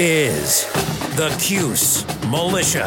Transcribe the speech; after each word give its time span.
is 0.00 0.66
the 1.14 1.34
Cuse 1.40 2.04
Militia. 2.28 2.84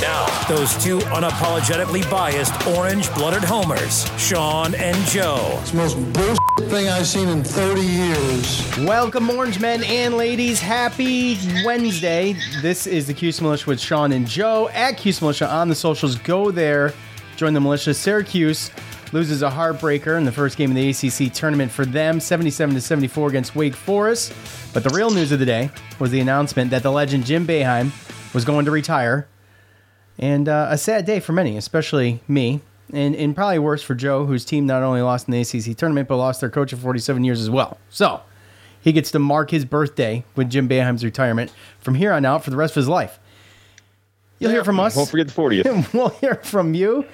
Now, 0.00 0.46
those 0.48 0.76
two 0.82 0.98
unapologetically 0.98 2.08
biased 2.08 2.66
orange-blooded 2.68 3.42
homers, 3.42 4.08
Sean 4.16 4.76
and 4.76 4.96
Joe. 5.06 5.58
It's 5.60 5.72
the 5.72 5.78
most 5.78 6.12
bullshit 6.12 6.70
thing 6.70 6.88
I've 6.88 7.06
seen 7.06 7.28
in 7.28 7.42
30 7.42 7.80
years. 7.80 8.78
Welcome, 8.78 9.28
orange 9.30 9.58
men 9.58 9.82
and 9.82 10.16
ladies. 10.16 10.60
Happy 10.60 11.36
Wednesday. 11.64 12.36
This 12.62 12.86
is 12.86 13.08
the 13.08 13.14
Cuse 13.14 13.40
Militia 13.40 13.64
with 13.66 13.80
Sean 13.80 14.12
and 14.12 14.26
Joe 14.26 14.68
at 14.68 14.96
Cuse 14.96 15.20
Militia 15.20 15.50
on 15.50 15.68
the 15.68 15.74
socials. 15.74 16.14
Go 16.16 16.52
there, 16.52 16.94
join 17.36 17.54
the 17.54 17.60
militia. 17.60 17.92
Syracuse 17.92 18.70
loses 19.12 19.42
a 19.42 19.50
heartbreaker 19.50 20.16
in 20.16 20.24
the 20.24 20.32
first 20.32 20.56
game 20.56 20.70
of 20.70 20.76
the 20.76 20.90
ACC 20.90 21.32
tournament 21.32 21.70
for 21.70 21.84
them, 21.84 22.20
77 22.20 22.74
to 22.74 22.80
74 22.80 23.28
against 23.28 23.54
Wake 23.54 23.74
Forest. 23.74 24.32
But 24.72 24.84
the 24.84 24.90
real 24.90 25.10
news 25.10 25.32
of 25.32 25.38
the 25.38 25.46
day 25.46 25.70
was 25.98 26.10
the 26.10 26.20
announcement 26.20 26.70
that 26.70 26.82
the 26.82 26.92
legend 26.92 27.24
Jim 27.24 27.46
Boeheim 27.46 27.92
was 28.34 28.44
going 28.44 28.64
to 28.64 28.70
retire. 28.70 29.28
And 30.18 30.48
uh, 30.48 30.68
a 30.70 30.78
sad 30.78 31.06
day 31.06 31.20
for 31.20 31.32
many, 31.32 31.56
especially 31.56 32.20
me, 32.26 32.60
and, 32.92 33.14
and 33.14 33.34
probably 33.34 33.58
worse 33.58 33.82
for 33.82 33.94
Joe, 33.94 34.26
whose 34.26 34.44
team 34.44 34.66
not 34.66 34.82
only 34.82 35.00
lost 35.00 35.28
in 35.28 35.32
the 35.32 35.40
ACC 35.40 35.76
tournament, 35.76 36.08
but 36.08 36.16
lost 36.16 36.40
their 36.40 36.50
coach 36.50 36.72
of 36.72 36.80
47 36.80 37.24
years 37.24 37.40
as 37.40 37.50
well. 37.50 37.78
So 37.90 38.22
he 38.80 38.92
gets 38.92 39.10
to 39.12 39.18
mark 39.18 39.50
his 39.50 39.64
birthday 39.64 40.24
with 40.34 40.50
Jim 40.50 40.68
Boeheim's 40.68 41.04
retirement 41.04 41.52
from 41.80 41.94
here 41.94 42.12
on 42.12 42.24
out 42.24 42.44
for 42.44 42.50
the 42.50 42.56
rest 42.56 42.72
of 42.72 42.76
his 42.76 42.88
life. 42.88 43.18
You'll 44.38 44.52
hear 44.52 44.64
from 44.64 44.78
us. 44.78 44.94
Won't 44.94 45.10
forget 45.10 45.28
the 45.28 45.34
40th. 45.34 45.92
we'll 45.94 46.10
hear 46.10 46.36
from 46.36 46.74
you 46.74 47.04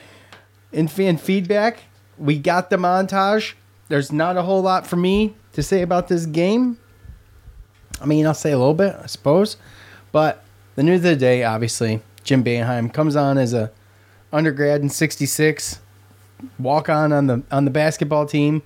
in 0.74 0.88
fan 0.88 1.16
feedback. 1.16 1.84
We 2.18 2.38
got 2.38 2.70
the 2.70 2.76
montage. 2.76 3.54
There's 3.88 4.12
not 4.12 4.36
a 4.36 4.42
whole 4.42 4.62
lot 4.62 4.86
for 4.86 4.96
me 4.96 5.34
to 5.52 5.62
say 5.62 5.82
about 5.82 6.08
this 6.08 6.26
game. 6.26 6.78
I 8.00 8.06
mean, 8.06 8.26
I'll 8.26 8.34
say 8.34 8.52
a 8.52 8.58
little 8.58 8.74
bit, 8.74 8.96
I 9.00 9.06
suppose. 9.06 9.56
But 10.12 10.44
the 10.74 10.82
news 10.82 10.98
of 10.98 11.02
the 11.04 11.16
day, 11.16 11.44
obviously, 11.44 12.02
Jim 12.24 12.42
Boeheim 12.42 12.92
comes 12.92 13.16
on 13.16 13.38
as 13.38 13.52
a 13.52 13.70
undergrad 14.32 14.80
in 14.80 14.90
'66, 14.90 15.80
walk 16.58 16.88
on 16.88 17.12
on 17.12 17.26
the 17.26 17.42
on 17.50 17.64
the 17.64 17.70
basketball 17.70 18.26
team, 18.26 18.62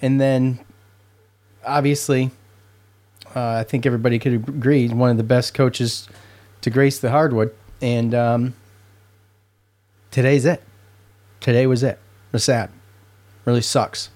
and 0.00 0.20
then 0.20 0.60
obviously, 1.64 2.30
uh, 3.36 3.56
I 3.56 3.64
think 3.64 3.84
everybody 3.84 4.18
could 4.18 4.32
agree, 4.32 4.88
one 4.88 5.10
of 5.10 5.16
the 5.16 5.24
best 5.24 5.52
coaches 5.54 6.08
to 6.62 6.70
grace 6.70 6.98
the 6.98 7.10
hardwood. 7.10 7.54
And 7.80 8.14
um, 8.14 8.54
today's 10.10 10.44
it. 10.44 10.62
Today 11.40 11.66
was 11.66 11.82
it. 11.82 11.92
It 11.98 12.32
was 12.32 12.44
sad. 12.44 12.70
Really 13.44 13.60
sucks. 13.62 14.10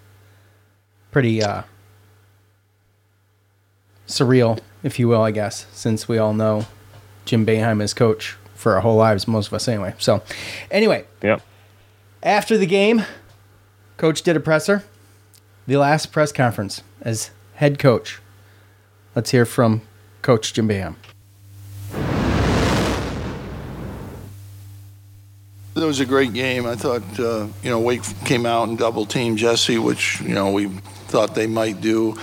Pretty 1.10 1.42
uh, 1.42 1.62
surreal, 4.06 4.58
if 4.82 4.98
you 4.98 5.08
will, 5.08 5.22
I 5.22 5.30
guess, 5.30 5.66
since 5.72 6.08
we 6.08 6.18
all 6.18 6.34
know 6.34 6.66
Jim 7.24 7.46
Boeheim 7.46 7.82
is 7.82 7.94
coach 7.94 8.36
for 8.54 8.74
our 8.74 8.80
whole 8.80 8.96
lives, 8.96 9.26
most 9.28 9.48
of 9.48 9.54
us 9.54 9.68
anyway. 9.68 9.94
So, 9.98 10.22
anyway, 10.70 11.04
Yep. 11.22 11.42
after 12.22 12.56
the 12.58 12.66
game, 12.66 13.04
coach 13.96 14.22
did 14.22 14.36
a 14.36 14.40
presser, 14.40 14.84
the 15.66 15.76
last 15.76 16.12
press 16.12 16.32
conference 16.32 16.82
as 17.00 17.30
head 17.54 17.78
coach. 17.78 18.20
Let's 19.14 19.30
hear 19.30 19.44
from 19.44 19.82
Coach 20.22 20.52
Jim 20.54 20.68
Boeheim. 20.68 20.96
It 25.82 25.86
was 25.86 25.98
a 25.98 26.06
great 26.06 26.32
game. 26.32 26.64
I 26.64 26.76
thought, 26.76 27.02
uh, 27.18 27.48
you 27.60 27.68
know, 27.68 27.80
Wake 27.80 28.04
came 28.24 28.46
out 28.46 28.68
and 28.68 28.78
double 28.78 29.04
teamed 29.04 29.36
Jesse, 29.36 29.78
which, 29.78 30.20
you 30.20 30.32
know, 30.32 30.52
we 30.52 30.68
thought 31.08 31.34
they 31.34 31.48
might 31.48 31.80
do. 31.80 32.16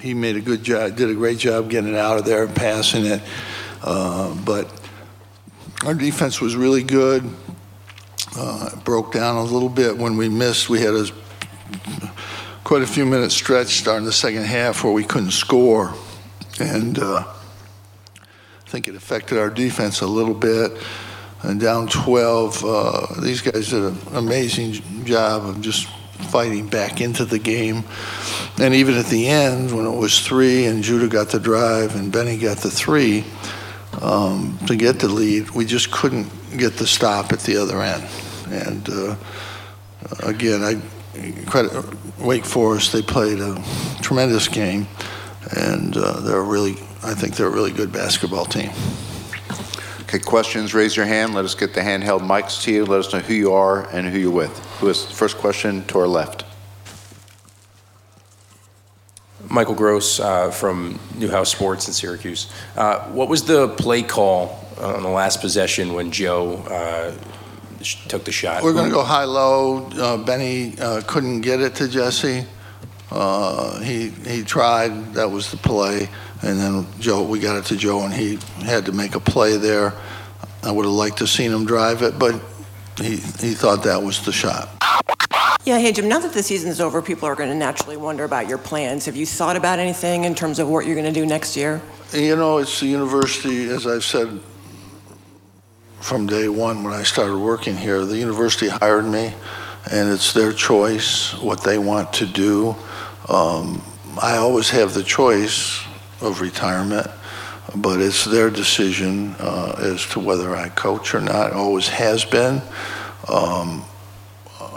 He 0.00 0.14
made 0.14 0.34
a 0.34 0.40
good 0.40 0.64
job, 0.64 0.96
did 0.96 1.08
a 1.08 1.14
great 1.14 1.38
job 1.38 1.70
getting 1.70 1.90
it 1.90 1.96
out 1.96 2.18
of 2.18 2.24
there 2.24 2.42
and 2.42 2.56
passing 2.56 3.06
it. 3.06 3.22
Uh, 3.84 4.34
but 4.44 4.68
our 5.86 5.94
defense 5.94 6.40
was 6.40 6.56
really 6.56 6.82
good. 6.82 7.22
Uh, 8.36 8.70
it 8.72 8.84
broke 8.84 9.12
down 9.12 9.36
a 9.36 9.44
little 9.44 9.68
bit 9.68 9.96
when 9.96 10.16
we 10.16 10.28
missed. 10.28 10.68
We 10.68 10.80
had 10.80 10.94
a 10.94 11.06
quite 12.64 12.82
a 12.82 12.86
few 12.86 13.06
minutes 13.06 13.36
stretch 13.36 13.78
starting 13.78 14.06
the 14.06 14.12
second 14.12 14.42
half 14.42 14.82
where 14.82 14.92
we 14.92 15.04
couldn't 15.04 15.30
score. 15.30 15.94
And 16.58 16.98
uh, 16.98 17.24
I 18.18 18.68
think 18.68 18.88
it 18.88 18.96
affected 18.96 19.38
our 19.38 19.50
defense 19.50 20.00
a 20.00 20.06
little 20.08 20.34
bit 20.34 20.72
and 21.42 21.60
down 21.60 21.88
12. 21.88 22.64
Uh, 22.64 23.20
these 23.20 23.42
guys 23.42 23.70
did 23.70 23.82
an 23.82 23.98
amazing 24.12 24.72
job 25.04 25.44
of 25.44 25.60
just 25.60 25.86
fighting 26.30 26.68
back 26.68 27.00
into 27.00 27.24
the 27.24 27.38
game. 27.38 27.84
And 28.60 28.74
even 28.74 28.96
at 28.96 29.06
the 29.06 29.28
end, 29.28 29.74
when 29.74 29.86
it 29.86 29.96
was 29.96 30.20
three 30.20 30.66
and 30.66 30.82
Judah 30.82 31.08
got 31.08 31.28
the 31.28 31.38
drive 31.38 31.94
and 31.94 32.12
Benny 32.12 32.36
got 32.36 32.58
the 32.58 32.70
three 32.70 33.24
um, 34.00 34.58
to 34.66 34.76
get 34.76 35.00
the 35.00 35.08
lead, 35.08 35.50
we 35.50 35.64
just 35.64 35.90
couldn't 35.90 36.30
get 36.56 36.74
the 36.74 36.86
stop 36.86 37.32
at 37.32 37.40
the 37.40 37.56
other 37.56 37.80
end. 37.80 38.06
And 38.50 38.88
uh, 38.88 39.16
again, 40.22 40.62
I 40.62 40.80
credit 41.46 41.72
Wake 42.18 42.44
Forest. 42.44 42.92
They 42.92 43.02
played 43.02 43.40
a 43.40 43.62
tremendous 44.00 44.48
game, 44.48 44.86
and 45.56 45.96
uh, 45.96 46.20
they're 46.20 46.42
really, 46.42 46.72
I 47.02 47.14
think 47.14 47.36
they're 47.36 47.48
a 47.48 47.50
really 47.50 47.72
good 47.72 47.92
basketball 47.92 48.44
team. 48.44 48.70
Okay, 50.08 50.20
questions, 50.20 50.72
raise 50.72 50.96
your 50.96 51.04
hand. 51.04 51.34
Let 51.34 51.44
us 51.44 51.54
get 51.54 51.74
the 51.74 51.82
handheld 51.82 52.20
mics 52.20 52.62
to 52.62 52.72
you. 52.72 52.86
Let 52.86 53.00
us 53.00 53.12
know 53.12 53.18
who 53.18 53.34
you 53.34 53.52
are 53.52 53.86
and 53.90 54.08
who 54.08 54.18
you're 54.18 54.30
with. 54.30 54.58
Who 54.80 54.88
is 54.88 55.04
first 55.04 55.36
question 55.36 55.84
to 55.88 55.98
our 55.98 56.06
left? 56.06 56.46
Michael 59.50 59.74
Gross 59.74 60.18
uh, 60.18 60.50
from 60.50 60.98
Newhouse 61.18 61.50
Sports 61.50 61.88
in 61.88 61.92
Syracuse. 61.92 62.50
Uh, 62.74 63.00
what 63.10 63.28
was 63.28 63.44
the 63.44 63.68
play 63.68 64.02
call 64.02 64.64
on 64.78 65.02
the 65.02 65.10
last 65.10 65.42
possession 65.42 65.92
when 65.92 66.10
Joe 66.10 66.54
uh, 66.70 67.14
sh- 67.82 68.06
took 68.08 68.24
the 68.24 68.32
shot? 68.32 68.62
We're 68.62 68.72
going 68.72 68.88
to 68.88 68.94
go 68.94 69.04
high 69.04 69.24
low. 69.24 69.90
Uh, 69.90 70.16
Benny 70.16 70.72
uh, 70.78 71.02
couldn't 71.06 71.42
get 71.42 71.60
it 71.60 71.74
to 71.74 71.86
Jesse. 71.86 72.46
Uh, 73.10 73.80
he 73.80 74.08
he 74.08 74.42
tried. 74.42 75.14
That 75.14 75.30
was 75.30 75.50
the 75.50 75.56
play. 75.56 76.08
And 76.42 76.58
then 76.58 76.86
Joe, 77.00 77.22
we 77.22 77.40
got 77.40 77.56
it 77.56 77.64
to 77.66 77.76
Joe, 77.76 78.02
and 78.02 78.12
he 78.12 78.38
had 78.64 78.86
to 78.86 78.92
make 78.92 79.14
a 79.14 79.20
play 79.20 79.56
there. 79.56 79.94
I 80.62 80.70
would 80.70 80.84
have 80.84 80.94
liked 80.94 81.18
to 81.18 81.26
seen 81.26 81.50
him 81.50 81.64
drive 81.64 82.02
it, 82.02 82.18
but 82.18 82.40
he 82.98 83.16
he 83.16 83.54
thought 83.54 83.82
that 83.84 84.02
was 84.02 84.24
the 84.24 84.32
shot. 84.32 84.68
Yeah, 85.64 85.78
hey 85.78 85.92
Jim, 85.92 86.08
now 86.08 86.18
that 86.20 86.32
the 86.32 86.42
season's 86.42 86.80
over, 86.80 87.02
people 87.02 87.28
are 87.28 87.34
going 87.34 87.50
to 87.50 87.54
naturally 87.54 87.96
wonder 87.96 88.24
about 88.24 88.48
your 88.48 88.56
plans. 88.56 89.04
Have 89.04 89.16
you 89.16 89.26
thought 89.26 89.56
about 89.56 89.78
anything 89.78 90.24
in 90.24 90.34
terms 90.34 90.58
of 90.58 90.68
what 90.68 90.86
you're 90.86 90.94
going 90.94 91.12
to 91.12 91.20
do 91.20 91.26
next 91.26 91.56
year? 91.56 91.82
You 92.12 92.36
know, 92.36 92.56
it's 92.58 92.80
the 92.80 92.86
university, 92.86 93.68
as 93.68 93.86
I've 93.86 94.04
said 94.04 94.40
from 96.00 96.26
day 96.26 96.48
one 96.48 96.82
when 96.84 96.94
I 96.94 97.02
started 97.02 97.36
working 97.36 97.76
here, 97.76 98.04
the 98.06 98.16
university 98.16 98.68
hired 98.68 99.04
me, 99.04 99.34
and 99.90 100.10
it's 100.10 100.32
their 100.32 100.52
choice 100.52 101.34
what 101.40 101.62
they 101.62 101.78
want 101.78 102.12
to 102.14 102.26
do. 102.26 102.76
Um, 103.28 103.82
I 104.20 104.36
always 104.36 104.70
have 104.70 104.94
the 104.94 105.02
choice 105.02 105.82
of 106.20 106.40
retirement, 106.40 107.06
but 107.76 108.00
it's 108.00 108.24
their 108.24 108.50
decision 108.50 109.34
uh, 109.38 109.76
as 109.78 110.06
to 110.06 110.20
whether 110.20 110.56
I 110.56 110.68
coach 110.70 111.14
or 111.14 111.20
not. 111.20 111.52
Always 111.52 111.88
has 111.88 112.24
been. 112.24 112.62
Um, 113.28 113.84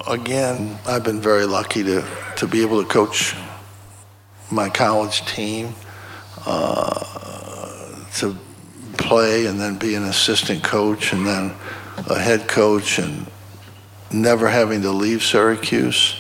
again, 0.08 0.78
I've 0.86 1.04
been 1.04 1.22
very 1.22 1.46
lucky 1.46 1.84
to, 1.84 2.06
to 2.38 2.48
be 2.48 2.62
able 2.62 2.82
to 2.82 2.88
coach 2.88 3.36
my 4.52 4.70
college 4.70 5.26
team. 5.26 5.74
Uh, 6.46 7.12
to 8.16 8.36
play 8.98 9.46
and 9.46 9.60
then 9.60 9.78
be 9.78 9.96
an 9.96 10.04
assistant 10.04 10.64
coach 10.64 11.14
and 11.14 11.26
then 11.26 11.54
a 12.10 12.20
head 12.20 12.48
coach 12.48 13.00
and 13.00 13.26
never 14.14 14.48
having 14.48 14.82
to 14.82 14.92
leave 14.92 15.24
Syracuse. 15.24 16.16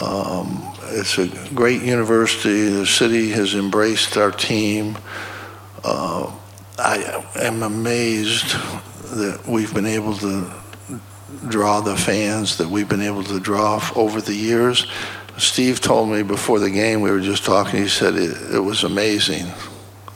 Um, 0.00 0.62
it's 0.90 1.18
a 1.18 1.28
great 1.54 1.82
university. 1.82 2.68
The 2.68 2.86
city 2.86 3.30
has 3.30 3.54
embraced 3.54 4.16
our 4.16 4.30
team. 4.30 4.98
Uh, 5.84 6.32
I 6.78 7.24
am 7.36 7.62
amazed 7.62 8.52
that 9.12 9.42
we've 9.46 9.72
been 9.72 9.86
able 9.86 10.16
to 10.18 10.50
draw 11.48 11.80
the 11.80 11.96
fans 11.96 12.58
that 12.58 12.68
we've 12.68 12.88
been 12.88 13.02
able 13.02 13.24
to 13.24 13.40
draw 13.40 13.82
over 13.94 14.20
the 14.20 14.34
years. 14.34 14.86
Steve 15.38 15.80
told 15.80 16.10
me 16.10 16.22
before 16.22 16.58
the 16.58 16.70
game, 16.70 17.00
we 17.00 17.10
were 17.10 17.20
just 17.20 17.44
talking, 17.44 17.80
he 17.82 17.88
said 17.88 18.14
it, 18.14 18.54
it 18.54 18.60
was 18.60 18.84
amazing. 18.84 19.46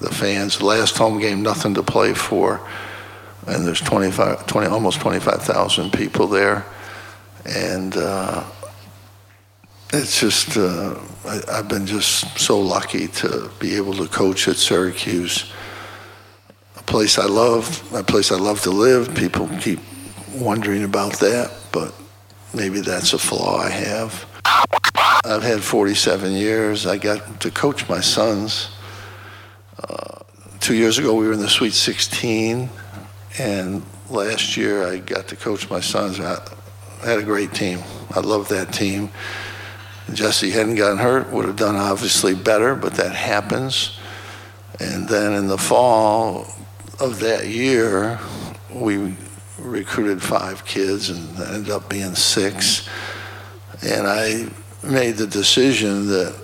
The 0.01 0.11
fans, 0.11 0.61
last 0.61 0.99
home 0.99 1.19
game, 1.19 1.43
nothing 1.43 1.75
to 1.75 1.83
play 1.83 2.15
for. 2.15 2.61
And 3.47 3.67
there's 3.67 3.81
25, 3.81 4.47
20, 4.47 4.69
almost 4.69 5.01
25,000 5.01 5.93
people 5.93 6.27
there. 6.27 6.65
And 7.45 7.97
uh, 7.97 8.45
it's 9.93 10.19
just, 10.19 10.57
uh, 10.57 10.99
I, 11.27 11.41
I've 11.53 11.69
been 11.69 11.87
just 11.87 12.39
so 12.39 12.59
lucky 12.59 13.09
to 13.09 13.51
be 13.61 13.77
able 13.77 13.95
to 13.95 14.09
coach 14.09 14.49
at 14.49 14.57
Syracuse, 14.57 15.53
a 16.77 16.83
place 16.83 17.19
I 17.19 17.27
love, 17.27 17.93
a 17.95 18.03
place 18.03 18.33
I 18.33 18.37
love 18.37 18.63
to 18.63 18.71
live. 18.71 19.15
People 19.15 19.49
keep 19.61 19.81
wondering 20.35 20.85
about 20.85 21.15
that, 21.21 21.53
but 21.71 21.95
maybe 22.55 22.81
that's 22.81 23.13
a 23.13 23.19
flaw 23.19 23.59
I 23.59 23.71
have. 23.71 24.27
I've 25.25 25.43
had 25.43 25.63
47 25.63 26.33
years. 26.33 26.87
I 26.87 26.99
got 26.99 27.41
to 27.41 27.51
coach 27.51 27.89
my 27.89 28.01
sons. 28.01 28.69
Uh, 29.83 30.21
two 30.61 30.75
years 30.75 30.99
ago, 30.99 31.15
we 31.15 31.27
were 31.27 31.33
in 31.33 31.41
the 31.41 31.49
Sweet 31.49 31.73
16, 31.73 32.69
and 33.39 33.83
last 34.11 34.57
year 34.57 34.87
I 34.87 34.99
got 34.99 35.29
to 35.29 35.37
coach 35.37 35.69
my 35.71 35.81
sons. 35.81 36.21
I 36.21 36.41
had 37.03 37.19
a 37.19 37.23
great 37.23 37.53
team. 37.53 37.81
I 38.15 38.21
love 38.21 38.49
that 38.49 38.73
team. 38.73 39.11
Jesse 40.13 40.51
hadn't 40.51 40.75
gotten 40.75 40.99
hurt, 40.99 41.31
would 41.33 41.47
have 41.47 41.57
done 41.57 41.77
obviously 41.77 42.35
better, 42.35 42.75
but 42.75 42.95
that 42.95 43.15
happens. 43.15 43.99
And 44.81 45.09
then 45.09 45.33
in 45.33 45.47
the 45.47 45.59
fall 45.59 46.47
of 47.01 47.21
that 47.21 47.49
year, 47.49 48.19
we 48.71 49.17
recruited 49.59 50.23
five 50.23 50.65
kids 50.65 51.11
and 51.11 51.39
ended 51.39 51.71
up 51.71 51.89
being 51.89 52.15
six. 52.15 52.89
And 53.83 54.07
I 54.07 54.49
made 54.83 55.17
the 55.17 55.27
decision 55.27 56.09
that 56.09 56.35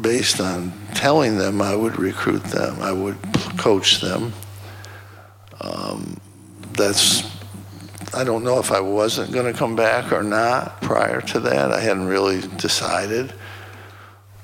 based 0.00 0.40
on 0.40 0.72
telling 0.94 1.36
them 1.36 1.60
I 1.60 1.74
would 1.74 1.98
recruit 1.98 2.44
them, 2.44 2.80
I 2.80 2.92
would 2.92 3.18
coach 3.58 4.00
them. 4.00 4.32
Um, 5.60 6.20
that's, 6.72 7.24
I 8.14 8.24
don't 8.24 8.44
know 8.44 8.58
if 8.58 8.72
I 8.72 8.80
wasn't 8.80 9.32
going 9.32 9.52
to 9.52 9.58
come 9.58 9.76
back 9.76 10.12
or 10.12 10.22
not 10.22 10.80
prior 10.80 11.20
to 11.20 11.40
that. 11.40 11.72
I 11.72 11.80
hadn't 11.80 12.06
really 12.06 12.40
decided. 12.56 13.32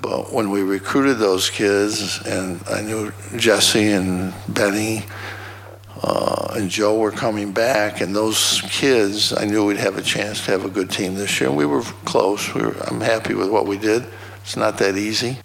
But 0.03 0.33
when 0.33 0.51
we 0.51 0.63
recruited 0.63 1.19
those 1.19 1.49
kids, 1.51 2.25
and 2.27 2.63
I 2.69 2.83
knew 2.83 3.13
Jesse 3.37 3.93
and 3.93 4.35
Benny 4.47 5.05
uh, 6.03 6.53
and 6.55 6.69
Joe 6.69 6.99
were 6.99 7.11
coming 7.11 7.53
back, 7.53 8.03
and 8.03 8.15
those 8.15 8.61
kids, 8.69 9.33
I 9.33 9.47
knew 9.47 9.65
we'd 9.65 9.79
have 9.79 9.97
a 9.97 10.03
chance 10.03 10.45
to 10.45 10.51
have 10.51 10.65
a 10.65 10.69
good 10.69 10.91
team 10.91 11.15
this 11.15 11.41
year. 11.41 11.49
And 11.49 11.59
we 11.59 11.65
were 11.65 11.83
close. 12.05 12.55
We 12.55 12.63
were, 12.63 12.77
I'm 12.87 13.01
happy 13.01 13.35
with 13.35 13.51
what 13.51 13.67
we 13.67 13.79
did. 13.79 14.05
It's 14.43 14.57
not 14.57 14.79
that 14.79 14.97
easy. 14.97 15.39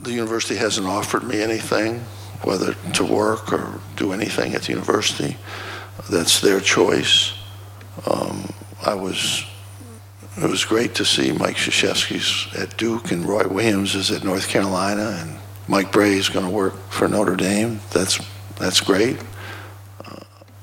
The 0.00 0.12
university 0.12 0.56
hasn't 0.56 0.86
offered 0.86 1.24
me 1.24 1.42
anything, 1.42 2.02
whether 2.42 2.74
to 2.94 3.04
work 3.04 3.52
or 3.52 3.80
do 3.96 4.12
anything 4.12 4.54
at 4.54 4.62
the 4.62 4.72
university. 4.72 5.36
That's 6.10 6.40
their 6.40 6.60
choice. 6.60 7.34
Um, 8.06 8.52
I 8.84 8.94
was. 8.94 9.44
It 10.36 10.48
was 10.48 10.64
great 10.64 10.94
to 10.94 11.04
see 11.04 11.32
Mike 11.32 11.56
Krzyzewski's 11.56 12.54
at 12.56 12.76
Duke 12.76 13.10
and 13.10 13.24
Roy 13.24 13.48
Williams 13.48 13.96
is 13.96 14.12
at 14.12 14.22
North 14.22 14.48
Carolina 14.48 15.18
and 15.20 15.36
Mike 15.66 15.90
Brey 15.90 16.12
is 16.12 16.28
going 16.28 16.44
to 16.44 16.50
work 16.50 16.76
for 16.90 17.08
Notre 17.08 17.34
Dame. 17.34 17.80
That's 17.90 18.20
that's 18.56 18.80
great. 18.80 19.18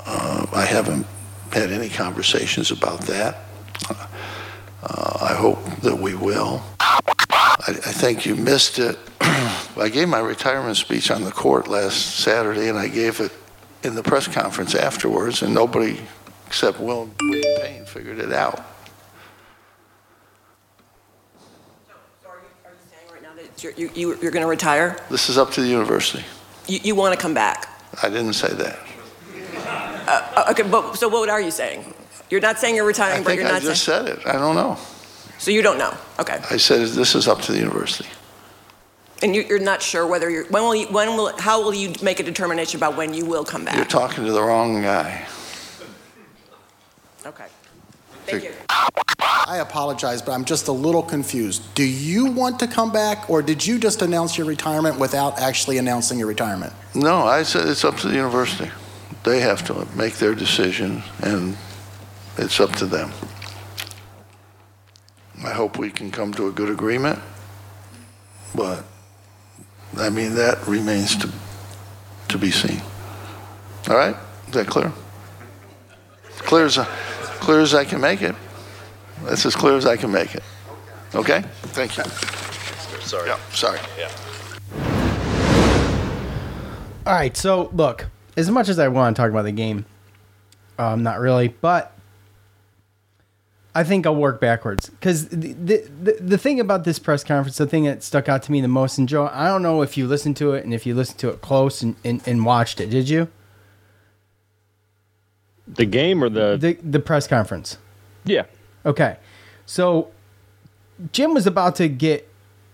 Uh, 0.05 0.45
I 0.53 0.63
haven't 0.63 1.05
had 1.51 1.71
any 1.71 1.89
conversations 1.89 2.71
about 2.71 3.01
that. 3.01 3.39
Uh, 3.89 5.17
I 5.21 5.33
hope 5.33 5.63
that 5.81 5.97
we 5.97 6.15
will. 6.15 6.63
I, 7.59 7.71
I 7.71 7.73
think 7.73 8.25
you 8.25 8.35
missed 8.35 8.79
it. 8.79 8.97
I 9.21 9.89
gave 9.91 10.07
my 10.09 10.19
retirement 10.19 10.77
speech 10.77 11.11
on 11.11 11.23
the 11.23 11.31
court 11.31 11.67
last 11.67 12.17
Saturday, 12.19 12.69
and 12.69 12.77
I 12.77 12.87
gave 12.87 13.19
it 13.19 13.31
in 13.83 13.95
the 13.95 14.03
press 14.03 14.27
conference 14.27 14.75
afterwards, 14.75 15.41
and 15.41 15.53
nobody 15.53 15.99
except 16.47 16.79
Will 16.79 17.09
William 17.21 17.61
Payne 17.61 17.85
figured 17.85 18.19
it 18.19 18.31
out. 18.31 18.57
So 22.23 22.29
are 22.29 22.35
you, 22.37 22.41
are 22.65 22.71
you 22.71 22.77
saying 22.89 23.11
right 23.11 23.21
now 23.23 23.33
that 23.35 23.63
you're, 23.63 23.73
you, 23.73 23.89
you- 23.95 24.19
you're 24.21 24.31
going 24.31 24.43
to 24.43 24.47
retire? 24.49 24.97
This 25.09 25.29
is 25.29 25.37
up 25.37 25.51
to 25.51 25.61
the 25.61 25.67
university. 25.67 26.23
You, 26.67 26.79
you 26.83 26.95
want 26.95 27.13
to 27.15 27.19
come 27.19 27.33
back? 27.33 27.69
I 28.03 28.09
didn't 28.09 28.33
say 28.33 28.53
that. 28.53 28.79
Uh, 30.07 30.45
Okay, 30.51 30.63
but, 30.63 30.93
so 30.95 31.07
what 31.07 31.29
are 31.29 31.41
you 31.41 31.51
saying? 31.51 31.93
You're 32.29 32.41
not 32.41 32.59
saying 32.59 32.75
you're 32.75 32.85
I 32.85 32.87
retiring, 32.87 33.23
but 33.23 33.35
you're 33.35 33.47
I 33.47 33.51
not 33.51 33.61
saying? 33.61 33.71
I 33.71 33.73
just 33.73 33.83
said 33.83 34.07
it. 34.07 34.25
I 34.27 34.33
don't 34.33 34.55
know. 34.55 34.77
So 35.37 35.51
you 35.51 35.61
don't 35.61 35.77
know? 35.77 35.95
Okay. 36.19 36.39
I 36.49 36.57
said 36.57 36.87
this 36.89 37.15
is 37.15 37.27
up 37.27 37.41
to 37.41 37.51
the 37.51 37.59
university. 37.59 38.09
And 39.23 39.35
you, 39.35 39.43
you're 39.43 39.59
not 39.59 39.81
sure 39.81 40.05
whether 40.05 40.29
you're, 40.29 40.45
when 40.45 40.63
will 40.63 40.75
you, 40.75 40.87
when 40.87 41.15
will, 41.15 41.35
how 41.37 41.63
will 41.63 41.73
you 41.73 41.93
make 42.01 42.19
a 42.19 42.23
determination 42.23 42.77
about 42.77 42.97
when 42.97 43.13
you 43.13 43.25
will 43.25 43.45
come 43.45 43.63
back? 43.65 43.75
You're 43.75 43.85
talking 43.85 44.25
to 44.25 44.31
the 44.31 44.41
wrong 44.41 44.81
guy. 44.81 45.25
Okay. 47.25 47.45
Thank 48.25 48.43
you. 48.43 48.51
I 49.47 49.59
apologize, 49.59 50.21
but 50.21 50.31
I'm 50.31 50.43
just 50.43 50.67
a 50.67 50.71
little 50.71 51.03
confused. 51.03 51.61
Do 51.75 51.83
you 51.83 52.31
want 52.31 52.59
to 52.59 52.67
come 52.67 52.91
back, 52.91 53.29
or 53.29 53.41
did 53.43 53.65
you 53.65 53.77
just 53.77 54.01
announce 54.01 54.37
your 54.37 54.47
retirement 54.47 54.99
without 54.99 55.39
actually 55.39 55.77
announcing 55.77 56.17
your 56.17 56.27
retirement? 56.27 56.73
No, 56.95 57.17
I 57.17 57.43
said 57.43 57.67
it's 57.67 57.85
up 57.85 57.97
to 57.97 58.07
the 58.07 58.15
university. 58.15 58.71
They 59.23 59.39
have 59.41 59.65
to 59.67 59.87
make 59.95 60.15
their 60.15 60.33
decision, 60.33 61.03
and 61.21 61.55
it's 62.37 62.59
up 62.59 62.71
to 62.77 62.85
them. 62.85 63.11
I 65.45 65.53
hope 65.53 65.77
we 65.77 65.91
can 65.91 66.09
come 66.09 66.33
to 66.33 66.47
a 66.47 66.51
good 66.51 66.71
agreement, 66.71 67.19
but, 68.55 68.83
I 69.95 70.09
mean, 70.09 70.33
that 70.35 70.65
remains 70.67 71.15
to, 71.17 71.29
to 72.29 72.37
be 72.39 72.49
seen. 72.49 72.81
All 73.87 73.95
right? 73.95 74.15
Is 74.47 74.53
that 74.55 74.65
clear? 74.65 74.91
Clear 76.39 76.65
as, 76.65 76.79
clear 77.39 77.59
as 77.61 77.75
I 77.75 77.85
can 77.85 78.01
make 78.01 78.23
it. 78.23 78.35
That's 79.23 79.45
as 79.45 79.55
clear 79.55 79.77
as 79.77 79.85
I 79.85 79.97
can 79.97 80.11
make 80.11 80.33
it. 80.33 80.43
Okay? 81.13 81.41
Thank 81.61 81.95
you. 81.97 82.03
Sorry. 83.01 83.29
Yeah, 83.29 83.39
sorry. 83.51 83.79
Yeah. 83.99 84.09
All 87.05 87.13
right, 87.13 87.37
so 87.37 87.69
look, 87.71 88.07
as 88.35 88.49
much 88.49 88.67
as 88.67 88.79
I 88.79 88.87
want 88.87 89.15
to 89.15 89.21
talk 89.21 89.29
about 89.29 89.43
the 89.43 89.51
game, 89.51 89.85
um, 90.79 91.03
not 91.03 91.19
really, 91.19 91.49
but 91.49 91.94
I 93.77 93.83
think 93.83 94.07
I'll 94.07 94.15
work 94.15 94.39
backwards 94.39 94.89
because 94.89 95.27
the, 95.27 95.51
the 95.53 96.17
the 96.21 96.37
thing 96.37 96.61
about 96.61 96.85
this 96.85 96.97
press 96.97 97.25
conference, 97.25 97.57
the 97.57 97.67
thing 97.67 97.83
that 97.83 98.03
stuck 98.03 98.29
out 98.29 98.41
to 98.43 98.51
me 98.53 98.61
the 98.61 98.69
most, 98.69 98.97
and 98.97 99.07
Joe, 99.07 99.29
I 99.33 99.49
don't 99.49 99.61
know 99.61 99.81
if 99.81 99.97
you 99.97 100.07
listened 100.07 100.37
to 100.37 100.53
it 100.53 100.63
and 100.63 100.73
if 100.73 100.85
you 100.85 100.95
listened 100.95 101.19
to 101.19 101.29
it 101.29 101.41
close 101.41 101.81
and, 101.81 101.97
and, 102.05 102.25
and 102.25 102.45
watched 102.45 102.79
it, 102.79 102.89
did 102.89 103.09
you? 103.09 103.27
The 105.67 105.85
game 105.85 106.23
or 106.23 106.29
the, 106.29 106.57
The 106.57 106.73
the 106.81 106.99
press 106.99 107.27
conference. 107.27 107.77
yeah. 108.23 108.45
Okay. 108.85 109.17
So 109.65 110.11
Jim 111.11 111.33
was 111.33 111.45
about 111.45 111.75
to 111.75 111.89
get 111.89 112.29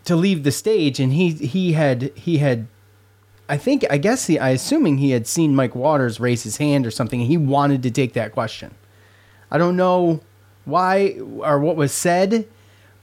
to 0.05 0.15
leave 0.15 0.43
the 0.43 0.51
stage 0.51 0.99
and 0.99 1.13
he 1.13 1.31
he 1.31 1.73
had 1.73 2.11
he 2.15 2.37
had 2.39 2.67
I 3.49 3.57
think 3.57 3.85
I 3.89 3.97
guess 3.97 4.27
he 4.27 4.37
I 4.37 4.49
assuming 4.49 4.97
he 4.97 5.11
had 5.11 5.25
seen 5.25 5.55
Mike 5.55 5.73
Waters 5.73 6.19
raise 6.19 6.43
his 6.43 6.57
hand 6.57 6.85
or 6.85 6.91
something 6.91 7.21
and 7.21 7.29
he 7.29 7.37
wanted 7.37 7.81
to 7.83 7.91
take 7.91 8.13
that 8.13 8.33
question. 8.33 8.75
I 9.49 9.57
don't 9.57 9.75
know 9.77 10.21
why 10.65 11.17
or 11.39 11.59
what 11.59 11.75
was 11.75 11.91
said, 11.91 12.47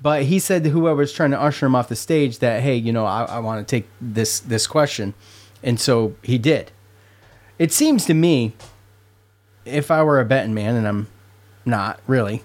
but 0.00 0.24
he 0.24 0.38
said 0.38 0.64
to 0.64 0.70
whoever 0.70 0.98
was 0.98 1.12
trying 1.12 1.32
to 1.32 1.40
usher 1.40 1.66
him 1.66 1.74
off 1.74 1.88
the 1.88 1.96
stage 1.96 2.38
that 2.38 2.62
hey, 2.62 2.76
you 2.76 2.92
know, 2.92 3.04
I, 3.04 3.24
I 3.24 3.38
want 3.40 3.66
to 3.66 3.70
take 3.70 3.88
this 4.00 4.40
this 4.40 4.66
question. 4.66 5.14
And 5.62 5.80
so 5.80 6.14
he 6.22 6.38
did. 6.38 6.70
It 7.58 7.72
seems 7.72 8.04
to 8.06 8.14
me 8.14 8.52
if 9.64 9.90
I 9.90 10.02
were 10.02 10.20
a 10.20 10.24
betting 10.24 10.54
man 10.54 10.76
and 10.76 10.86
I'm 10.86 11.08
not 11.64 12.00
really 12.06 12.42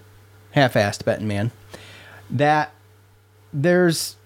half-assed 0.51 1.03
betting 1.05 1.27
man 1.27 1.51
that 2.29 2.71
there's 3.51 4.17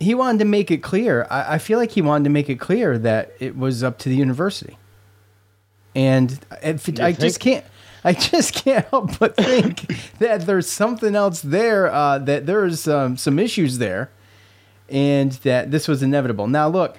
he 0.00 0.14
wanted 0.14 0.38
to 0.38 0.44
make 0.44 0.70
it 0.70 0.78
clear 0.78 1.26
I, 1.30 1.54
I 1.54 1.58
feel 1.58 1.78
like 1.78 1.92
he 1.92 2.02
wanted 2.02 2.24
to 2.24 2.30
make 2.30 2.50
it 2.50 2.56
clear 2.56 2.98
that 2.98 3.32
it 3.38 3.56
was 3.56 3.82
up 3.82 3.98
to 4.00 4.08
the 4.08 4.16
university 4.16 4.76
and 5.94 6.38
if 6.62 6.88
i 7.00 7.12
just 7.12 7.40
can't 7.40 7.64
i 8.04 8.12
just 8.12 8.54
can't 8.54 8.86
help 8.88 9.18
but 9.18 9.36
think 9.36 9.86
that 10.18 10.46
there's 10.46 10.68
something 10.68 11.14
else 11.14 11.40
there 11.42 11.90
uh, 11.92 12.18
that 12.18 12.46
there's 12.46 12.88
um, 12.88 13.16
some 13.16 13.38
issues 13.38 13.78
there 13.78 14.10
and 14.88 15.32
that 15.32 15.70
this 15.70 15.88
was 15.88 16.02
inevitable 16.02 16.46
now 16.46 16.68
look 16.68 16.96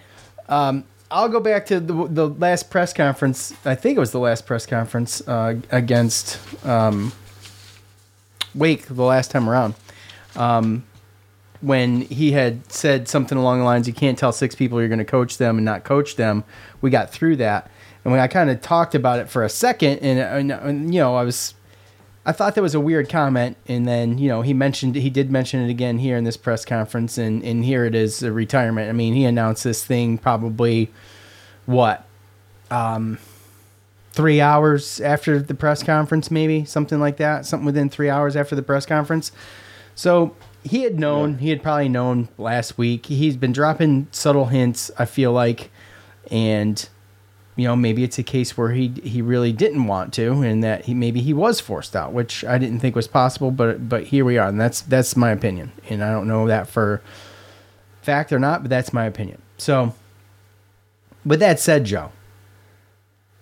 um, 0.50 0.84
I'll 1.14 1.30
go 1.30 1.40
back 1.40 1.68
to 1.68 1.80
the, 1.80 2.08
the 2.08 2.28
last 2.28 2.72
press 2.72 2.92
conference. 2.92 3.54
I 3.66 3.76
think 3.76 3.98
it 3.98 4.00
was 4.00 4.12
the 4.12 4.20
last 4.20 4.48
press 4.48 4.66
conference 4.66 5.22
uh, 5.28 5.60
against 5.72 6.40
um, 6.66 7.14
Wake 8.56 8.88
the 8.88 9.04
last 9.04 9.30
time 9.30 9.48
around. 9.48 9.76
Um, 10.36 10.84
when 11.62 12.02
he 12.02 12.32
had 12.32 12.70
said 12.72 13.08
something 13.08 13.38
along 13.38 13.60
the 13.60 13.66
lines, 13.66 13.88
"You 13.88 13.94
can't 13.94 14.18
tell 14.18 14.32
six 14.32 14.56
people 14.56 14.80
you're 14.80 14.90
going 14.90 15.00
to 15.00 15.06
coach 15.06 15.38
them 15.38 15.58
and 15.58 15.66
not 15.66 15.84
coach 15.84 16.16
them." 16.16 16.44
We 16.82 16.90
got 16.90 17.12
through 17.12 17.38
that, 17.38 17.70
and 18.04 18.12
when 18.12 18.20
I 18.20 18.28
kind 18.28 18.50
of 18.50 18.62
talked 18.62 18.96
about 18.96 19.20
it 19.20 19.30
for 19.30 19.44
a 19.44 19.50
second, 19.50 20.00
and, 20.00 20.20
and, 20.20 20.52
and 20.52 20.94
you 20.94 21.00
know, 21.00 21.16
I 21.16 21.24
was, 21.24 21.54
I 22.26 22.32
thought 22.32 22.56
that 22.56 22.62
was 22.62 22.76
a 22.76 22.80
weird 22.80 23.10
comment, 23.10 23.58
and 23.68 23.88
then 23.88 24.18
you 24.18 24.28
know, 24.28 24.42
he 24.42 24.54
mentioned 24.54 24.96
he 24.96 25.10
did 25.10 25.32
mention 25.32 25.62
it 25.62 25.70
again 25.70 26.00
here 26.00 26.18
in 26.18 26.24
this 26.24 26.38
press 26.38 26.66
conference, 26.66 27.18
and 27.18 27.44
and 27.44 27.66
here 27.66 27.86
it 27.86 27.96
is, 27.96 28.24
a 28.24 28.32
retirement. 28.32 28.90
I 28.90 28.94
mean, 28.94 29.14
he 29.14 29.26
announced 29.26 29.64
this 29.64 29.86
thing 29.86 30.18
probably, 30.18 30.92
what, 31.66 32.06
um, 32.72 33.20
three 34.12 34.40
hours 34.40 35.02
after 35.02 35.40
the 35.40 35.56
press 35.56 35.82
conference, 35.84 36.30
maybe 36.30 36.66
something 36.66 37.00
like 37.00 37.18
that, 37.18 37.46
something 37.46 37.66
within 37.66 37.90
three 37.90 38.10
hours 38.10 38.36
after 38.36 38.56
the 38.56 38.62
press 38.62 38.86
conference. 38.86 39.32
So 39.96 40.36
he 40.64 40.84
had 40.84 41.00
known, 41.00 41.40
he 41.40 41.50
had 41.50 41.62
probably 41.62 41.90
known 41.90 42.30
last 42.38 42.78
week. 42.78 43.08
He's 43.08 43.36
been 43.36 43.52
dropping 43.52 44.08
subtle 44.12 44.46
hints, 44.46 44.92
I 44.98 45.06
feel 45.06 45.32
like, 45.32 45.72
and 46.32 46.88
you 47.56 47.68
know, 47.68 47.76
maybe 47.76 48.04
it's 48.04 48.18
a 48.18 48.24
case 48.24 48.58
where 48.58 48.72
he 48.72 48.90
he 49.04 49.22
really 49.22 49.52
didn't 49.52 49.86
want 49.86 50.14
to, 50.14 50.42
and 50.42 50.64
that 50.64 50.86
he 50.86 50.94
maybe 50.94 51.22
he 51.22 51.34
was 51.34 51.60
forced 51.60 51.96
out, 51.96 52.12
which 52.12 52.44
I 52.44 52.58
didn't 52.58 52.80
think 52.80 52.96
was 52.96 53.08
possible, 53.08 53.52
but 53.52 53.88
but 53.88 54.06
here 54.06 54.26
we 54.26 54.38
are, 54.38 54.48
and 54.48 54.60
that's 54.60 54.82
that's 54.82 55.16
my 55.16 55.32
opinion, 55.32 55.72
and 55.90 56.04
I 56.04 56.12
don't 56.12 56.28
know 56.28 56.48
that 56.48 56.68
for 56.68 57.02
fact 58.02 58.32
or 58.32 58.40
not, 58.40 58.64
but 58.64 58.70
that's 58.70 58.92
my 58.92 59.06
opinion. 59.06 59.42
So, 59.58 59.94
with 61.24 61.40
that 61.42 61.60
said, 61.60 61.86
Joe, 61.86 62.12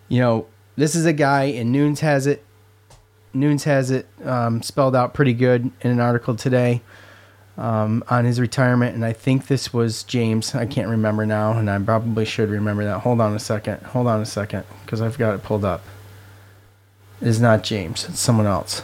you 0.09 0.19
know, 0.19 0.45
this 0.75 0.93
is 0.93 1.05
a 1.05 1.13
guy, 1.13 1.45
and 1.45 1.71
Nunes 1.71 2.01
has 2.01 2.27
it. 2.27 2.43
Nunes 3.33 3.63
has 3.63 3.91
it 3.91 4.07
um, 4.25 4.61
spelled 4.61 4.93
out 4.93 5.13
pretty 5.13 5.33
good 5.33 5.71
in 5.81 5.91
an 5.91 6.01
article 6.01 6.35
today 6.35 6.81
um, 7.61 8.03
on 8.09 8.25
his 8.25 8.39
retirement, 8.39 8.95
and 8.95 9.05
I 9.05 9.13
think 9.13 9.45
this 9.45 9.71
was 9.71 10.01
James. 10.01 10.55
I 10.55 10.65
can't 10.65 10.89
remember 10.89 11.27
now, 11.27 11.51
and 11.53 11.69
I 11.69 11.77
probably 11.77 12.25
should 12.25 12.49
remember 12.49 12.83
that. 12.85 13.01
Hold 13.01 13.21
on 13.21 13.35
a 13.35 13.39
second. 13.39 13.83
Hold 13.83 14.07
on 14.07 14.19
a 14.19 14.25
second, 14.25 14.65
because 14.83 14.99
I've 14.99 15.19
got 15.19 15.35
it 15.35 15.43
pulled 15.43 15.63
up. 15.63 15.83
It 17.21 17.27
is 17.27 17.39
not 17.39 17.63
James. 17.63 18.09
It's 18.09 18.19
someone 18.19 18.47
else. 18.47 18.81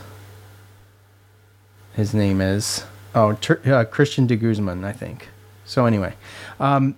His 1.93 2.13
name 2.13 2.39
is 2.39 2.85
oh 3.15 3.35
uh, 3.65 3.83
Christian 3.85 4.27
de 4.27 4.35
Guzman, 4.35 4.85
I 4.85 4.91
think. 4.91 5.29
So 5.65 5.87
anyway, 5.87 6.13
um, 6.59 6.95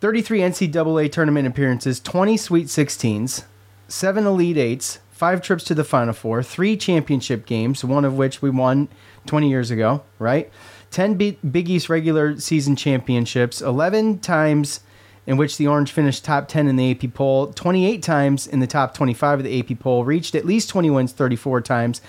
33 0.00 0.40
NCAA 0.40 1.12
tournament 1.12 1.46
appearances, 1.46 2.00
20 2.00 2.38
Sweet 2.38 2.66
16s, 2.68 3.44
seven 3.86 4.24
Elite 4.24 4.56
Eights, 4.56 5.00
five 5.10 5.42
trips 5.42 5.64
to 5.64 5.74
the 5.74 5.84
Final 5.84 6.14
Four, 6.14 6.42
three 6.42 6.74
championship 6.78 7.44
games, 7.44 7.84
one 7.84 8.06
of 8.06 8.16
which 8.16 8.40
we 8.40 8.48
won 8.48 8.88
20 9.26 9.48
years 9.48 9.70
ago, 9.70 10.02
right? 10.18 10.50
10 10.90 11.14
B- 11.14 11.38
Big 11.50 11.68
East 11.68 11.88
regular 11.88 12.38
season 12.38 12.76
championships, 12.76 13.60
11 13.60 14.20
times 14.20 14.80
in 15.26 15.36
which 15.36 15.56
the 15.56 15.66
Orange 15.66 15.90
finished 15.90 16.24
top 16.24 16.48
10 16.48 16.68
in 16.68 16.76
the 16.76 16.90
AP 16.90 17.14
poll, 17.14 17.52
28 17.52 18.02
times 18.02 18.46
in 18.46 18.60
the 18.60 18.66
top 18.66 18.94
25 18.94 19.40
of 19.40 19.44
the 19.44 19.58
AP 19.58 19.78
poll, 19.78 20.04
reached 20.04 20.34
at 20.34 20.44
least 20.44 20.68
20 20.68 20.90
wins 20.90 21.12
34 21.12 21.62
times, 21.62 22.00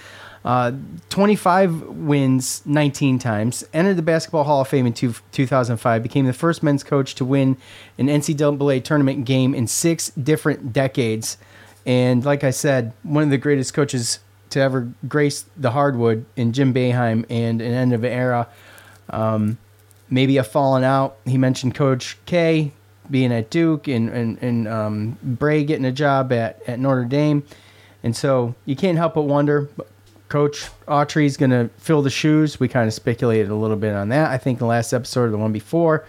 uh, 0.44 0.74
25 1.10 1.82
wins 1.88 2.62
19 2.66 3.18
times, 3.18 3.64
entered 3.74 3.96
the 3.96 4.02
Basketball 4.02 4.44
Hall 4.44 4.62
of 4.62 4.68
Fame 4.68 4.86
in 4.86 4.94
two, 4.94 5.16
2005, 5.32 6.04
became 6.04 6.26
the 6.26 6.34
first 6.34 6.62
men's 6.62 6.84
coach 6.84 7.16
to 7.16 7.26
win 7.26 7.58
an 7.98 8.08
NCAA 8.08 8.84
tournament 8.84 9.26
game 9.26 9.56
in 9.56 9.66
six 9.66 10.10
different 10.10 10.74
decades. 10.74 11.38
And 11.86 12.24
like 12.26 12.44
I 12.44 12.52
said, 12.52 12.94
one 13.04 13.24
of 13.24 13.30
the 13.30 13.38
greatest 13.38 13.74
coaches 13.74 14.20
to 14.56 14.62
ever 14.62 14.92
grace 15.08 15.46
the 15.58 15.72
hardwood 15.72 16.26
in 16.36 16.54
Jim 16.54 16.74
Boeheim 16.74 17.26
and 17.30 17.62
an 17.62 17.74
end 17.74 17.94
of 17.94 18.04
an 18.04 18.12
era. 18.12 18.48
Um, 19.10 19.58
maybe 20.10 20.38
a 20.38 20.44
falling 20.44 20.84
out. 20.84 21.18
He 21.26 21.38
mentioned 21.38 21.76
Coach 21.76 22.18
K 22.26 22.72
being 23.12 23.32
at 23.32 23.50
Duke 23.50 23.88
and 23.88 24.10
and, 24.10 24.42
and 24.42 24.68
um, 24.68 25.18
Brey 25.22 25.64
getting 25.64 25.86
a 25.86 25.92
job 25.92 26.32
at, 26.32 26.62
at 26.68 26.80
Notre 26.80 27.06
Dame, 27.06 27.44
and 28.02 28.16
so 28.16 28.56
you 28.66 28.76
can't 28.76 28.98
help 28.98 29.14
but 29.14 29.24
wonder. 29.24 29.70
Coach 30.28 30.70
Autry's 30.88 31.38
going 31.38 31.52
to 31.52 31.70
fill 31.78 32.02
the 32.02 32.10
shoes. 32.10 32.60
We 32.60 32.68
kind 32.68 32.88
of 32.88 32.94
speculated 32.94 33.52
a 33.52 33.56
little 33.56 33.78
bit 33.78 33.94
on 33.94 34.10
that. 34.10 34.32
I 34.32 34.40
think 34.40 34.58
the 34.58 34.66
last 34.66 34.92
episode 34.92 35.26
or 35.26 35.30
the 35.30 35.38
one 35.38 35.52
before, 35.52 36.06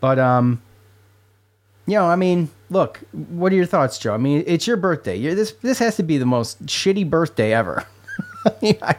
but 0.00 0.18
um, 0.18 0.62
you 1.86 1.94
know, 1.94 2.06
I 2.06 2.16
mean, 2.16 2.48
look, 2.72 3.00
what 3.12 3.52
are 3.52 3.56
your 3.56 3.66
thoughts, 3.66 3.98
Joe? 3.98 4.14
I 4.14 4.16
mean, 4.16 4.42
it's 4.46 4.66
your 4.66 4.76
birthday. 4.76 5.16
You're, 5.16 5.34
this 5.34 5.52
this 5.52 5.78
has 5.78 5.96
to 5.96 6.02
be 6.02 6.18
the 6.18 6.26
most 6.26 6.64
shitty 6.66 7.08
birthday 7.08 7.52
ever. 7.52 7.86
I, 8.62 8.96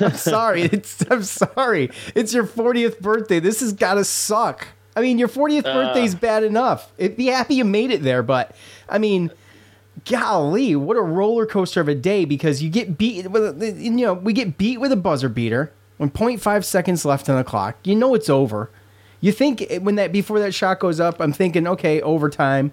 I'm 0.00 0.14
sorry. 0.16 0.62
It's 0.62 1.02
I'm 1.10 1.22
sorry. 1.24 1.90
It's 2.14 2.32
your 2.32 2.46
40th 2.46 3.00
birthday. 3.00 3.40
This 3.40 3.60
has 3.60 3.72
got 3.72 3.94
to 3.94 4.04
suck. 4.04 4.68
I 4.94 5.00
mean, 5.00 5.18
your 5.18 5.28
40th 5.28 5.66
Uh. 5.66 5.72
birthday's 5.74 6.14
bad 6.14 6.44
enough. 6.44 6.92
It, 6.96 7.16
be 7.16 7.26
happy 7.26 7.54
you 7.56 7.64
made 7.64 7.90
it 7.90 8.02
there, 8.02 8.22
but 8.22 8.54
I 8.88 8.98
mean, 8.98 9.30
golly, 10.04 10.76
what 10.76 10.96
a 10.96 11.02
roller 11.02 11.46
coaster 11.46 11.80
of 11.80 11.88
a 11.88 11.94
day 11.94 12.24
because 12.24 12.62
you 12.62 12.70
get 12.70 12.96
beat 12.98 13.30
with 13.30 13.62
you 13.62 13.90
know, 13.90 14.14
we 14.14 14.32
get 14.32 14.58
beat 14.58 14.78
with 14.80 14.92
a 14.92 14.96
buzzer 14.96 15.28
beater 15.28 15.72
when 15.96 16.10
0.5 16.10 16.64
seconds 16.64 17.04
left 17.04 17.28
on 17.28 17.36
the 17.36 17.44
clock. 17.44 17.76
You 17.84 17.94
know 17.96 18.14
it's 18.14 18.28
over. 18.30 18.70
You 19.20 19.32
think 19.32 19.66
when 19.80 19.94
that 19.96 20.12
before 20.12 20.38
that 20.40 20.52
shot 20.54 20.78
goes 20.78 21.00
up, 21.00 21.20
I'm 21.20 21.32
thinking, 21.32 21.66
okay, 21.66 22.00
overtime 22.02 22.72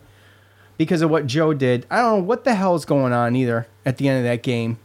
because 0.77 1.01
of 1.01 1.09
what 1.09 1.27
Joe 1.27 1.53
did. 1.53 1.85
I 1.89 1.97
don't 1.97 2.19
know 2.19 2.23
what 2.23 2.43
the 2.43 2.55
hell 2.55 2.75
is 2.75 2.85
going 2.85 3.13
on 3.13 3.35
either 3.35 3.67
at 3.85 3.97
the 3.97 4.07
end 4.07 4.19
of 4.19 4.23
that 4.23 4.43
game. 4.43 4.79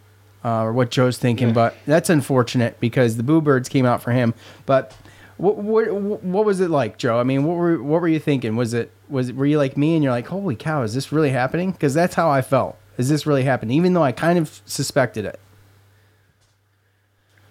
Uh, 0.45 0.63
or 0.63 0.73
what 0.73 0.93
Joe's 0.93 1.19
thinking, 1.19 1.53
but 1.53 1.77
that's 1.85 2.09
unfortunate 2.09 2.79
because 2.79 3.17
the 3.17 3.25
Boo 3.25 3.41
Birds 3.41 3.69
came 3.69 3.85
out 3.85 4.01
for 4.01 4.13
him. 4.13 4.35
But 4.67 4.97
what, 5.37 5.57
what 5.57 6.23
what 6.23 6.45
was 6.45 6.61
it 6.61 6.71
like, 6.71 6.97
Joe? 6.97 7.19
I 7.19 7.25
mean, 7.25 7.45
what 7.45 7.57
were 7.57 7.83
what 7.83 8.01
were 8.01 8.09
you 8.09 8.21
thinking? 8.21 8.55
Was 8.55 8.73
it 8.73 8.93
was 9.09 9.31
it, 9.31 9.37
were 9.37 9.47
you 9.47 9.59
like 9.59 9.77
me 9.77 9.95
and 9.95 10.05
you're 10.05 10.13
like, 10.13 10.29
holy 10.29 10.55
cow, 10.55 10.83
is 10.83 10.95
this 10.95 11.11
really 11.11 11.31
happening? 11.31 11.73
Because 11.73 11.93
that's 11.93 12.15
how 12.15 12.31
I 12.31 12.43
felt. 12.43 12.77
Is 12.99 13.09
this 13.09 13.27
really 13.27 13.43
happening? 13.43 13.77
Even 13.77 13.95
though 13.95 14.03
I 14.03 14.13
kind 14.13 14.39
of 14.39 14.63
suspected 14.65 15.25
it. 15.25 15.41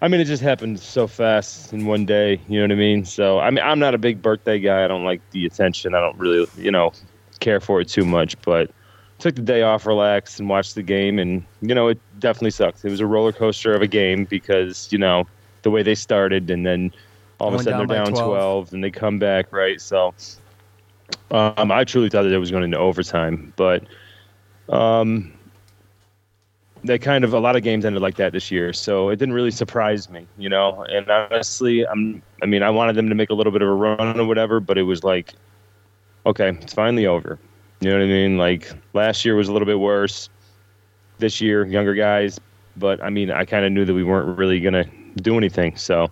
I 0.02 0.08
mean, 0.08 0.22
it 0.22 0.26
just 0.26 0.44
happened 0.44 0.80
so 0.80 1.08
fast 1.08 1.74
in 1.74 1.86
one 1.86 2.06
day. 2.06 2.40
You 2.48 2.60
know 2.60 2.66
what 2.66 2.72
I 2.72 2.76
mean? 2.76 3.04
So, 3.04 3.40
I 3.40 3.50
mean, 3.50 3.64
I'm 3.64 3.80
not 3.80 3.96
a 3.96 3.98
big 3.98 4.22
birthday 4.22 4.60
guy. 4.60 4.86
I 4.86 4.88
don't 4.88 5.06
like 5.06 5.22
the 5.32 5.46
attention. 5.46 5.96
I 5.96 6.00
don't 6.00 6.18
really, 6.18 6.46
you 6.56 6.72
know, 6.72 6.92
care 7.40 7.60
for 7.60 7.82
it 7.82 7.90
too 7.90 8.06
much. 8.06 8.40
But 8.42 8.72
took 9.20 9.36
the 9.36 9.42
day 9.42 9.62
off, 9.64 9.86
relaxed, 9.86 10.40
and 10.40 10.50
watched 10.50 10.76
the 10.76 10.84
game. 10.84 11.20
And 11.20 11.44
you 11.62 11.74
know, 11.74 11.88
it 11.88 12.00
definitely 12.20 12.52
sucked. 12.52 12.84
It 12.86 12.92
was 12.92 13.00
a 13.00 13.08
roller 13.08 13.32
coaster 13.32 13.74
of 13.74 13.82
a 13.82 13.88
game 13.88 14.26
because 14.26 14.92
you 14.92 14.98
know 14.98 15.26
the 15.64 15.72
way 15.72 15.84
they 15.84 15.96
started, 15.96 16.50
and 16.50 16.66
then 16.66 16.92
all 17.40 17.50
of 17.50 17.56
a 17.56 17.64
sudden 17.64 17.80
down 17.80 17.88
they're 17.88 17.98
down 17.98 18.12
12. 18.12 18.26
12. 18.26 18.74
and 18.74 18.84
they 18.84 18.92
come 18.92 19.20
back, 19.20 19.52
right? 19.52 19.80
So, 19.80 20.14
um, 21.32 21.72
I 21.72 21.84
truly 21.84 22.10
thought 22.10 22.24
that 22.24 22.34
it 22.34 22.38
was 22.38 22.52
going 22.52 22.64
into 22.64 22.78
overtime, 22.78 23.54
but 23.56 23.84
um, 24.70 25.34
they 26.84 26.98
kind 26.98 27.24
of 27.24 27.34
a 27.34 27.40
lot 27.40 27.56
of 27.56 27.64
games 27.64 27.86
ended 27.86 28.02
like 28.02 28.16
that 28.16 28.34
this 28.34 28.52
year, 28.52 28.74
so 28.74 29.10
it 29.10 29.18
didn't 29.18 29.34
really 29.34 29.52
surprise 29.52 30.10
me, 30.10 30.26
you 30.38 30.50
know. 30.50 30.84
And 30.84 31.10
honestly, 31.10 31.86
I'm 31.88 32.22
I 32.42 32.46
mean, 32.46 32.64
I 32.64 32.70
wanted 32.70 32.96
them 32.96 33.10
to 33.10 33.16
make 33.16 33.30
a 33.30 33.34
little 33.34 33.52
bit 33.52 33.62
of 33.62 33.68
a 33.68 33.74
run 33.74 34.20
or 34.20 34.26
whatever, 34.26 34.60
but 34.60 34.78
it 34.78 34.84
was 34.84 35.04
like, 35.04 35.34
okay, 36.28 36.50
it's 36.62 36.74
finally 36.74 37.08
over. 37.08 37.40
You 37.80 37.90
know 37.90 37.98
what 37.98 38.04
I 38.04 38.08
mean? 38.08 38.38
Like 38.38 38.72
last 38.94 39.26
year 39.26 39.36
was 39.36 39.48
a 39.48 39.54
little 39.54 39.66
bit 39.66 39.80
worse. 39.80 40.30
This 41.20 41.42
year, 41.42 41.66
younger 41.66 41.96
guys, 41.96 42.40
but 42.76 43.04
I 43.04 43.10
mean, 43.10 43.32
I 43.32 43.44
kind 43.44 43.66
of 43.66 43.72
knew 43.72 43.86
that 43.86 43.94
we 43.94 44.04
weren't 44.04 44.38
really 44.38 44.60
gonna 44.60 44.86
do 45.16 45.36
anything. 45.36 45.76
So, 45.76 46.12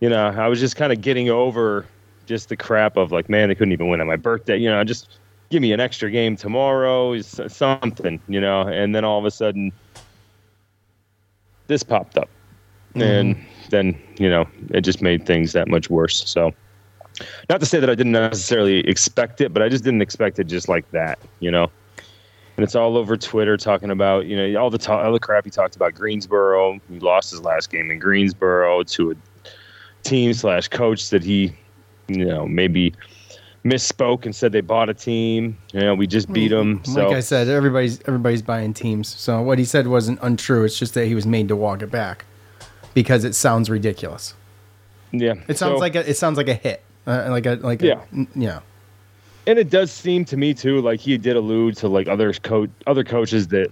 you 0.00 0.08
know, 0.08 0.26
I 0.26 0.48
was 0.48 0.58
just 0.58 0.74
kind 0.74 0.92
of 0.92 1.00
getting 1.00 1.28
over 1.28 1.86
just 2.26 2.48
the 2.48 2.56
crap 2.56 2.96
of 2.96 3.12
like, 3.12 3.28
man, 3.28 3.48
they 3.48 3.54
couldn't 3.54 3.72
even 3.72 3.88
win 3.88 4.00
on 4.00 4.08
my 4.08 4.16
birthday. 4.16 4.56
You 4.56 4.70
know, 4.70 4.82
just 4.82 5.18
give 5.50 5.62
me 5.62 5.72
an 5.72 5.78
extra 5.78 6.10
game 6.10 6.36
tomorrow, 6.36 7.20
something, 7.20 8.20
you 8.26 8.40
know. 8.40 8.62
And 8.62 8.92
then 8.94 9.04
all 9.04 9.20
of 9.20 9.24
a 9.24 9.30
sudden, 9.30 9.72
this 11.68 11.84
popped 11.84 12.18
up, 12.18 12.28
mm-hmm. 12.94 13.02
and 13.02 13.44
then 13.70 13.96
you 14.18 14.28
know, 14.28 14.48
it 14.70 14.80
just 14.80 15.00
made 15.00 15.26
things 15.26 15.52
that 15.52 15.68
much 15.68 15.90
worse. 15.90 16.28
So, 16.28 16.52
not 17.48 17.60
to 17.60 17.66
say 17.66 17.80
that 17.80 17.88
I 17.90 17.94
didn't 17.94 18.12
necessarily 18.12 18.80
expect 18.88 19.40
it, 19.40 19.52
but 19.52 19.62
I 19.62 19.68
just 19.68 19.84
didn't 19.84 20.02
expect 20.02 20.38
it 20.38 20.44
just 20.44 20.68
like 20.68 20.88
that, 20.90 21.18
you 21.40 21.50
know. 21.50 21.70
And 22.56 22.62
it's 22.62 22.74
all 22.76 22.96
over 22.96 23.16
Twitter 23.16 23.56
talking 23.56 23.90
about, 23.90 24.26
you 24.26 24.36
know, 24.36 24.60
all 24.60 24.70
the 24.70 24.78
ta- 24.78 25.02
all 25.02 25.12
the 25.12 25.18
crap 25.18 25.44
he 25.44 25.50
talked 25.50 25.74
about 25.76 25.94
Greensboro. 25.94 26.78
He 26.88 27.00
lost 27.00 27.30
his 27.32 27.40
last 27.40 27.70
game 27.70 27.90
in 27.90 27.98
Greensboro 27.98 28.82
to 28.84 29.10
a 29.12 29.14
team 30.04 30.32
slash 30.34 30.68
coach 30.68 31.10
that 31.10 31.24
he, 31.24 31.52
you 32.08 32.24
know, 32.24 32.46
maybe 32.46 32.94
misspoke 33.64 34.24
and 34.24 34.36
said 34.36 34.52
they 34.52 34.60
bought 34.60 34.88
a 34.88 34.94
team. 34.94 35.56
You 35.72 35.80
know, 35.80 35.94
we 35.96 36.06
just 36.06 36.32
beat 36.32 36.48
them. 36.48 36.76
Like 36.76 36.86
So 36.86 37.10
I 37.10 37.20
said, 37.20 37.48
everybody's 37.48 38.00
everybody's 38.06 38.42
buying 38.42 38.72
teams. 38.74 39.08
So 39.08 39.42
what 39.42 39.58
he 39.58 39.64
said 39.64 39.86
wasn't 39.88 40.18
untrue. 40.22 40.64
It's 40.64 40.78
just 40.78 40.94
that 40.94 41.06
he 41.06 41.14
was 41.16 41.26
made 41.26 41.48
to 41.48 41.56
walk 41.56 41.82
it 41.82 41.90
back 41.90 42.24
because 42.92 43.24
it 43.24 43.34
sounds 43.34 43.68
ridiculous. 43.68 44.34
yeah, 45.10 45.34
It 45.48 45.58
sounds 45.58 45.74
So- 45.74 45.78
like 45.78 45.96
a 45.96 46.08
it 46.08 46.16
sounds 46.16 46.36
like 46.36 46.48
a 46.48 46.54
hit, 46.54 46.82
uh, 47.06 47.26
like 47.30 47.46
a 47.46 47.54
like 47.56 47.82
Yeah. 47.82 48.00
n- 48.12 48.28
yeah. 48.34 48.60
and 49.46 49.58
it 49.58 49.70
does 49.70 49.90
seem 49.92 50.24
to 50.26 50.36
me 50.36 50.54
too 50.54 50.80
like 50.80 51.00
he 51.00 51.18
did 51.18 51.36
allude 51.36 51.76
to 51.78 51.88
like 51.88 52.08
other 52.08 52.32
coach 52.32 52.70
other 52.86 53.04
coaches 53.04 53.48
that 53.48 53.70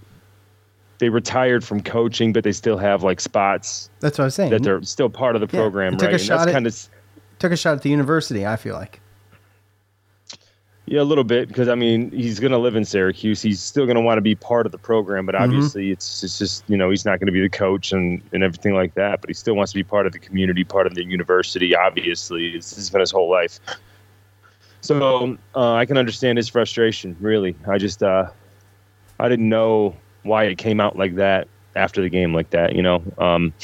they 0.99 1.09
retired 1.09 1.65
from 1.65 1.83
coaching, 1.83 2.33
but 2.33 2.45
they 2.45 2.53
still 2.53 2.77
have 2.79 3.03
like 3.03 3.21
spots 3.21 3.91
That's 4.01 4.19
what 4.19 4.25
I 4.25 4.27
was 4.27 4.35
saying. 4.37 4.51
that 4.51 4.62
they're 4.62 4.83
still 4.83 5.09
part 5.11 5.35
of 5.35 5.41
the 5.41 5.49
Yeah, 5.57 5.61
program, 5.62 5.95
he 5.95 5.99
took 5.99 6.09
a 6.09 6.12
right? 6.12 6.21
And 6.21 6.23
shot 6.23 6.49
at- 6.49 6.53
kind 6.55 6.67
of 6.67 6.89
Took 7.41 7.51
a 7.53 7.57
shot 7.57 7.75
at 7.77 7.83
the 7.83 7.91
university. 7.91 8.47
I 8.47 8.55
feel 8.55 8.75
like. 8.77 9.01
Yeah, 10.87 11.01
a 11.01 11.05
little 11.05 11.25
bit 11.25 11.49
because 11.49 11.69
I 11.69 11.75
mean 11.75 12.11
he's 12.11 12.41
going 12.41 12.51
to 12.53 12.59
live 12.59 12.75
in 12.75 12.85
Syracuse. 12.85 13.41
He's 13.41 13.62
still 13.62 13.87
going 13.87 13.97
to 13.97 14.01
want 14.03 14.19
to 14.19 14.23
be 14.23 14.35
part 14.35 14.67
of 14.67 14.73
the 14.73 14.79
program, 14.79 15.27
but 15.27 15.35
Mhm. 15.35 15.41
obviously 15.43 15.91
it's, 15.91 16.23
it's 16.25 16.39
just 16.39 16.65
you 16.69 16.77
know 16.77 16.91
he's 16.91 17.05
not 17.05 17.21
going 17.21 17.27
to 17.27 17.33
be 17.33 17.41
the 17.41 17.49
coach 17.49 17.93
and, 17.93 18.21
and 18.33 18.43
everything 18.43 18.75
like 18.75 18.95
that. 18.95 19.21
But 19.21 19.31
he 19.31 19.35
still 19.35 19.55
wants 19.55 19.73
to 19.73 19.79
be 19.79 19.85
part 19.85 20.07
of 20.07 20.12
the 20.12 20.19
community, 20.19 20.65
part 20.65 20.87
of 20.87 20.95
the 20.95 21.05
university. 21.05 21.75
Obviously, 21.75 22.57
this 22.57 22.75
has 22.75 22.91
been 22.91 23.01
his 23.01 23.11
whole 23.12 23.31
life. 23.31 23.61
So 24.81 25.39
uh, 25.55 25.75
I 25.75 25.87
can 25.87 25.97
understand 25.97 26.39
his 26.39 26.49
frustration. 26.49 27.17
Really, 27.21 27.55
I 27.69 27.79
just 27.79 28.03
uh, 28.03 28.27
I 29.21 29.29
didn't 29.29 29.49
know 29.49 29.97
why 30.25 30.45
it 30.45 30.59
came 30.59 30.81
out 30.81 30.99
like 30.99 31.15
that 31.15 31.47
after 31.77 32.03
the 32.03 32.09
game 32.09 32.35
like 32.35 32.51
that. 32.51 32.75
You 32.75 32.83
know. 32.83 33.03
Um, 33.19 33.55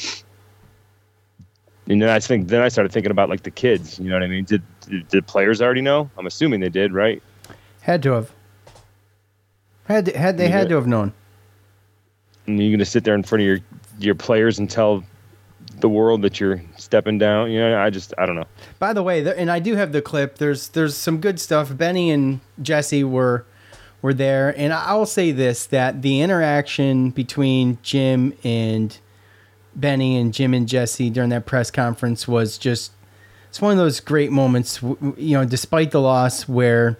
and 1.89 2.01
then 2.01 2.09
I 2.09 2.19
think 2.19 2.47
then 2.47 2.61
I 2.61 2.69
started 2.69 2.93
thinking 2.93 3.11
about 3.11 3.29
like 3.29 3.43
the 3.43 3.51
kids. 3.51 3.99
You 3.99 4.09
know 4.09 4.15
what 4.15 4.23
I 4.23 4.27
mean? 4.27 4.45
Did 4.45 4.61
did, 5.09 5.27
players 5.27 5.61
already 5.61 5.81
know? 5.81 6.09
I'm 6.17 6.25
assuming 6.27 6.59
they 6.59 6.69
did, 6.69 6.93
right? 6.93 7.21
Had 7.81 8.03
to 8.03 8.11
have. 8.13 8.31
Had 9.85 10.05
to, 10.05 10.17
had 10.17 10.37
they 10.37 10.45
You 10.45 10.51
had 10.51 10.61
get- 10.63 10.69
to 10.69 10.75
have 10.75 10.87
known. 10.87 11.13
And 12.47 12.59
you're 12.61 12.71
gonna 12.71 12.85
sit 12.85 13.03
there 13.03 13.15
in 13.15 13.23
front 13.23 13.41
of 13.41 13.47
your 13.47 13.59
your 13.99 14.15
players 14.15 14.57
and 14.59 14.69
tell 14.69 15.03
the 15.81 15.89
world 15.89 16.21
that 16.23 16.39
you're 16.39 16.61
stepping 16.77 17.17
down. 17.19 17.51
You 17.51 17.59
know, 17.59 17.79
I 17.79 17.89
just 17.91 18.13
I 18.17 18.25
don't 18.25 18.35
know. 18.35 18.47
By 18.79 18.93
the 18.93 19.03
way, 19.03 19.23
and 19.37 19.51
I 19.51 19.59
do 19.59 19.75
have 19.75 19.91
the 19.91 20.01
clip. 20.01 20.37
There's 20.39 20.69
there's 20.69 20.95
some 20.95 21.19
good 21.19 21.39
stuff. 21.39 21.75
Benny 21.77 22.09
and 22.09 22.39
Jesse 22.61 23.03
were 23.03 23.45
were 24.01 24.13
there, 24.15 24.53
and 24.57 24.73
I 24.73 24.95
will 24.95 25.05
say 25.05 25.31
this: 25.31 25.65
that 25.67 26.01
the 26.01 26.21
interaction 26.21 27.11
between 27.11 27.77
Jim 27.83 28.33
and 28.43 28.97
Benny 29.75 30.17
and 30.17 30.33
Jim 30.33 30.53
and 30.55 30.67
Jesse 30.67 31.09
during 31.11 31.29
that 31.29 31.45
press 31.45 31.69
conference 31.69 32.27
was 32.27 32.57
just 32.57 32.91
it's 33.49 33.61
one 33.61 33.71
of 33.71 33.77
those 33.77 33.99
great 33.99 34.31
moments. 34.31 34.81
You 34.81 35.15
know, 35.17 35.45
despite 35.45 35.91
the 35.91 36.01
loss, 36.01 36.47
where 36.47 36.97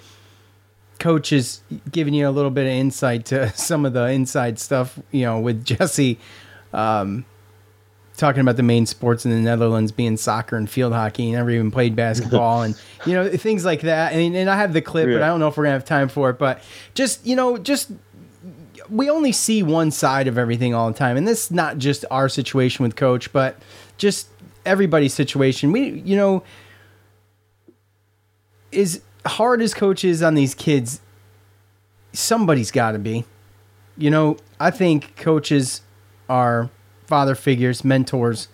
coach 0.99 1.31
is 1.31 1.61
giving 1.91 2.13
you 2.13 2.27
a 2.27 2.31
little 2.31 2.51
bit 2.51 2.65
of 2.65 2.71
insight 2.71 3.25
to 3.27 3.49
some 3.55 3.85
of 3.85 3.93
the 3.93 4.05
inside 4.05 4.59
stuff. 4.59 4.99
You 5.11 5.25
know, 5.25 5.39
with 5.39 5.63
Jesse. 5.63 6.19
Um, 6.73 7.25
talking 8.19 8.41
about 8.41 8.57
the 8.57 8.63
main 8.63 8.85
sports 8.85 9.25
in 9.25 9.31
the 9.31 9.37
Netherlands 9.37 9.93
being 9.93 10.17
soccer 10.17 10.57
and 10.57 10.69
field 10.69 10.93
hockey. 10.93 11.23
He 11.23 11.31
never 11.31 11.49
even 11.49 11.71
played 11.71 11.95
basketball 11.95 12.61
and 12.63 12.79
you 13.05 13.13
know 13.13 13.29
things 13.29 13.65
like 13.65 13.81
that. 13.81 14.13
And, 14.13 14.35
and 14.35 14.49
I 14.49 14.57
have 14.57 14.73
the 14.73 14.81
clip, 14.81 15.07
but 15.07 15.23
I 15.23 15.27
don't 15.27 15.39
know 15.39 15.47
if 15.47 15.57
we're 15.57 15.63
gonna 15.63 15.73
have 15.73 15.85
time 15.85 16.09
for 16.09 16.29
it. 16.29 16.37
But 16.37 16.61
just 16.93 17.25
you 17.25 17.35
know, 17.35 17.57
just 17.57 17.91
we 18.89 19.09
only 19.09 19.31
see 19.31 19.63
one 19.63 19.91
side 19.91 20.27
of 20.27 20.37
everything 20.37 20.75
all 20.75 20.91
the 20.91 20.97
time, 20.97 21.17
and 21.17 21.27
this 21.27 21.45
is 21.45 21.51
not 21.51 21.77
just 21.77 22.05
our 22.11 22.29
situation 22.29 22.83
with 22.83 22.95
coach, 22.95 23.31
but 23.31 23.57
just 23.97 24.27
everybody's 24.69 25.13
situation. 25.13 25.71
We 25.71 26.01
you 26.01 26.15
know 26.15 26.43
is 28.71 29.01
hard 29.25 29.61
as 29.61 29.73
coaches 29.73 30.21
on 30.21 30.35
these 30.35 30.53
kids. 30.53 31.01
Somebody's 32.13 32.71
got 32.71 32.91
to 32.91 32.99
be. 32.99 33.25
You 33.97 34.09
know, 34.11 34.37
I 34.59 34.71
think 34.71 35.15
coaches 35.17 35.81
are 36.29 36.69
father 37.07 37.35
figures, 37.35 37.83
mentors, 37.83 38.47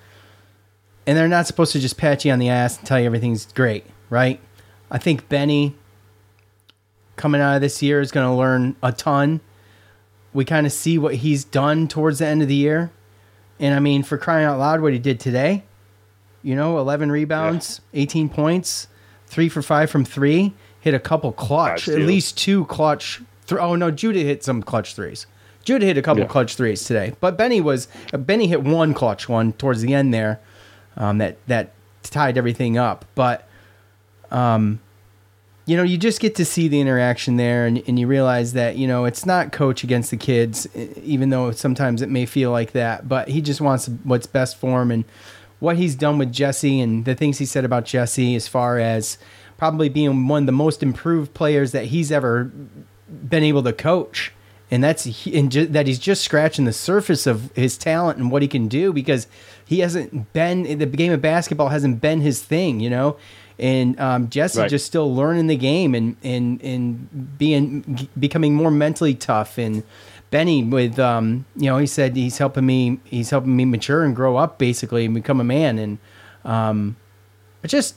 and 1.06 1.18
they're 1.18 1.28
not 1.28 1.46
supposed 1.46 1.74
to 1.74 1.80
just 1.80 1.98
pat 1.98 2.26
you 2.26 2.32
on 2.32 2.40
the 2.40 2.50
ass 2.50 2.78
and 2.78 2.88
tell 2.88 3.00
you 3.00 3.06
everything's 3.06 3.52
great, 3.52 3.86
right? 4.10 4.40
I 4.90 4.98
think 4.98 5.30
Benny 5.30 5.76
coming 7.16 7.42
out 7.42 7.56
of 7.56 7.62
this 7.62 7.82
year 7.82 8.02
is 8.02 8.12
going 8.12 8.28
to 8.28 8.34
learn 8.34 8.76
a 8.82 8.92
ton. 8.92 9.42
We 10.34 10.46
kind 10.46 10.66
of 10.66 10.72
see 10.74 10.98
what 10.98 11.16
he's 11.16 11.44
done 11.44 11.88
towards 11.88 12.20
the 12.20 12.28
end 12.28 12.42
of 12.42 12.48
the 12.48 12.56
year. 12.56 12.92
And 13.60 13.74
I 13.74 13.80
mean, 13.80 14.04
for 14.04 14.18
crying 14.18 14.46
out 14.46 14.60
loud, 14.60 14.82
what 14.82 14.94
he 14.94 15.00
did 15.00 15.20
today, 15.20 15.64
you 16.46 16.56
know, 16.56 16.78
11 16.78 17.12
rebounds, 17.12 17.82
18 17.96 18.30
points, 18.30 18.88
three 19.26 19.50
for 19.50 19.62
five 19.64 19.90
from 19.90 20.06
three, 20.06 20.54
hit 20.80 20.94
a 20.94 21.00
couple 21.00 21.32
clutch, 21.32 21.88
at 21.90 22.00
least 22.00 22.38
two 22.38 22.66
clutch. 22.66 23.22
Th- 23.48 23.60
oh, 23.60 23.76
no, 23.76 23.90
Judah 23.90 24.20
hit 24.20 24.44
some 24.44 24.62
clutch 24.62 24.94
threes. 24.96 25.26
Judah 25.64 25.88
hit 25.88 25.98
a 25.98 26.04
couple 26.04 26.22
Yeah. 26.22 26.30
clutch 26.30 26.56
threes 26.56 26.84
today, 26.84 27.14
but 27.20 27.36
Benny 27.36 27.60
was 27.60 27.88
uh, 28.14 28.18
Benny 28.18 28.46
hit 28.48 28.62
one 28.64 28.94
clutch 28.94 29.28
one 29.28 29.54
towards 29.54 29.82
the 29.82 29.96
end 29.96 30.14
there, 30.14 30.40
um, 30.96 31.18
that 31.18 31.38
that 31.48 31.72
tied 32.04 32.38
everything 32.38 32.78
up. 32.78 33.04
But 33.16 33.48
um, 34.30 34.80
you 35.66 35.76
know, 35.76 35.82
you 35.82 35.98
just 35.98 36.20
get 36.20 36.36
to 36.36 36.46
see 36.46 36.68
the 36.68 36.80
interaction 36.80 37.38
there, 37.38 37.66
and, 37.66 37.82
and 37.88 37.98
you 37.98 38.06
realize 38.06 38.54
that 38.54 38.76
you 38.76 38.88
know 38.88 39.06
it's 39.06 39.26
not 39.26 39.52
coach 39.52 39.84
against 39.84 40.12
the 40.12 40.18
kids, 40.18 40.68
even 41.02 41.32
though 41.32 41.50
sometimes 41.50 42.04
it 42.04 42.10
may 42.10 42.28
feel 42.28 42.52
like 42.52 42.74
that. 42.74 43.10
But 43.10 43.30
he 43.30 43.42
just 43.42 43.60
wants 43.62 43.88
what's 44.04 44.28
best 44.28 44.58
for 44.58 44.84
him, 44.84 44.92
and 44.92 45.04
what 45.60 45.78
he's 45.78 45.96
done 45.96 46.18
with 46.18 46.32
Jesse, 46.32 46.80
and 46.80 47.06
the 47.06 47.16
things 47.16 47.38
he 47.40 47.46
said 47.46 47.66
about 47.66 47.86
Jesse, 47.86 48.36
as 48.36 48.48
far 48.48 48.78
as 48.80 49.18
probably 49.58 49.88
being 49.90 50.28
one 50.28 50.44
of 50.44 50.46
the 50.48 50.52
most 50.52 50.84
improved 50.84 51.34
players 51.34 51.72
that 51.72 51.86
he's 51.86 52.12
ever 52.12 52.52
been 53.30 53.44
able 53.44 53.64
to 53.64 53.74
coach. 53.74 54.32
And 54.72 54.84
that's 54.84 55.06
and 55.28 55.52
ju- 55.52 55.68
that 55.68 55.86
he's 55.86 56.00
just 56.00 56.24
scratching 56.24 56.66
the 56.66 56.74
surface 56.74 57.28
of 57.28 57.52
his 57.56 57.78
talent 57.78 58.18
and 58.18 58.32
what 58.32 58.42
he 58.42 58.48
can 58.48 58.68
do 58.68 58.92
because 58.92 59.28
he 59.64 59.80
hasn't 59.80 60.34
been 60.34 60.64
the 60.80 60.86
game 60.88 61.12
of 61.14 61.22
basketball 61.22 61.70
hasn't 61.70 62.02
been 62.02 62.22
his 62.22 62.42
thing, 62.42 62.80
you 62.80 62.90
know. 62.90 63.16
And 63.60 63.98
um, 64.00 64.28
Jesse 64.30 64.60
Right. 64.60 64.70
just 64.70 64.86
still 64.88 65.14
learning 65.16 65.48
the 65.48 65.56
game 65.56 65.94
and 65.94 66.18
and 66.24 66.62
and 66.64 67.38
being 67.38 68.10
becoming 68.20 68.56
more 68.56 68.72
mentally 68.72 69.14
tough. 69.14 69.58
And 69.60 69.84
Benny 70.32 70.64
with 70.64 71.00
um, 71.00 71.46
you 71.56 71.66
know 71.70 71.78
he 71.78 71.88
said 71.88 72.16
he's 72.16 72.38
helping 72.38 72.66
me 72.66 73.00
he's 73.06 73.30
helping 73.30 73.56
me 73.56 73.66
mature 73.66 74.04
and 74.04 74.16
grow 74.16 74.38
up 74.38 74.58
basically 74.58 75.06
and 75.06 75.14
become 75.14 75.40
a 75.40 75.44
man. 75.44 75.78
And 75.80 75.98
um, 76.44 76.96
it 77.64 77.68
just 77.68 77.96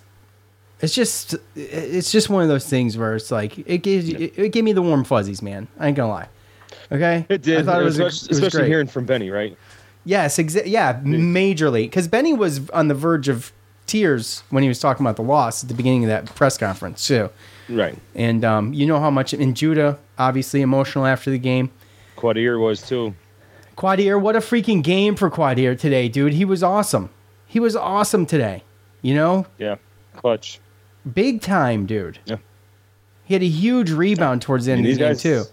it's 0.81 0.95
just 0.95 1.35
it's 1.57 2.13
just 2.13 2.29
one 2.31 2.43
of 2.43 2.49
those 2.49 2.69
things 2.69 2.97
where 2.97 3.17
it's 3.17 3.31
like 3.31 3.59
it 3.59 3.79
gives 3.79 4.09
you, 4.09 4.19
it, 4.19 4.39
it 4.39 4.53
gave 4.53 4.65
me 4.65 4.73
the 4.73 4.83
warm 4.83 5.05
fuzzies, 5.05 5.43
man. 5.43 5.69
I 5.79 5.89
ain't 5.89 5.97
gonna 5.97 6.13
lie. 6.13 6.29
Okay, 6.91 7.27
It 7.29 7.43
did, 7.43 7.59
I 7.59 7.63
thought 7.65 7.81
it 7.83 7.85
was, 7.85 7.99
especially, 7.99 8.27
it 8.27 8.29
was 8.29 8.39
especially 8.39 8.69
hearing 8.69 8.87
from 8.87 9.05
Benny, 9.05 9.31
right? 9.31 9.57
Yes, 10.05 10.39
exa- 10.39 10.63
yeah, 10.65 10.99
majorly. 11.01 11.83
Because 11.85 12.09
Benny 12.09 12.33
was 12.33 12.71
on 12.71 12.89
the 12.89 12.95
verge 12.95 13.29
of 13.29 13.53
tears 13.87 14.43
when 14.49 14.63
he 14.63 14.69
was 14.69 14.79
talking 14.79 15.05
about 15.05 15.17
the 15.17 15.23
loss 15.23 15.63
at 15.63 15.69
the 15.69 15.75
beginning 15.75 16.05
of 16.05 16.09
that 16.09 16.35
press 16.35 16.57
conference 16.57 17.07
too. 17.07 17.29
Right. 17.69 17.99
And 18.15 18.45
um, 18.45 18.73
you 18.73 18.87
know 18.87 19.01
how 19.01 19.11
much 19.11 19.33
and 19.35 19.57
Judah 19.57 19.99
obviously 20.19 20.63
emotional 20.63 21.05
after 21.05 21.31
the 21.31 21.39
game. 21.39 21.71
Quadir 22.19 22.61
was 22.61 22.83
too. 22.83 23.15
Quadir, 23.77 24.21
what 24.21 24.35
a 24.35 24.41
freaking 24.41 24.83
game 24.83 25.15
for 25.15 25.31
Quadir 25.31 25.79
today, 25.79 26.09
dude. 26.09 26.33
He 26.33 26.45
was 26.45 26.63
awesome. 26.63 27.11
He 27.47 27.61
was 27.61 27.77
awesome 27.77 28.27
today. 28.27 28.65
You 29.03 29.15
know, 29.15 29.47
Yeah, 29.59 29.77
clutch. 30.17 30.59
big 31.15 31.41
time, 31.41 31.87
dude. 31.87 32.19
Yeah. 32.25 32.37
He 33.25 33.35
had 33.35 33.43
a 33.43 33.47
huge 33.49 33.91
rebound 33.93 34.43
towards 34.43 34.67
the 34.67 34.73
end 34.73 34.81
And 34.81 34.89
of 34.89 34.95
the 34.95 34.99
game 34.99 35.09
guys- 35.11 35.23
too. 35.23 35.45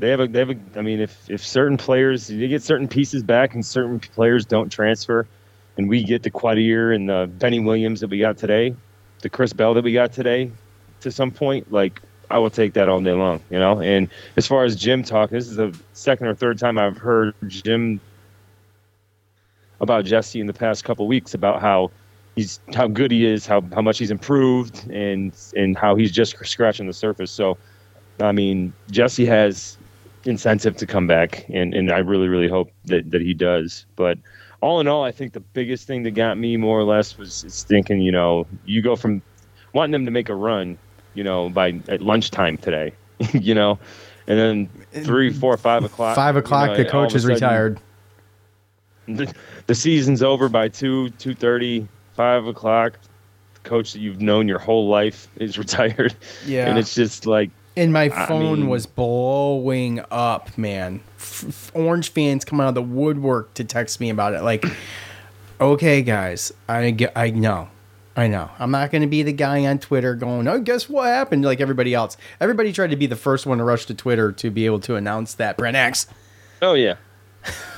They 0.00 0.10
have 0.10 0.20
a. 0.20 0.28
They 0.28 0.38
have 0.38 0.50
a. 0.50 0.56
I 0.76 0.82
mean, 0.82 1.00
if 1.00 1.28
if 1.28 1.44
certain 1.44 1.76
players 1.76 2.30
you 2.30 2.46
get 2.48 2.62
certain 2.62 2.86
pieces 2.86 3.22
back 3.22 3.54
and 3.54 3.64
certain 3.66 3.98
players 3.98 4.44
don't 4.46 4.70
transfer, 4.70 5.26
and 5.76 5.88
we 5.88 6.04
get 6.04 6.22
the 6.22 6.30
Quadir 6.30 6.94
and 6.94 7.08
the 7.08 7.28
Benny 7.38 7.58
Williams 7.58 8.00
that 8.00 8.08
we 8.10 8.18
got 8.20 8.36
today, 8.38 8.74
the 9.22 9.28
Chris 9.28 9.52
Bell 9.52 9.74
that 9.74 9.82
we 9.82 9.92
got 9.92 10.12
today, 10.12 10.52
to 11.00 11.10
some 11.10 11.32
point, 11.32 11.72
like 11.72 12.00
I 12.30 12.38
will 12.38 12.50
take 12.50 12.74
that 12.74 12.88
all 12.88 13.00
day 13.00 13.12
long, 13.12 13.40
you 13.50 13.58
know. 13.58 13.80
And 13.80 14.08
as 14.36 14.46
far 14.46 14.64
as 14.64 14.76
Jim 14.76 15.02
talk, 15.02 15.30
this 15.30 15.48
is 15.48 15.56
the 15.56 15.78
second 15.92 16.26
or 16.26 16.34
third 16.34 16.58
time 16.58 16.78
I've 16.78 16.98
heard 16.98 17.34
Jim 17.46 18.00
about 19.80 20.04
Jesse 20.04 20.40
in 20.40 20.46
the 20.46 20.52
past 20.52 20.84
couple 20.84 21.06
weeks 21.06 21.34
about 21.34 21.60
how 21.60 21.90
he's 22.36 22.60
how 22.74 22.86
good 22.86 23.10
he 23.10 23.26
is, 23.26 23.46
how 23.46 23.62
how 23.72 23.80
much 23.80 23.98
he's 23.98 24.10
improved, 24.10 24.88
and 24.90 25.32
and 25.56 25.76
how 25.76 25.94
he's 25.94 26.12
just 26.12 26.36
scratching 26.44 26.86
the 26.86 26.92
surface. 26.92 27.30
So, 27.30 27.56
I 28.20 28.32
mean, 28.32 28.72
Jesse 28.90 29.26
has 29.26 29.78
incentive 30.24 30.76
to 30.76 30.86
come 30.86 31.06
back, 31.06 31.46
and 31.48 31.74
and 31.74 31.90
I 31.90 31.98
really 31.98 32.28
really 32.28 32.48
hope 32.48 32.70
that 32.86 33.10
that 33.10 33.22
he 33.22 33.34
does. 33.34 33.86
But 33.96 34.18
all 34.60 34.80
in 34.80 34.88
all, 34.88 35.04
I 35.04 35.12
think 35.12 35.32
the 35.32 35.40
biggest 35.40 35.86
thing 35.86 36.02
that 36.02 36.12
got 36.12 36.38
me 36.38 36.56
more 36.56 36.78
or 36.78 36.84
less 36.84 37.16
was 37.16 37.64
thinking, 37.68 38.00
you 38.00 38.12
know, 38.12 38.46
you 38.64 38.82
go 38.82 38.96
from 38.96 39.22
wanting 39.72 39.92
them 39.92 40.04
to 40.04 40.10
make 40.10 40.28
a 40.28 40.34
run, 40.34 40.78
you 41.18 41.24
know, 41.24 41.48
by 41.48 41.80
at 41.88 42.00
lunchtime 42.00 42.56
today, 42.56 42.92
you 43.32 43.52
know, 43.54 43.76
and 44.28 44.38
then 44.38 45.04
three, 45.04 45.32
four, 45.32 45.56
five 45.56 45.82
o'clock. 45.82 46.14
Five 46.14 46.36
you 46.36 46.40
o'clock, 46.40 46.70
know, 46.70 46.76
the 46.76 46.84
coach 46.84 47.12
is 47.16 47.22
sudden- 47.22 47.34
retired. 47.34 47.80
the, 49.08 49.34
the 49.66 49.74
season's 49.74 50.22
over 50.22 50.48
by 50.48 50.68
2 50.68 51.10
2.30 51.18 51.88
5 52.12 52.46
o'clock 52.46 52.98
the 53.54 53.60
coach 53.68 53.94
that 53.94 54.00
you've 54.00 54.20
known 54.20 54.46
your 54.46 54.58
whole 54.58 54.86
life 54.88 55.26
is 55.36 55.56
retired 55.58 56.14
Yeah. 56.46 56.68
and 56.68 56.78
it's 56.78 56.94
just 56.94 57.24
like 57.26 57.50
And 57.74 57.90
my 57.92 58.10
I 58.14 58.26
phone 58.26 58.60
mean- 58.60 58.68
was 58.68 58.84
blowing 58.86 60.00
up, 60.10 60.56
man. 60.58 61.00
F- 61.16 61.70
Orange 61.74 62.10
fans 62.10 62.44
coming 62.44 62.64
out 62.64 62.68
of 62.70 62.74
the 62.74 62.82
woodwork 62.82 63.54
to 63.54 63.64
text 63.64 63.98
me 63.98 64.10
about 64.10 64.34
it. 64.34 64.42
Like, 64.42 64.64
okay, 65.60 66.02
guys, 66.02 66.52
I 66.68 66.90
get, 66.90 67.12
I 67.16 67.30
know, 67.30 67.68
I 68.18 68.26
know. 68.26 68.50
I'm 68.58 68.72
not 68.72 68.90
going 68.90 69.02
to 69.02 69.06
be 69.08 69.22
the 69.22 69.32
guy 69.32 69.64
on 69.66 69.78
Twitter 69.78 70.16
going, 70.16 70.48
"Oh, 70.48 70.58
guess 70.58 70.88
what 70.88 71.06
happened?" 71.06 71.44
Like 71.44 71.60
everybody 71.60 71.94
else. 71.94 72.16
Everybody 72.40 72.72
tried 72.72 72.90
to 72.90 72.96
be 72.96 73.06
the 73.06 73.14
first 73.14 73.46
one 73.46 73.58
to 73.58 73.64
rush 73.64 73.86
to 73.86 73.94
Twitter 73.94 74.32
to 74.32 74.50
be 74.50 74.66
able 74.66 74.80
to 74.80 74.96
announce 74.96 75.34
that 75.34 75.56
Brent 75.56 75.76
Axe. 75.76 76.08
Oh 76.60 76.74
yeah, 76.74 76.96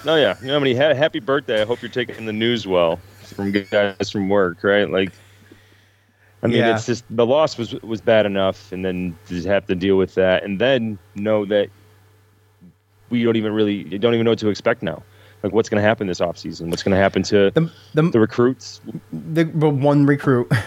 oh 0.07 0.16
yeah. 0.16 0.37
You 0.40 0.46
know, 0.46 0.57
I 0.57 0.61
mean, 0.61 0.79
ha- 0.79 0.94
happy 0.94 1.20
birthday. 1.20 1.61
I 1.61 1.66
hope 1.66 1.83
you're 1.83 1.90
taking 1.90 2.24
the 2.24 2.33
news 2.33 2.66
well 2.66 2.98
from 3.22 3.53
guys 3.53 4.11
from 4.11 4.31
work, 4.31 4.64
right? 4.64 4.88
Like, 4.88 5.12
I 6.42 6.46
mean, 6.46 6.57
Yeah. 6.57 6.74
it's 6.74 6.87
just 6.87 7.05
the 7.11 7.26
loss 7.26 7.59
was 7.59 7.74
was 7.83 8.00
bad 8.00 8.24
enough, 8.24 8.72
and 8.72 8.83
then 8.83 9.14
to 9.29 9.42
have 9.42 9.66
to 9.66 9.74
deal 9.74 9.98
with 9.98 10.14
that, 10.14 10.42
and 10.42 10.59
then 10.59 10.98
know 11.16 11.44
that 11.44 11.68
we 13.11 13.22
don't 13.24 13.37
even 13.37 13.53
really 13.53 13.85
don't 13.98 14.14
even 14.14 14.24
know 14.24 14.31
what 14.31 14.38
to 14.38 14.48
expect 14.48 14.83
now. 14.83 15.03
Like, 15.42 15.53
what's 15.53 15.68
going 15.68 15.83
to 15.83 15.87
happen 15.87 16.07
this 16.07 16.20
offseason? 16.20 16.68
What's 16.68 16.83
going 16.83 16.94
to 16.94 17.00
happen 17.00 17.22
to 17.24 17.50
The 17.50 17.70
the, 17.94 18.03
the 18.03 18.20
recruits? 18.20 18.81
the, 19.12 19.44
one 19.44 20.07
recruit. 20.07 20.50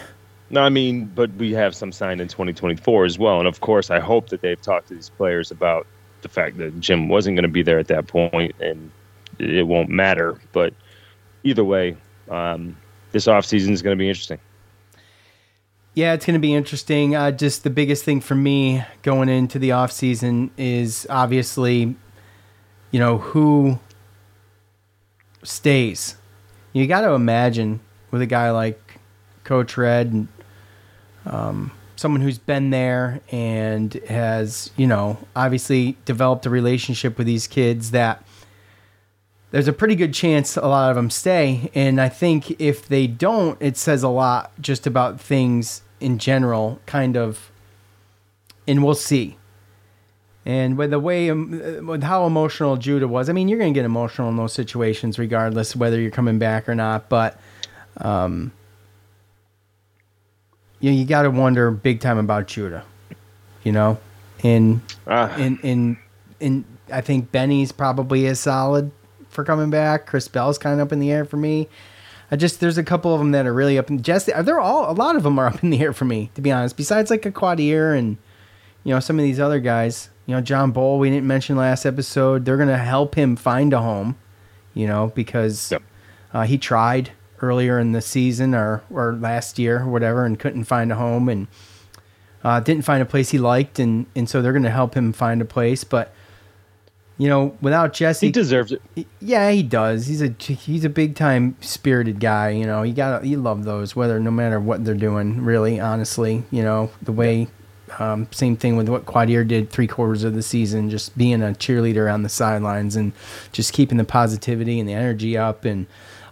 No, 0.50 0.62
I 0.62 0.70
mean, 0.70 1.06
but 1.06 1.34
we 1.34 1.52
have 1.54 1.76
some 1.76 1.92
signed 1.92 2.22
in 2.22 2.28
2024 2.28 3.06
as 3.06 3.18
well. 3.18 3.40
And 3.40 3.48
of 3.48 3.62
course, 3.62 3.90
I 3.90 4.00
hope 4.00 4.30
that 4.30 4.42
they've 4.42 4.62
talked 4.62 4.90
to 4.90 4.94
these 4.94 5.10
players 5.10 5.50
about 5.50 5.88
the 6.22 6.30
fact 6.30 6.60
that 6.60 6.80
Jim 6.80 7.10
wasn't 7.10 7.36
going 7.36 7.44
to 7.44 7.50
be 7.50 7.64
there 7.64 7.80
at 7.80 7.88
that 7.88 8.06
point 8.06 8.54
and 8.60 8.92
it 9.40 9.66
won't 9.66 9.90
matter. 9.90 10.40
But 10.52 10.76
either 11.44 11.64
way, 11.64 11.98
um, 12.30 12.78
this 13.14 13.26
offseason 13.26 13.72
is 13.72 13.82
going 13.82 13.98
to 13.98 14.00
be 14.00 14.08
interesting. 14.08 14.38
Yeah, 15.96 16.14
it's 16.14 16.26
going 16.26 16.36
to 16.36 16.40
be 16.40 16.54
interesting. 16.54 17.16
Uh, 17.16 17.32
just 17.32 17.64
the 17.64 17.70
biggest 17.72 18.04
thing 18.04 18.22
for 18.22 18.36
me 18.36 18.84
going 19.02 19.30
into 19.30 19.58
the 19.58 19.72
off 19.72 19.92
season 19.92 20.52
is 20.58 21.08
obviously, 21.10 21.96
you 22.92 23.00
know, 23.00 23.18
who 23.18 23.80
stays. 25.44 26.16
You 26.74 26.88
got 26.88 27.02
to 27.02 27.12
imagine 27.12 27.80
with 28.12 28.22
a 28.22 28.26
guy 28.26 28.52
like 28.52 29.00
Coach 29.44 29.78
Red 29.78 30.12
and 30.12 30.28
um, 31.26 31.72
someone 31.96 32.22
who's 32.22 32.38
been 32.38 32.70
there 32.70 33.22
and 33.32 33.94
has, 34.08 34.72
you 34.76 34.88
know, 34.88 35.18
obviously 35.36 35.98
developed 36.06 36.46
a 36.46 36.50
relationship 36.50 37.18
with 37.18 37.28
these 37.28 37.48
kids 37.48 37.92
that 37.92 38.24
there's 39.52 39.68
a 39.68 39.74
pretty 39.74 39.96
good 39.96 40.14
chance 40.14 40.58
a 40.58 40.62
lot 40.62 40.90
of 40.90 40.96
them 40.96 41.12
stay. 41.12 41.70
And 41.76 42.02
I 42.02 42.10
think 42.10 42.60
if 42.60 42.88
they 42.88 43.06
don't, 43.06 43.56
it 43.62 43.78
says 43.78 44.02
a 44.02 44.10
lot 44.10 44.52
just 44.60 44.88
about 44.88 45.22
things 45.22 45.84
in 46.00 46.18
general, 46.18 46.80
kind 46.88 47.16
of. 47.16 47.52
And 48.68 48.84
we'll 48.84 48.96
see. 48.96 49.38
And 50.46 50.78
with 50.78 50.90
the 50.92 51.00
way, 51.00 51.30
um, 51.30 51.88
with 51.88 52.04
how 52.04 52.26
emotional 52.26 52.76
Judah 52.76 53.08
was, 53.08 53.30
I 53.30 53.34
mean, 53.34 53.48
you're 53.48 53.60
going 53.60 53.74
to 53.74 53.78
get 53.78 53.86
emotional 53.86 54.28
in 54.30 54.36
those 54.36 54.52
situations, 54.52 55.18
regardless 55.18 55.74
whether 55.76 56.00
you're 56.02 56.12
coming 56.12 56.38
back 56.38 56.68
or 56.68 56.76
not. 56.76 57.08
But, 57.08 57.40
um, 57.98 58.52
you 60.80 60.92
know, 60.92 60.98
you 60.98 61.06
got 61.06 61.22
to 61.24 61.32
wonder 61.32 61.72
big 61.72 62.02
time 62.02 62.18
about 62.18 62.48
Judah, 62.48 62.84
you 63.64 63.72
know, 63.72 63.98
and 64.44 64.82
Ah. 65.08 65.36
in 65.38 65.58
in 65.64 65.98
in 66.42 66.66
I 66.92 67.00
think 67.02 67.32
Benny's 67.32 67.72
probably 67.72 68.28
as 68.28 68.40
solid 68.42 68.92
for 69.30 69.46
coming 69.46 69.70
back. 69.70 70.06
Chris 70.06 70.28
Bell's 70.28 70.58
kind 70.58 70.80
of 70.80 70.88
up 70.88 70.92
in 70.92 71.00
the 71.00 71.12
air 71.12 71.24
for 71.24 71.38
me. 71.38 71.70
I 72.30 72.36
just 72.36 72.60
there's 72.60 72.78
a 72.78 72.84
couple 72.84 73.14
of 73.14 73.20
them 73.20 73.32
that 73.32 73.46
are 73.46 73.54
really 73.54 73.78
up 73.78 73.90
in 73.90 74.02
Jesse. 74.02 74.34
They're 74.42 74.60
all 74.60 74.92
a 74.92 74.94
lot 74.94 75.16
of 75.16 75.24
them 75.24 75.40
are 75.40 75.48
up 75.54 75.64
in 75.64 75.70
the 75.70 75.80
air 75.80 75.94
for 75.94 76.04
me 76.06 76.32
to 76.36 76.42
be 76.42 76.52
honest. 76.52 76.76
Besides 76.76 77.10
like 77.10 77.26
a 77.26 77.32
Quadir 77.32 77.98
and 77.98 78.18
you 78.84 78.94
know 78.94 79.00
some 79.00 79.18
of 79.18 79.24
these 79.24 79.40
other 79.40 79.62
guys. 79.62 80.10
You 80.26 80.36
know 80.36 80.42
John 80.42 80.72
Bol 80.72 81.00
we 81.00 81.10
didn't 81.10 81.28
mention 81.28 81.56
last 81.56 81.86
episode. 81.86 82.46
They're 82.46 82.58
gonna 82.58 82.78
help 82.78 83.16
him 83.16 83.36
find 83.36 83.74
a 83.74 83.80
home. 83.80 84.16
You 84.74 84.88
know 84.88 85.12
because 85.14 85.72
Yep. 85.72 85.84
uh, 86.34 86.44
he 86.44 86.58
tried 86.58 87.12
earlier 87.42 87.78
in 87.80 87.92
the 87.92 88.02
season 88.02 88.56
or 88.56 88.84
or 88.90 89.14
last 89.14 89.60
year 89.60 89.82
or 89.82 89.88
whatever 89.90 90.26
and 90.26 90.40
couldn't 90.40 90.64
find 90.64 90.92
a 90.92 90.96
home 90.96 91.28
and 91.30 91.48
uh, 92.44 92.60
didn't 92.60 92.84
find 92.86 93.02
a 93.02 93.06
place 93.06 93.30
he 93.32 93.38
liked 93.38 93.80
and 93.80 94.06
and 94.16 94.30
so 94.30 94.42
they're 94.42 94.54
gonna 94.54 94.70
help 94.70 94.96
him 94.96 95.12
find 95.14 95.42
a 95.42 95.46
place. 95.46 95.84
But 95.84 96.14
you 97.18 97.28
know 97.30 97.56
without 97.62 97.94
Jesse 97.94 98.28
He 98.28 98.32
deserves 98.32 98.72
it. 98.72 98.82
yeah, 99.20 99.52
he 99.52 99.62
does. 99.62 100.08
He's 100.08 100.22
a 100.22 100.30
he's 100.40 100.84
a 100.86 100.90
big 100.90 101.16
time 101.16 101.56
spirited 101.62 102.20
guy. 102.20 102.50
You 102.52 102.66
know, 102.66 102.82
you 102.84 102.94
got 102.94 103.20
to 103.22 103.28
you 103.28 103.38
love 103.38 103.66
those 103.66 103.96
whether 103.96 104.20
no 104.20 104.32
matter 104.32 104.60
what 104.60 104.84
they're 104.86 104.96
doing. 104.96 105.44
Really, 105.44 105.80
honestly, 105.80 106.44
you 106.50 106.64
know 106.64 106.90
the 107.02 107.12
way. 107.12 107.50
Um, 108.00 108.28
same 108.32 108.56
thing 108.58 108.76
with 108.78 108.90
what 108.90 109.06
Quadir 109.06 109.48
did 109.48 109.70
three 109.70 109.88
quarters 109.88 110.24
of 110.24 110.34
the 110.34 110.42
season, 110.42 110.90
just 110.90 111.16
being 111.18 111.44
a 111.44 111.48
cheerleader 111.48 112.12
on 112.12 112.24
the 112.24 112.30
sidelines 112.30 112.96
and 112.96 113.12
just 113.52 113.72
keeping 113.74 113.98
the 113.98 114.04
positivity 114.04 114.80
and 114.80 114.90
the 114.90 114.94
energy 114.94 115.38
up 115.38 115.64
and 115.66 115.86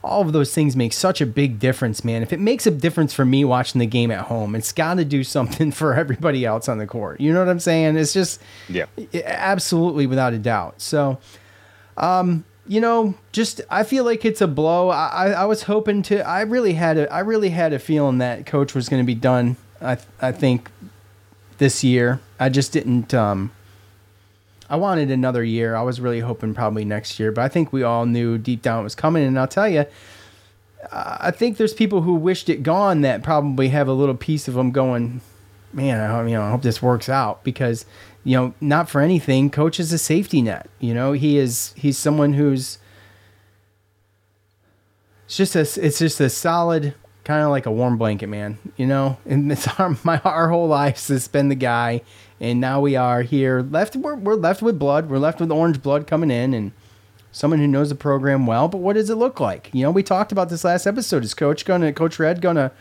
all 0.03 0.21
of 0.21 0.33
those 0.33 0.51
things 0.51 0.75
make 0.75 0.91
such 0.93 1.21
a 1.21 1.27
big 1.27 1.59
difference, 1.59 2.03
man. 2.03 2.23
If 2.23 2.33
it 2.33 2.39
makes 2.39 2.65
a 2.65 2.71
difference 2.71 3.13
for 3.13 3.23
me 3.23 3.45
watching 3.45 3.77
the 3.77 3.85
game 3.85 4.09
at 4.09 4.21
home, 4.21 4.55
it's 4.55 4.71
got 4.71 4.95
to 4.95 5.05
do 5.05 5.23
something 5.23 5.71
for 5.79 5.93
everybody 5.93 6.43
else 6.45 6.67
on 6.67 6.79
the 6.79 6.87
court. 6.87 7.21
You 7.21 7.31
know 7.31 7.39
what 7.39 7.49
I'm 7.49 7.59
saying? 7.59 7.97
It's 7.97 8.11
just 8.13 8.41
Yeah. 8.67 8.85
absolutely 9.25 10.07
without 10.07 10.33
a 10.33 10.39
doubt. 10.39 10.81
So, 10.81 11.19
um, 11.97 12.43
you 12.67 12.79
know, 12.81 13.13
just 13.31 13.61
I 13.69 13.83
feel 13.83 14.03
like 14.03 14.23
it's 14.25 14.41
a 14.41 14.47
blow. 14.47 14.89
I, 14.89 15.07
I, 15.07 15.27
I 15.31 15.45
was 15.45 15.63
hoping 15.63 16.01
to. 16.03 16.25
I 16.27 16.41
really 16.41 16.73
had 16.73 16.97
a. 16.97 17.11
I 17.11 17.19
really 17.19 17.49
had 17.49 17.73
a 17.73 17.79
feeling 17.79 18.19
that 18.19 18.45
coach 18.45 18.73
was 18.73 18.87
going 18.89 19.03
to 19.03 19.05
be 19.07 19.15
done. 19.15 19.57
I 19.81 19.97
I 20.21 20.31
think 20.31 20.69
this 21.61 21.83
year. 21.83 22.19
I 22.39 22.49
just 22.49 22.71
didn't. 22.71 23.13
Um, 23.13 23.51
I 24.67 24.77
wanted 24.77 25.11
another 25.11 25.43
year. 25.43 25.75
I 25.75 25.83
was 25.83 26.01
really 26.01 26.19
hoping 26.19 26.55
probably 26.55 26.83
next 26.83 27.19
year, 27.19 27.31
but 27.31 27.43
I 27.43 27.49
think 27.49 27.71
we 27.71 27.83
all 27.83 28.07
knew 28.07 28.39
deep 28.39 28.63
down 28.63 28.81
it 28.81 28.83
was 28.83 28.95
coming. 28.95 29.23
And 29.23 29.37
I'll 29.37 29.47
tell 29.47 29.69
you, 29.69 29.85
I 30.91 31.29
think 31.29 31.57
there's 31.57 31.75
people 31.75 32.01
who 32.01 32.15
wished 32.15 32.49
it 32.49 32.63
gone 32.63 33.01
that 33.01 33.21
probably 33.21 33.69
have 33.69 33.87
a 33.87 33.93
little 33.93 34.15
piece 34.15 34.47
of 34.47 34.55
them 34.55 34.71
going, 34.71 35.21
man, 35.71 35.99
I 35.99 36.07
hope, 36.07 36.27
you 36.27 36.33
know, 36.33 36.41
I 36.41 36.49
hope 36.49 36.63
this 36.63 36.81
works 36.81 37.09
out 37.09 37.43
because, 37.43 37.85
you 38.23 38.35
know, 38.35 38.55
not 38.59 38.89
for 38.89 38.99
anything, 38.99 39.51
coach 39.51 39.79
is 39.79 39.93
a 39.93 39.99
safety 39.99 40.41
net. 40.41 40.67
You 40.79 40.95
know, 40.95 41.11
he 41.11 41.37
is 41.37 41.75
he's 41.77 41.99
someone 41.99 42.33
who's 42.33 42.79
it's 45.25 45.37
just 45.37 45.55
a 45.55 45.85
it's 45.85 45.99
just 45.99 46.19
a 46.19 46.29
solid 46.29 46.95
kind 47.31 47.45
of 47.45 47.49
like 47.49 47.65
a 47.65 47.71
warm 47.71 47.97
blanket, 47.97 48.27
man. 48.27 48.57
You 48.75 48.85
know, 48.85 49.17
and 49.25 49.49
it's 49.49 49.67
our 49.79 49.97
my 50.03 50.19
our 50.19 50.49
whole 50.49 50.67
lives 50.67 51.07
has 51.07 51.29
been 51.29 51.47
the 51.47 51.55
guy, 51.55 52.01
and 52.41 52.59
now 52.59 52.81
we 52.81 52.97
are 52.97 53.21
here 53.21 53.61
left. 53.61 53.95
We're 53.95 54.15
we're 54.15 54.35
left 54.35 54.61
with 54.61 54.77
blood. 54.77 55.09
We're 55.09 55.17
left 55.17 55.39
with 55.39 55.49
orange 55.49 55.81
blood 55.81 56.07
coming 56.07 56.29
in, 56.29 56.53
and 56.53 56.73
someone 57.31 57.59
who 57.59 57.67
knows 57.67 57.87
the 57.87 57.95
program 57.95 58.45
well. 58.45 58.67
But 58.67 58.79
what 58.79 58.93
does 58.93 59.09
it 59.09 59.15
look 59.15 59.39
like? 59.39 59.69
You 59.71 59.83
know, 59.83 59.91
we 59.91 60.03
talked 60.03 60.33
about 60.33 60.49
this 60.49 60.65
last 60.65 60.85
episode. 60.85 61.23
Is 61.23 61.33
Coach 61.33 61.63
gonna 61.63 61.93
Coach 61.93 62.19
Red 62.19 62.41
gonna 62.41 62.73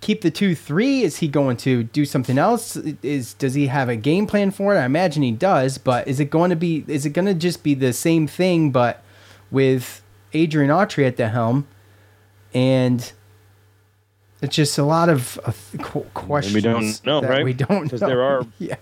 keep 0.00 0.22
the 0.22 0.30
two 0.30 0.54
three? 0.54 1.02
Is 1.02 1.18
he 1.18 1.28
going 1.28 1.58
to 1.58 1.82
do 1.84 2.06
something 2.06 2.38
else? 2.38 2.76
Is 3.02 3.34
does 3.34 3.52
he 3.52 3.66
have 3.66 3.90
a 3.90 3.96
game 3.96 4.26
plan 4.26 4.52
for 4.52 4.74
it? 4.74 4.78
I 4.78 4.86
imagine 4.86 5.22
he 5.22 5.32
does. 5.32 5.76
But 5.76 6.08
is 6.08 6.18
it 6.18 6.30
going 6.30 6.48
to 6.48 6.56
be? 6.56 6.82
Is 6.88 7.04
it 7.04 7.10
going 7.10 7.26
to 7.26 7.34
just 7.34 7.62
be 7.62 7.74
the 7.74 7.92
same 7.92 8.26
thing, 8.26 8.70
but 8.70 9.02
with 9.50 10.00
Adrian 10.32 10.70
Autry 10.70 11.06
at 11.06 11.18
the 11.18 11.28
helm? 11.28 11.66
And 12.54 13.12
it's 14.42 14.54
just 14.54 14.78
a 14.78 14.84
lot 14.84 15.08
of 15.08 15.38
uh, 15.44 15.52
qu- 15.82 16.06
questions. 16.14 16.54
we 16.54 16.60
don't 16.60 17.04
know, 17.06 17.20
that 17.20 17.30
right? 17.30 17.44
We 17.44 17.52
don't 17.54 17.84
Because 17.84 18.00
know. 18.02 18.08
there 18.08 18.22
are- 18.22 18.46
yeah. 18.58 18.76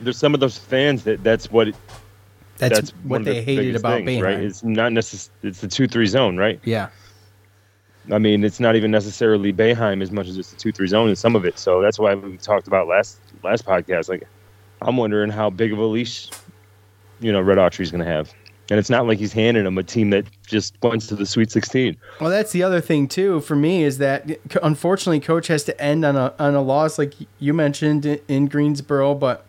There's 0.00 0.18
some 0.18 0.34
of 0.34 0.40
those 0.40 0.58
fans 0.58 1.04
that 1.04 1.22
that's 1.24 1.50
what 1.50 1.68
That's, 2.58 2.74
that's, 2.74 2.90
what 3.04 3.20
of 3.20 3.24
the 3.26 3.32
they 3.32 3.42
hated 3.42 3.76
about 3.76 4.04
things, 4.04 4.10
Boeheim. 4.10 4.22
right? 4.22 4.38
It's 4.40 4.62
not 4.62 4.92
necess- 4.92 5.30
It's 5.42 5.60
the 5.60 5.68
two 5.68 5.86
three 5.86 6.06
zone, 6.06 6.36
right? 6.36 6.60
yeah. 6.64 6.88
I 8.12 8.18
mean, 8.18 8.44
it's 8.44 8.60
not 8.60 8.76
even 8.76 8.92
necessarily 8.92 9.52
Boeheim 9.52 10.00
as 10.00 10.12
much 10.12 10.28
as 10.28 10.38
it's 10.38 10.50
the 10.50 10.56
two 10.56 10.70
three 10.70 10.86
zone 10.86 11.08
and 11.08 11.18
some 11.18 11.34
of 11.34 11.44
it. 11.44 11.58
So 11.58 11.82
that's 11.82 11.98
why 11.98 12.14
we 12.14 12.36
talked 12.36 12.68
about 12.68 12.86
last 12.86 13.18
last 13.42 13.64
podcast. 13.66 14.08
Like, 14.08 14.28
I'm 14.80 14.96
wondering 14.96 15.28
how 15.30 15.50
big 15.50 15.72
of 15.72 15.78
a 15.80 15.84
leash, 15.84 16.28
you 17.18 17.32
know, 17.32 17.40
Red 17.40 17.58
Autry's 17.58 17.90
going 17.90 18.04
to 18.04 18.10
have. 18.10 18.32
And 18.68 18.78
it's 18.80 18.90
not 18.90 19.06
like 19.06 19.18
he's 19.18 19.32
handing 19.32 19.64
him 19.64 19.78
a 19.78 19.82
team 19.82 20.10
that 20.10 20.24
just 20.46 20.76
went 20.82 21.02
to 21.02 21.14
the 21.14 21.24
Sweet 21.26 21.50
16. 21.52 21.96
Well, 22.20 22.30
that's 22.30 22.50
the 22.52 22.62
other 22.62 22.80
thing 22.80 23.06
too 23.06 23.40
for 23.40 23.54
me 23.54 23.84
is 23.84 23.98
that 23.98 24.28
unfortunately, 24.62 25.20
coach 25.20 25.46
has 25.46 25.62
to 25.64 25.80
end 25.80 26.04
on 26.04 26.16
a 26.16 26.34
on 26.38 26.54
a 26.54 26.62
loss 26.62 26.98
like 26.98 27.14
you 27.38 27.54
mentioned 27.54 28.04
in- 28.04 28.20
in 28.28 28.46
Greensboro, 28.46 29.14
but 29.14 29.46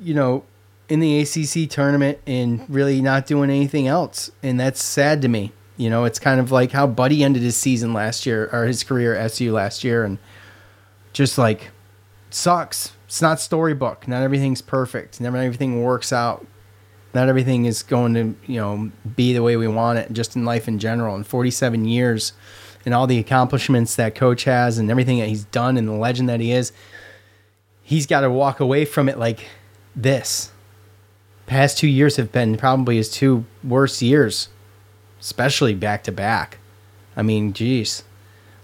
you 0.00 0.14
know, 0.14 0.44
in 0.88 1.00
the 1.00 1.20
ACC 1.20 1.68
tournament 1.68 2.18
and 2.26 2.64
really 2.68 3.02
not 3.02 3.26
doing 3.26 3.50
anything 3.50 3.86
else, 3.86 4.30
and 4.42 4.58
that's 4.58 4.82
sad 4.82 5.20
to 5.22 5.28
me. 5.28 5.52
You 5.76 5.90
know, 5.90 6.04
it's 6.04 6.18
kind 6.18 6.40
of 6.40 6.50
like 6.50 6.72
how 6.72 6.86
Buddy 6.86 7.22
ended 7.22 7.42
his 7.42 7.56
season 7.56 7.92
last 7.92 8.24
year 8.26 8.48
or 8.52 8.64
his 8.64 8.82
career 8.82 9.14
at 9.14 9.26
SU 9.32 9.52
last 9.52 9.84
year, 9.84 10.02
and 10.02 10.18
just 11.12 11.36
like 11.36 11.70
sucks. 12.30 12.92
It's 13.06 13.22
not 13.22 13.38
storybook. 13.40 14.08
Not 14.08 14.22
everything's 14.22 14.62
perfect. 14.62 15.20
Never 15.20 15.36
everything 15.36 15.82
works 15.82 16.12
out 16.12 16.46
not 17.14 17.28
everything 17.28 17.64
is 17.64 17.82
going 17.82 18.14
to 18.14 18.34
you 18.46 18.60
know 18.60 18.90
be 19.16 19.32
the 19.32 19.42
way 19.42 19.56
we 19.56 19.68
want 19.68 19.98
it 19.98 20.12
just 20.12 20.36
in 20.36 20.44
life 20.44 20.68
in 20.68 20.78
general 20.78 21.16
in 21.16 21.24
47 21.24 21.84
years 21.84 22.32
and 22.84 22.94
all 22.94 23.06
the 23.06 23.18
accomplishments 23.18 23.96
that 23.96 24.14
coach 24.14 24.44
has 24.44 24.78
and 24.78 24.90
everything 24.90 25.18
that 25.18 25.28
he's 25.28 25.44
done 25.44 25.76
and 25.76 25.88
the 25.88 25.92
legend 25.92 26.28
that 26.28 26.40
he 26.40 26.52
is 26.52 26.72
he's 27.82 28.06
got 28.06 28.20
to 28.20 28.30
walk 28.30 28.60
away 28.60 28.84
from 28.84 29.08
it 29.08 29.18
like 29.18 29.46
this 29.96 30.52
past 31.46 31.78
two 31.78 31.88
years 31.88 32.16
have 32.16 32.30
been 32.30 32.56
probably 32.56 32.96
his 32.96 33.10
two 33.10 33.44
worst 33.64 34.02
years 34.02 34.48
especially 35.20 35.74
back 35.74 36.02
to 36.04 36.12
back 36.12 36.58
i 37.16 37.22
mean 37.22 37.52
geez 37.52 38.04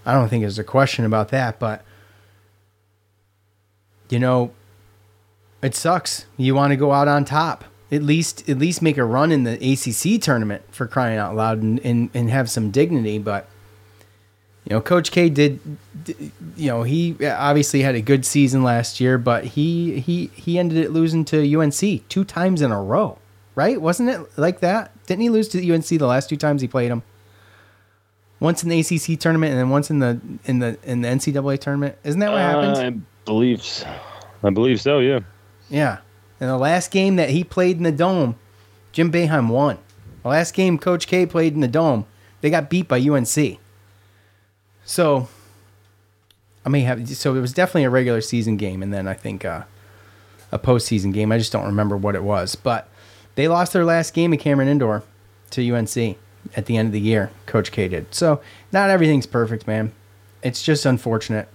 I 0.05 0.13
don't 0.13 0.29
think 0.29 0.43
there's 0.43 0.59
a 0.59 0.63
question 0.63 1.03
about 1.03 1.29
that, 1.29 1.59
but 1.59 1.83
you 4.09 4.19
know, 4.19 4.51
it 5.63 5.73
sucks. 5.73 6.27
You 6.37 6.53
want 6.53 6.71
to 6.71 6.77
go 6.77 6.91
out 6.91 7.07
on 7.07 7.25
top. 7.25 7.65
At 7.91 8.01
least 8.01 8.49
at 8.49 8.57
least 8.57 8.81
make 8.81 8.97
a 8.97 9.03
run 9.03 9.31
in 9.31 9.43
the 9.43 9.53
ACC 9.53 10.21
tournament 10.21 10.63
for 10.71 10.87
crying 10.87 11.19
out 11.19 11.35
loud 11.35 11.61
and, 11.61 11.79
and, 11.85 12.09
and 12.13 12.29
have 12.31 12.49
some 12.49 12.71
dignity, 12.71 13.19
but 13.19 13.47
you 14.67 14.75
know, 14.75 14.81
Coach 14.81 15.11
K 15.11 15.29
did, 15.29 15.59
you 16.57 16.69
know, 16.69 16.81
he 16.81 17.15
obviously 17.23 17.83
had 17.83 17.93
a 17.93 18.01
good 18.01 18.25
season 18.25 18.63
last 18.63 18.99
year, 18.99 19.19
but 19.19 19.43
he 19.43 19.99
he 19.99 20.31
he 20.33 20.57
ended 20.57 20.79
it 20.79 20.91
losing 20.91 21.23
to 21.25 21.59
UNC 21.59 22.09
two 22.09 22.23
times 22.23 22.63
in 22.63 22.71
a 22.71 22.81
row, 22.81 23.19
right? 23.53 23.79
Wasn't 23.79 24.09
it 24.09 24.21
like 24.37 24.61
that? 24.61 24.91
Didn't 25.05 25.21
he 25.21 25.29
lose 25.29 25.47
to 25.49 25.73
UNC 25.73 25.85
the 25.85 25.99
last 25.99 26.29
two 26.29 26.37
times 26.37 26.63
he 26.63 26.67
played 26.67 26.89
them? 26.89 27.03
Once 28.39 28.63
in 28.63 28.69
the 28.69 28.79
ACC 28.79 29.19
tournament 29.19 29.51
and 29.51 29.59
then 29.59 29.69
once 29.69 29.91
in 29.91 29.99
the 29.99 30.19
in 30.45 30.57
the 30.59 30.79
in 30.83 31.01
the 31.01 31.09
NCAA 31.09 31.59
tournament. 31.59 31.95
Isn't 32.03 32.19
that 32.21 32.31
what 32.31 32.41
uh, 32.41 32.49
happened? 32.49 32.77
I 32.77 33.25
believe, 33.25 33.63
I 34.43 34.49
believe 34.49 34.81
so. 34.81 34.97
Yeah. 34.97 35.19
Yeah. 35.69 35.99
And 36.39 36.49
the 36.49 36.57
last 36.57 36.91
game 36.91 37.15
that 37.15 37.29
he 37.29 37.43
played 37.43 37.77
in 37.77 37.83
the 37.83 37.91
dome, 37.91 38.35
Jim 38.91 39.11
Boeheim 39.11 39.49
won. 39.49 39.77
The 40.23 40.29
last 40.29 40.53
game 40.53 40.77
Coach 40.77 41.07
K 41.07 41.25
played 41.25 41.53
in 41.53 41.61
the 41.61 41.67
dome, 41.67 42.05
they 42.41 42.49
got 42.49 42.69
beat 42.69 42.87
by 42.87 42.99
UNC. 42.99 43.59
So, 44.83 45.27
I 46.65 46.69
may 46.69 46.81
have. 46.81 47.07
So 47.09 47.35
it 47.35 47.41
was 47.41 47.53
definitely 47.53 47.85
a 47.85 47.89
regular 47.89 48.21
season 48.21 48.57
game, 48.57 48.83
and 48.83 48.93
then 48.93 49.07
I 49.07 49.13
think 49.13 49.45
uh, 49.45 49.63
a 50.51 50.59
postseason 50.59 51.13
game. 51.13 51.31
I 51.31 51.37
just 51.37 51.51
don't 51.51 51.65
remember 51.65 51.95
what 51.95 52.15
it 52.15 52.23
was, 52.23 52.55
but 52.55 52.89
they 53.35 53.47
lost 53.47 53.73
their 53.73 53.85
last 53.85 54.13
game 54.13 54.33
at 54.33 54.39
Cameron 54.39 54.67
Indoor 54.67 55.03
to 55.51 55.75
UNC 55.75 56.17
at 56.55 56.65
the 56.65 56.77
end 56.77 56.87
of 56.87 56.93
the 56.93 56.99
year. 56.99 57.31
Coach 57.45 57.71
K 57.71 57.87
did. 57.87 58.13
So 58.13 58.41
not 58.71 58.89
everything's 58.89 59.25
perfect, 59.25 59.67
man. 59.67 59.91
It's 60.41 60.61
just 60.61 60.85
unfortunate. 60.85 61.47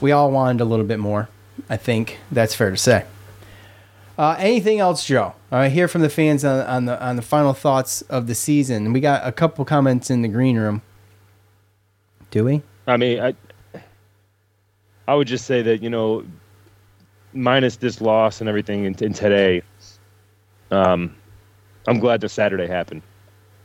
We 0.00 0.12
all 0.12 0.30
wanted 0.30 0.60
a 0.60 0.64
little 0.64 0.84
bit 0.84 0.98
more. 0.98 1.28
I 1.68 1.76
think 1.76 2.18
that's 2.30 2.54
fair 2.54 2.70
to 2.70 2.76
say. 2.76 3.04
Uh, 4.22 4.36
anything 4.38 4.78
else, 4.78 5.04
Joe? 5.04 5.34
I 5.50 5.68
hear 5.68 5.88
from 5.88 6.02
the 6.02 6.08
fans 6.08 6.44
on, 6.44 6.64
on 6.64 6.84
the 6.84 7.04
on 7.04 7.16
the 7.16 7.22
final 7.22 7.52
thoughts 7.52 8.02
of 8.02 8.28
the 8.28 8.36
season. 8.36 8.92
We 8.92 9.00
got 9.00 9.26
a 9.26 9.32
couple 9.32 9.64
comments 9.64 10.10
in 10.10 10.22
the 10.22 10.28
green 10.28 10.56
room. 10.56 10.80
Do 12.30 12.44
we? 12.44 12.62
I 12.86 12.96
mean, 12.96 13.18
I 13.18 13.34
I 15.08 15.16
would 15.16 15.26
just 15.26 15.44
say 15.44 15.60
that 15.62 15.82
you 15.82 15.90
know, 15.90 16.24
minus 17.32 17.74
this 17.74 18.00
loss 18.00 18.40
and 18.40 18.48
everything 18.48 18.84
in, 18.84 18.94
in 19.02 19.12
today, 19.12 19.62
um, 20.70 21.16
I'm 21.88 21.98
glad 21.98 22.20
that 22.20 22.28
Saturday 22.28 22.68
happened. 22.68 23.02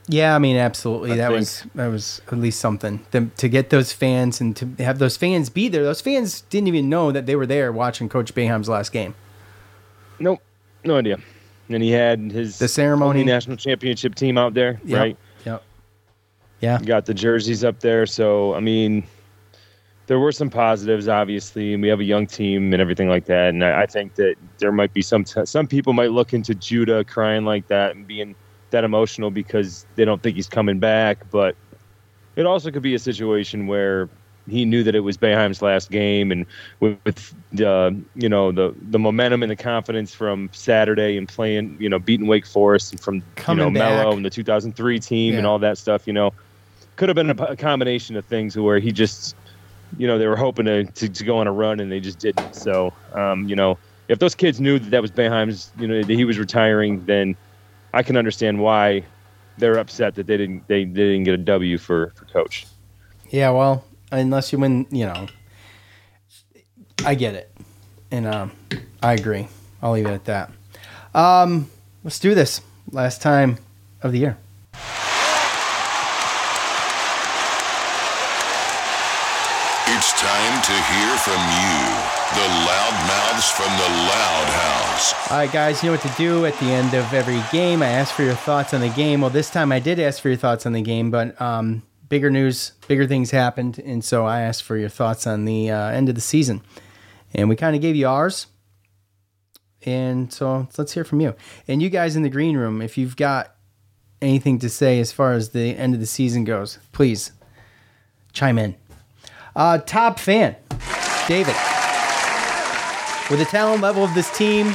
Yeah, 0.08 0.34
I 0.34 0.40
mean, 0.40 0.56
absolutely. 0.56 1.12
I 1.12 1.16
that 1.18 1.28
think- 1.28 1.38
was 1.38 1.66
that 1.76 1.86
was 1.86 2.20
at 2.32 2.38
least 2.38 2.58
something. 2.58 3.06
To 3.12 3.48
get 3.48 3.70
those 3.70 3.92
fans 3.92 4.40
and 4.40 4.56
to 4.56 4.66
have 4.82 4.98
those 4.98 5.16
fans 5.16 5.50
be 5.50 5.68
there. 5.68 5.84
Those 5.84 6.00
fans 6.00 6.40
didn't 6.50 6.66
even 6.66 6.88
know 6.88 7.12
that 7.12 7.26
they 7.26 7.36
were 7.36 7.46
there 7.46 7.70
watching 7.70 8.08
Coach 8.08 8.34
Boeheim's 8.34 8.68
last 8.68 8.90
game. 8.90 9.14
Nope, 10.20 10.40
no 10.84 10.96
idea. 10.96 11.18
And 11.70 11.82
he 11.82 11.90
had 11.90 12.20
his 12.32 12.58
The 12.58 12.68
ceremony. 12.68 13.24
national 13.24 13.56
championship 13.56 14.14
team 14.14 14.38
out 14.38 14.54
there, 14.54 14.80
Yep, 14.84 14.98
right? 14.98 15.16
Yep. 15.44 15.62
Yeah. 16.60 16.78
got 16.82 17.04
the 17.06 17.14
jerseys 17.14 17.62
up 17.64 17.80
there. 17.80 18.06
So 18.06 18.54
I 18.54 18.60
mean, 18.60 19.04
there 20.06 20.18
were 20.18 20.32
some 20.32 20.48
positives, 20.48 21.06
obviously, 21.08 21.74
and 21.74 21.82
we 21.82 21.88
have 21.88 22.00
a 22.00 22.04
young 22.04 22.26
team 22.26 22.72
and 22.72 22.80
everything 22.80 23.08
like 23.08 23.26
that. 23.26 23.50
And 23.50 23.62
I, 23.62 23.82
I 23.82 23.86
think 23.86 24.14
that 24.14 24.36
there 24.58 24.72
might 24.72 24.94
be 24.94 25.02
some 25.02 25.24
some 25.26 25.66
people 25.66 25.92
might 25.92 26.10
look 26.12 26.32
into 26.32 26.54
Judah 26.54 27.04
crying 27.04 27.44
like 27.44 27.68
that 27.68 27.94
and 27.94 28.06
being 28.06 28.34
that 28.70 28.84
emotional 28.84 29.30
because 29.30 29.86
they 29.96 30.04
don't 30.06 30.22
think 30.22 30.36
he's 30.36 30.48
coming 30.48 30.78
back. 30.78 31.30
But 31.30 31.54
it 32.36 32.46
also 32.46 32.70
could 32.70 32.82
be 32.82 32.94
a 32.94 32.98
situation 32.98 33.66
where 33.66 34.08
he 34.48 34.64
knew 34.64 34.82
that 34.82 34.94
it 34.94 35.00
was 35.00 35.16
Boeheim's 35.16 35.62
last 35.62 35.90
game, 35.90 36.32
and 36.32 36.46
with, 36.80 36.98
with 37.04 37.34
the 37.52 37.96
you 38.14 38.28
know 38.28 38.52
the 38.52 38.74
the 38.90 38.98
momentum 38.98 39.42
and 39.42 39.50
the 39.50 39.56
confidence 39.56 40.14
from 40.14 40.50
Saturday 40.52 41.16
and 41.16 41.28
playing 41.28 41.76
you 41.80 41.88
know 41.88 41.98
beating 41.98 42.26
Wake 42.26 42.46
Forest 42.46 42.92
and 42.92 43.00
from 43.00 43.22
Coming 43.36 43.66
you 43.66 43.72
know 43.72 43.78
Melo 43.78 44.16
and 44.16 44.24
the 44.24 44.30
2003 44.30 45.00
team 45.00 45.36
and 45.36 45.46
all 45.46 45.58
that 45.58 45.78
stuff, 45.78 46.06
you 46.06 46.12
know, 46.12 46.32
could 46.96 47.08
have 47.08 47.16
been 47.16 47.30
a, 47.30 47.42
a 47.44 47.56
combination 47.56 48.16
of 48.16 48.24
things 48.24 48.56
where 48.56 48.78
he 48.78 48.92
just 48.92 49.36
you 49.96 50.06
know 50.06 50.18
they 50.18 50.26
were 50.26 50.36
hoping 50.36 50.66
to, 50.66 50.84
to, 50.84 51.08
to 51.08 51.24
go 51.24 51.38
on 51.38 51.46
a 51.46 51.52
run 51.52 51.80
and 51.80 51.90
they 51.90 52.00
just 52.00 52.18
didn't. 52.18 52.54
So 52.54 52.92
um, 53.12 53.48
you 53.48 53.56
know 53.56 53.78
if 54.08 54.18
those 54.18 54.34
kids 54.34 54.60
knew 54.60 54.78
that 54.78 54.90
that 54.90 55.02
was 55.02 55.10
Boeheim's 55.10 55.72
you 55.78 55.86
know 55.86 56.02
that 56.02 56.08
he 56.08 56.24
was 56.24 56.38
retiring, 56.38 57.04
then 57.04 57.36
I 57.92 58.02
can 58.02 58.16
understand 58.16 58.60
why 58.60 59.04
they're 59.58 59.78
upset 59.78 60.14
that 60.14 60.26
they 60.26 60.36
didn't 60.36 60.66
they, 60.68 60.84
they 60.84 61.12
didn't 61.12 61.24
get 61.24 61.34
a 61.34 61.38
W 61.38 61.78
for 61.78 62.12
for 62.14 62.24
coach. 62.26 62.66
Yeah, 63.30 63.50
well, 63.50 63.84
unless 64.10 64.52
you 64.52 64.58
win, 64.58 64.86
you 64.90 65.06
know, 65.06 65.26
I 67.04 67.14
get 67.14 67.34
it, 67.34 67.54
and 68.10 68.26
um, 68.26 68.52
I 69.02 69.14
agree. 69.14 69.48
I'll 69.82 69.92
leave 69.92 70.06
it 70.06 70.12
at 70.12 70.24
that. 70.24 70.50
Um, 71.14 71.70
let's 72.04 72.18
do 72.18 72.34
this. 72.34 72.60
Last 72.90 73.22
time 73.22 73.58
of 74.02 74.12
the 74.12 74.18
year. 74.18 74.38
It's 79.90 80.12
time 80.20 80.62
to 80.62 80.72
hear 80.72 81.16
from 81.16 81.40
you, 81.58 81.78
the 82.34 82.46
loudmouths 82.66 83.50
from 83.52 83.70
the 83.78 83.88
Loud 83.88 84.48
House. 84.48 85.30
All 85.30 85.38
right, 85.38 85.50
guys, 85.50 85.82
you 85.82 85.88
know 85.88 85.96
what 85.96 86.02
to 86.02 86.14
do 86.16 86.44
at 86.44 86.56
the 86.58 86.66
end 86.66 86.94
of 86.94 87.12
every 87.14 87.42
game. 87.50 87.82
I 87.82 87.86
ask 87.86 88.14
for 88.14 88.22
your 88.22 88.34
thoughts 88.34 88.74
on 88.74 88.80
the 88.80 88.90
game. 88.90 89.22
Well, 89.22 89.30
this 89.30 89.50
time 89.50 89.72
I 89.72 89.80
did 89.80 89.98
ask 89.98 90.20
for 90.20 90.28
your 90.28 90.36
thoughts 90.36 90.66
on 90.66 90.72
the 90.72 90.82
game, 90.82 91.10
but 91.10 91.40
um, 91.40 91.82
bigger 92.08 92.30
news, 92.30 92.72
bigger 92.86 93.06
things 93.06 93.30
happened, 93.30 93.78
and 93.78 94.04
so 94.04 94.26
I 94.26 94.40
asked 94.40 94.62
for 94.62 94.76
your 94.76 94.88
thoughts 94.88 95.26
on 95.26 95.44
the 95.44 95.70
uh, 95.70 95.88
end 95.90 96.08
of 96.08 96.14
the 96.14 96.20
season, 96.20 96.62
and 97.34 97.48
we 97.48 97.56
kind 97.56 97.76
of 97.76 97.82
gave 97.82 97.96
you 97.96 98.08
ours. 98.08 98.46
And 99.82 100.32
so 100.32 100.68
let's 100.76 100.92
hear 100.92 101.04
from 101.04 101.20
you. 101.20 101.34
And 101.66 101.80
you 101.80 101.88
guys 101.88 102.16
in 102.16 102.22
the 102.22 102.28
green 102.28 102.56
room, 102.56 102.82
if 102.82 102.98
you've 102.98 103.16
got 103.16 103.54
anything 104.20 104.58
to 104.58 104.68
say 104.68 104.98
as 105.00 105.12
far 105.12 105.32
as 105.32 105.50
the 105.50 105.76
end 105.76 105.94
of 105.94 106.00
the 106.00 106.06
season 106.06 106.44
goes, 106.44 106.78
please 106.92 107.32
chime 108.32 108.58
in. 108.58 108.74
Uh, 109.54 109.78
top 109.78 110.18
fan, 110.18 110.56
David. 111.26 111.54
With 113.30 113.38
the 113.38 113.46
talent 113.50 113.82
level 113.82 114.02
of 114.02 114.14
this 114.14 114.36
team, 114.36 114.74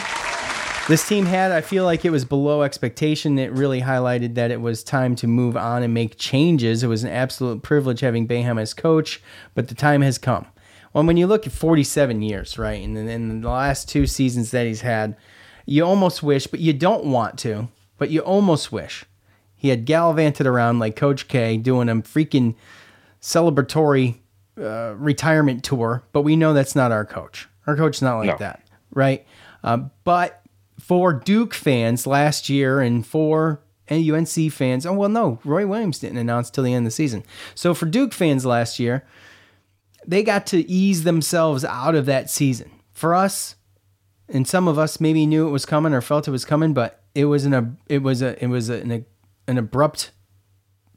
this 0.88 1.08
team 1.08 1.26
had, 1.26 1.52
I 1.52 1.62
feel 1.62 1.86
like 1.86 2.04
it 2.04 2.10
was 2.10 2.26
below 2.26 2.62
expectation. 2.64 3.40
It 3.40 3.52
really 3.54 3.82
highlighted 3.82 4.36
that 4.36 4.52
it 4.52 4.60
was 4.62 4.84
time 4.84 5.16
to 5.18 5.28
move 5.28 5.56
on 5.56 5.82
and 5.84 5.94
make 5.94 6.18
changes. 6.18 6.84
It 6.84 6.88
was 6.88 7.04
an 7.04 7.10
absolute 7.12 7.62
privilege 7.64 8.02
having 8.02 8.28
Boeheim 8.28 8.60
as 8.62 8.74
coach, 8.74 9.22
but 9.56 9.70
the 9.70 9.76
time 9.76 10.02
has 10.02 10.18
come. 10.18 10.46
Well, 10.92 11.06
when 11.06 11.18
you 11.18 11.26
look 11.26 11.48
at 11.48 11.54
47 11.54 12.22
years, 12.22 12.58
right, 12.58 12.84
and 12.84 12.96
then 12.98 13.08
in 13.08 13.42
the 13.42 13.50
last 13.50 13.88
two 13.90 14.06
seasons 14.06 14.52
that 14.52 14.68
he's 14.68 14.82
had, 14.82 15.16
you 15.66 15.84
almost 15.86 16.22
wish, 16.22 16.48
but 16.48 16.60
you 16.60 16.74
don't 16.74 17.06
want 17.06 17.40
to, 17.40 17.70
but 17.98 18.10
you 18.10 18.20
almost 18.22 18.72
wish 18.72 19.06
he 19.56 19.70
had 19.70 19.86
gallivanted 19.86 20.46
around 20.46 20.80
like 20.80 20.96
Coach 20.98 21.30
K 21.30 21.56
doing 21.56 21.88
a 21.88 21.96
freaking 21.96 22.56
celebratory 23.22 24.18
uh, 24.60 24.94
retirement 24.98 25.64
tour, 25.64 26.04
but 26.12 26.22
we 26.24 26.36
know 26.36 26.54
that's 26.54 26.76
not 26.76 26.92
our 26.92 27.06
coach. 27.06 27.48
Our 27.66 27.78
coach 27.78 27.96
is 27.98 28.02
not 28.02 28.18
like 28.18 28.28
No. 28.28 28.38
that, 28.40 28.62
right? 28.94 29.26
Uh, 29.64 29.78
but 30.04 30.43
for 30.84 31.14
Duke 31.14 31.54
fans 31.54 32.06
last 32.06 32.50
year 32.50 32.82
and 32.82 33.08
for 33.08 33.62
UNC 33.90 34.52
fans, 34.52 34.86
oh 34.86 34.92
well, 34.92 35.08
no, 35.08 35.40
Roy 35.46 35.66
Williams 35.66 35.98
didn't 35.98 36.18
announce 36.18 36.50
till 36.50 36.66
the 36.66 36.74
end 36.74 36.86
of 36.86 36.92
the 36.92 36.96
season. 36.96 37.24
So 37.56 37.74
for 37.74 37.86
Duke 37.86 38.12
fans 38.12 38.46
last 38.46 38.80
year, 38.80 39.06
they 40.06 40.24
got 40.24 40.46
to 40.48 40.70
ease 40.70 41.06
themselves 41.06 41.64
out 41.64 41.96
of 41.96 42.06
that 42.08 42.30
season. 42.30 42.70
For 42.92 43.16
us, 43.16 43.56
and 44.28 44.46
some 44.46 44.68
of 44.68 44.78
us 44.78 45.00
maybe 45.00 45.26
knew 45.26 45.48
it 45.48 45.52
was 45.52 45.66
coming 45.66 45.94
or 45.94 46.02
felt 46.02 46.28
it 46.28 46.32
was 46.32 46.44
coming, 46.44 46.74
but 46.74 47.02
it 47.16 47.26
was 47.26 47.46
an 47.46 47.78
it 47.88 48.04
was 48.04 48.22
a 48.22 48.44
it 48.44 48.48
was 48.48 48.68
an, 48.68 49.06
an 49.48 49.58
abrupt 49.58 50.12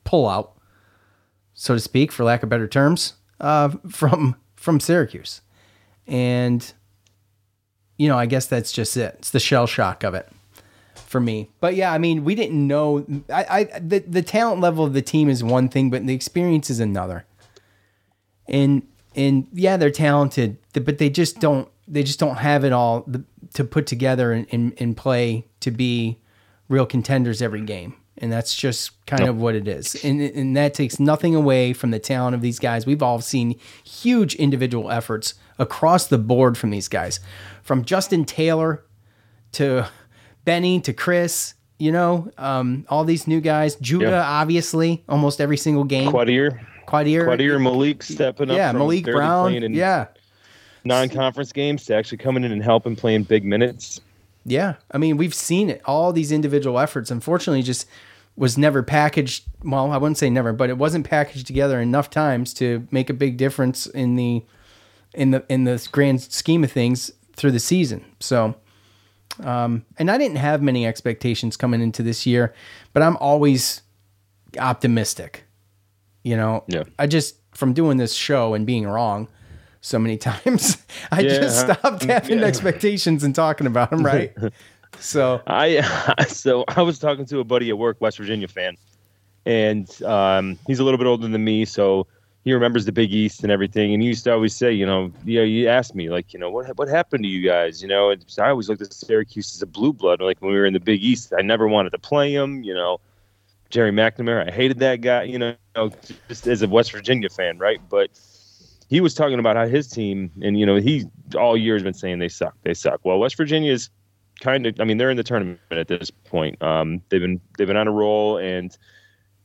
pullout, 0.05 0.51
so 1.55 1.75
to 1.75 1.81
speak, 1.81 2.11
for 2.11 2.25
lack 2.25 2.43
of 2.43 2.49
better 2.49 2.67
terms, 2.67 3.15
uh, 3.41 3.69
from 3.89 4.35
from 4.57 4.81
Syracuse, 4.81 5.43
and 6.09 6.73
you 7.97 8.09
know 8.09 8.19
I 8.19 8.27
guess 8.27 8.47
that's 8.47 8.73
just 8.73 8.97
it. 8.97 9.17
It's 9.19 9.31
the 9.31 9.41
shell 9.41 9.67
shock 9.67 10.05
of 10.05 10.15
it 10.15 10.29
for 10.95 11.21
me. 11.21 11.51
But 11.61 11.75
yeah, 11.75 11.93
I 11.93 11.99
mean, 11.99 12.25
we 12.25 12.35
didn't 12.35 12.67
know. 12.67 13.07
I, 13.33 13.69
I 13.73 13.79
the 13.79 14.01
the 14.01 14.23
talent 14.23 14.61
level 14.61 14.85
of 14.85 14.93
the 14.93 15.03
team 15.03 15.29
is 15.29 15.43
one 15.43 15.69
thing, 15.69 15.91
but 15.91 16.07
the 16.07 16.15
experience 16.15 16.71
is 16.71 16.81
another. 16.81 17.25
And 18.49 18.87
and 19.15 19.47
yeah, 19.53 19.77
they're 19.77 19.91
talented, 19.91 20.59
but 20.73 20.99
they 20.99 21.11
just 21.11 21.41
don't 21.41 21.69
they 21.89 22.03
just 22.03 22.19
don't 22.19 22.37
have 22.37 22.65
it 22.65 22.73
all 22.73 23.07
to 23.55 23.65
put 23.65 23.87
together 23.87 24.33
and, 24.33 24.47
and, 24.51 24.75
and 24.79 24.97
play 24.97 25.47
to 25.61 25.71
be 25.71 26.19
real 26.69 26.87
contenders 26.87 27.41
every 27.41 27.63
game. 27.63 27.95
And 28.19 28.33
that's 28.33 28.55
just 28.57 29.05
kind 29.07 29.29
of 29.29 29.37
what 29.39 29.55
it 29.55 29.69
is. 29.69 30.03
And, 30.05 30.21
and 30.23 30.57
that 30.57 30.73
takes 30.75 30.99
nothing 30.99 31.35
away 31.35 31.73
from 31.75 31.91
the 31.91 31.99
talent 31.99 32.35
of 32.35 32.41
these 32.41 32.59
guys. 32.59 32.87
We've 32.87 33.03
all 33.03 33.21
seen 33.21 33.59
huge 33.85 34.35
individual 34.37 34.91
efforts 34.91 35.35
across 35.59 36.07
the 36.07 36.17
board 36.19 36.57
from 36.57 36.71
these 36.71 36.89
guys, 36.89 37.21
from 37.63 37.85
Justin 37.85 38.25
Taylor 38.25 38.85
to 39.53 39.89
Benny 40.45 40.81
to 40.81 40.93
Chris, 40.95 41.55
you 41.79 41.93
know, 41.93 42.31
um, 42.39 42.87
all 42.89 43.05
these 43.05 43.27
new 43.27 43.41
guys. 43.41 43.75
Judah, 43.77 44.07
Yeah. 44.07 44.23
obviously, 44.23 45.05
almost 45.09 45.41
every 45.41 45.57
single 45.59 45.85
game. 45.85 46.11
Quadir. 46.11 46.59
Quadir, 46.87 47.27
Quadir 47.27 47.59
Maliq 47.59 48.03
stepping 48.03 48.49
up. 48.49 48.57
yeah, 48.57 48.71
from 48.71 48.83
Maliq 48.83 49.05
Brown, 49.05 49.53
yeah, 49.75 50.07
non-conference 50.85 51.53
games 51.53 51.85
to 51.87 51.95
actually 51.97 52.19
coming 52.19 52.45
in 52.45 52.53
and 52.53 52.63
helping 52.63 52.95
playing 52.95 53.25
big 53.25 53.45
minutes. 53.45 54.01
Yeah. 54.47 54.75
I 54.91 54.99
mean, 54.99 55.17
we've 55.17 55.35
seen 55.35 55.69
it. 55.69 55.83
All 55.85 56.13
these 56.13 56.31
individual 56.33 56.79
efforts, 56.79 57.11
unfortunately, 57.11 57.63
just 57.63 57.87
was 58.37 58.57
never 58.57 58.83
packaged. 58.83 59.45
Well, 59.65 59.91
I 59.91 59.97
wouldn't 59.97 60.19
say 60.19 60.31
never, 60.31 60.53
but 60.53 60.71
it 60.71 60.79
wasn't 60.79 61.05
packaged 61.09 61.47
together 61.47 61.81
enough 61.81 62.09
times 62.11 62.55
to 62.55 62.87
make 62.91 63.11
a 63.11 63.15
big 63.15 63.37
difference 63.37 63.87
in 63.87 64.17
the 64.17 64.45
in 65.15 65.33
the 65.33 65.45
in 65.49 65.65
the 65.65 65.87
grand 65.91 66.23
scheme 66.23 66.63
of 66.65 66.71
things 66.71 67.11
through 67.35 67.51
the 67.51 67.59
season. 67.59 68.05
So, 68.21 68.55
um, 69.43 69.85
and 69.99 70.11
I 70.11 70.19
didn't 70.19 70.37
have 70.37 70.63
many 70.63 70.87
expectations 70.87 71.57
coming 71.57 71.81
into 71.83 72.03
this 72.03 72.25
year, 72.27 72.55
but 72.93 73.03
I'm 73.03 73.17
always 73.17 73.83
optimistic. 74.59 75.45
You 76.23 76.37
know, 76.37 76.65
Yeah. 76.67 76.85
I 76.99 77.07
just 77.07 77.37
from 77.55 77.73
doing 77.73 77.97
this 77.97 78.13
show 78.13 78.55
and 78.55 78.67
being 78.67 78.87
wrong 78.87 79.29
so 79.81 79.99
many 79.99 80.17
times, 80.31 80.79
I 81.13 81.23
just 81.23 81.61
stopped 81.61 82.05
having 82.05 82.41
Yeah. 82.41 82.45
expectations 82.47 83.23
and 83.25 83.35
talking 83.35 83.67
about 83.67 83.91
them. 83.91 84.05
Right. 84.05 84.35
so 85.01 85.41
I 85.47 85.81
so 86.29 86.65
I 86.69 86.83
was 86.83 86.99
talking 86.99 87.27
to 87.27 87.41
a 87.41 87.45
buddy 87.45 87.69
at 87.71 87.79
work, 87.79 88.01
West 88.01 88.19
Virginia 88.19 88.49
fan, 88.49 88.77
and 89.45 90.03
um, 90.03 90.59
he's 90.67 90.79
a 90.79 90.85
little 90.85 90.99
bit 90.99 91.07
older 91.07 91.29
than 91.29 91.45
me, 91.45 91.65
so 91.65 92.07
he 92.45 92.53
remembers 92.53 92.85
the 92.85 92.93
Big 92.93 93.13
East 93.13 93.43
and 93.43 93.51
everything. 93.51 93.93
And 93.93 94.01
he 94.01 94.09
used 94.09 94.23
to 94.23 94.33
always 94.33 94.55
say, 94.55 94.73
you 94.73 94.87
know, 94.87 95.11
yeah, 95.25 95.43
you 95.43 95.69
asked 95.69 95.97
me 95.97 96.11
like, 96.11 96.33
you 96.33 96.39
know, 96.39 96.49
what 96.49 96.67
what 96.79 96.89
happened 96.89 97.25
to 97.25 97.29
you 97.29 97.43
guys? 97.47 97.83
You 97.83 97.89
know, 97.89 98.11
and 98.11 98.25
I 98.39 98.51
always 98.51 98.69
looked 98.69 98.83
at 98.83 98.93
Syracuse 98.93 99.55
as 99.57 99.63
a 99.63 99.67
blue 99.67 99.93
blood. 99.93 100.21
Like 100.21 100.41
when 100.41 100.53
we 100.53 100.57
were 100.57 100.67
in 100.67 100.73
the 100.73 100.81
Big 100.81 101.03
East, 101.03 101.33
I 101.37 101.43
never 101.43 101.67
wanted 101.67 101.91
to 101.91 101.99
play 101.99 102.33
him. 102.33 102.63
You 102.63 102.75
know, 102.75 103.01
Gerry 103.71 103.91
McNamara, 103.91 104.49
I 104.49 104.53
hated 104.53 104.79
that 104.79 105.01
guy. 105.01 105.25
You 105.25 105.39
know, 105.41 105.57
just 106.29 106.47
as 106.47 106.63
a 106.63 106.69
West 106.69 106.93
Virginia 106.93 107.29
fan, 107.29 107.59
right? 107.59 107.81
But 107.91 108.11
he 108.89 109.01
was 109.01 109.15
talking 109.15 109.39
about 109.39 109.57
how 109.57 109.67
his 109.67 109.89
team, 109.89 110.31
and 110.43 110.59
you 110.59 110.65
know, 110.67 110.77
he 110.77 111.05
all 111.39 111.57
year 111.57 111.75
has 111.75 111.83
been 111.83 111.95
saying 111.95 112.19
they 112.19 112.29
suck, 112.29 112.55
they 112.63 112.75
suck. 112.75 113.01
Well, 113.05 113.19
West 113.19 113.37
Virginia 113.37 113.73
is 113.73 113.91
kind 114.41 114.67
of, 114.67 114.79
I 114.81 114.85
mean, 114.85 114.99
they're 114.99 115.11
in 115.11 115.17
the 115.17 115.23
tournament 115.25 115.59
at 115.71 115.89
this 115.89 116.11
point. 116.11 116.61
Um, 116.63 117.03
they've 117.09 117.21
been 117.21 117.41
they've 117.59 117.67
been 117.67 117.77
on 117.77 117.89
a 117.89 117.93
roll, 117.93 118.39
and 118.39 118.77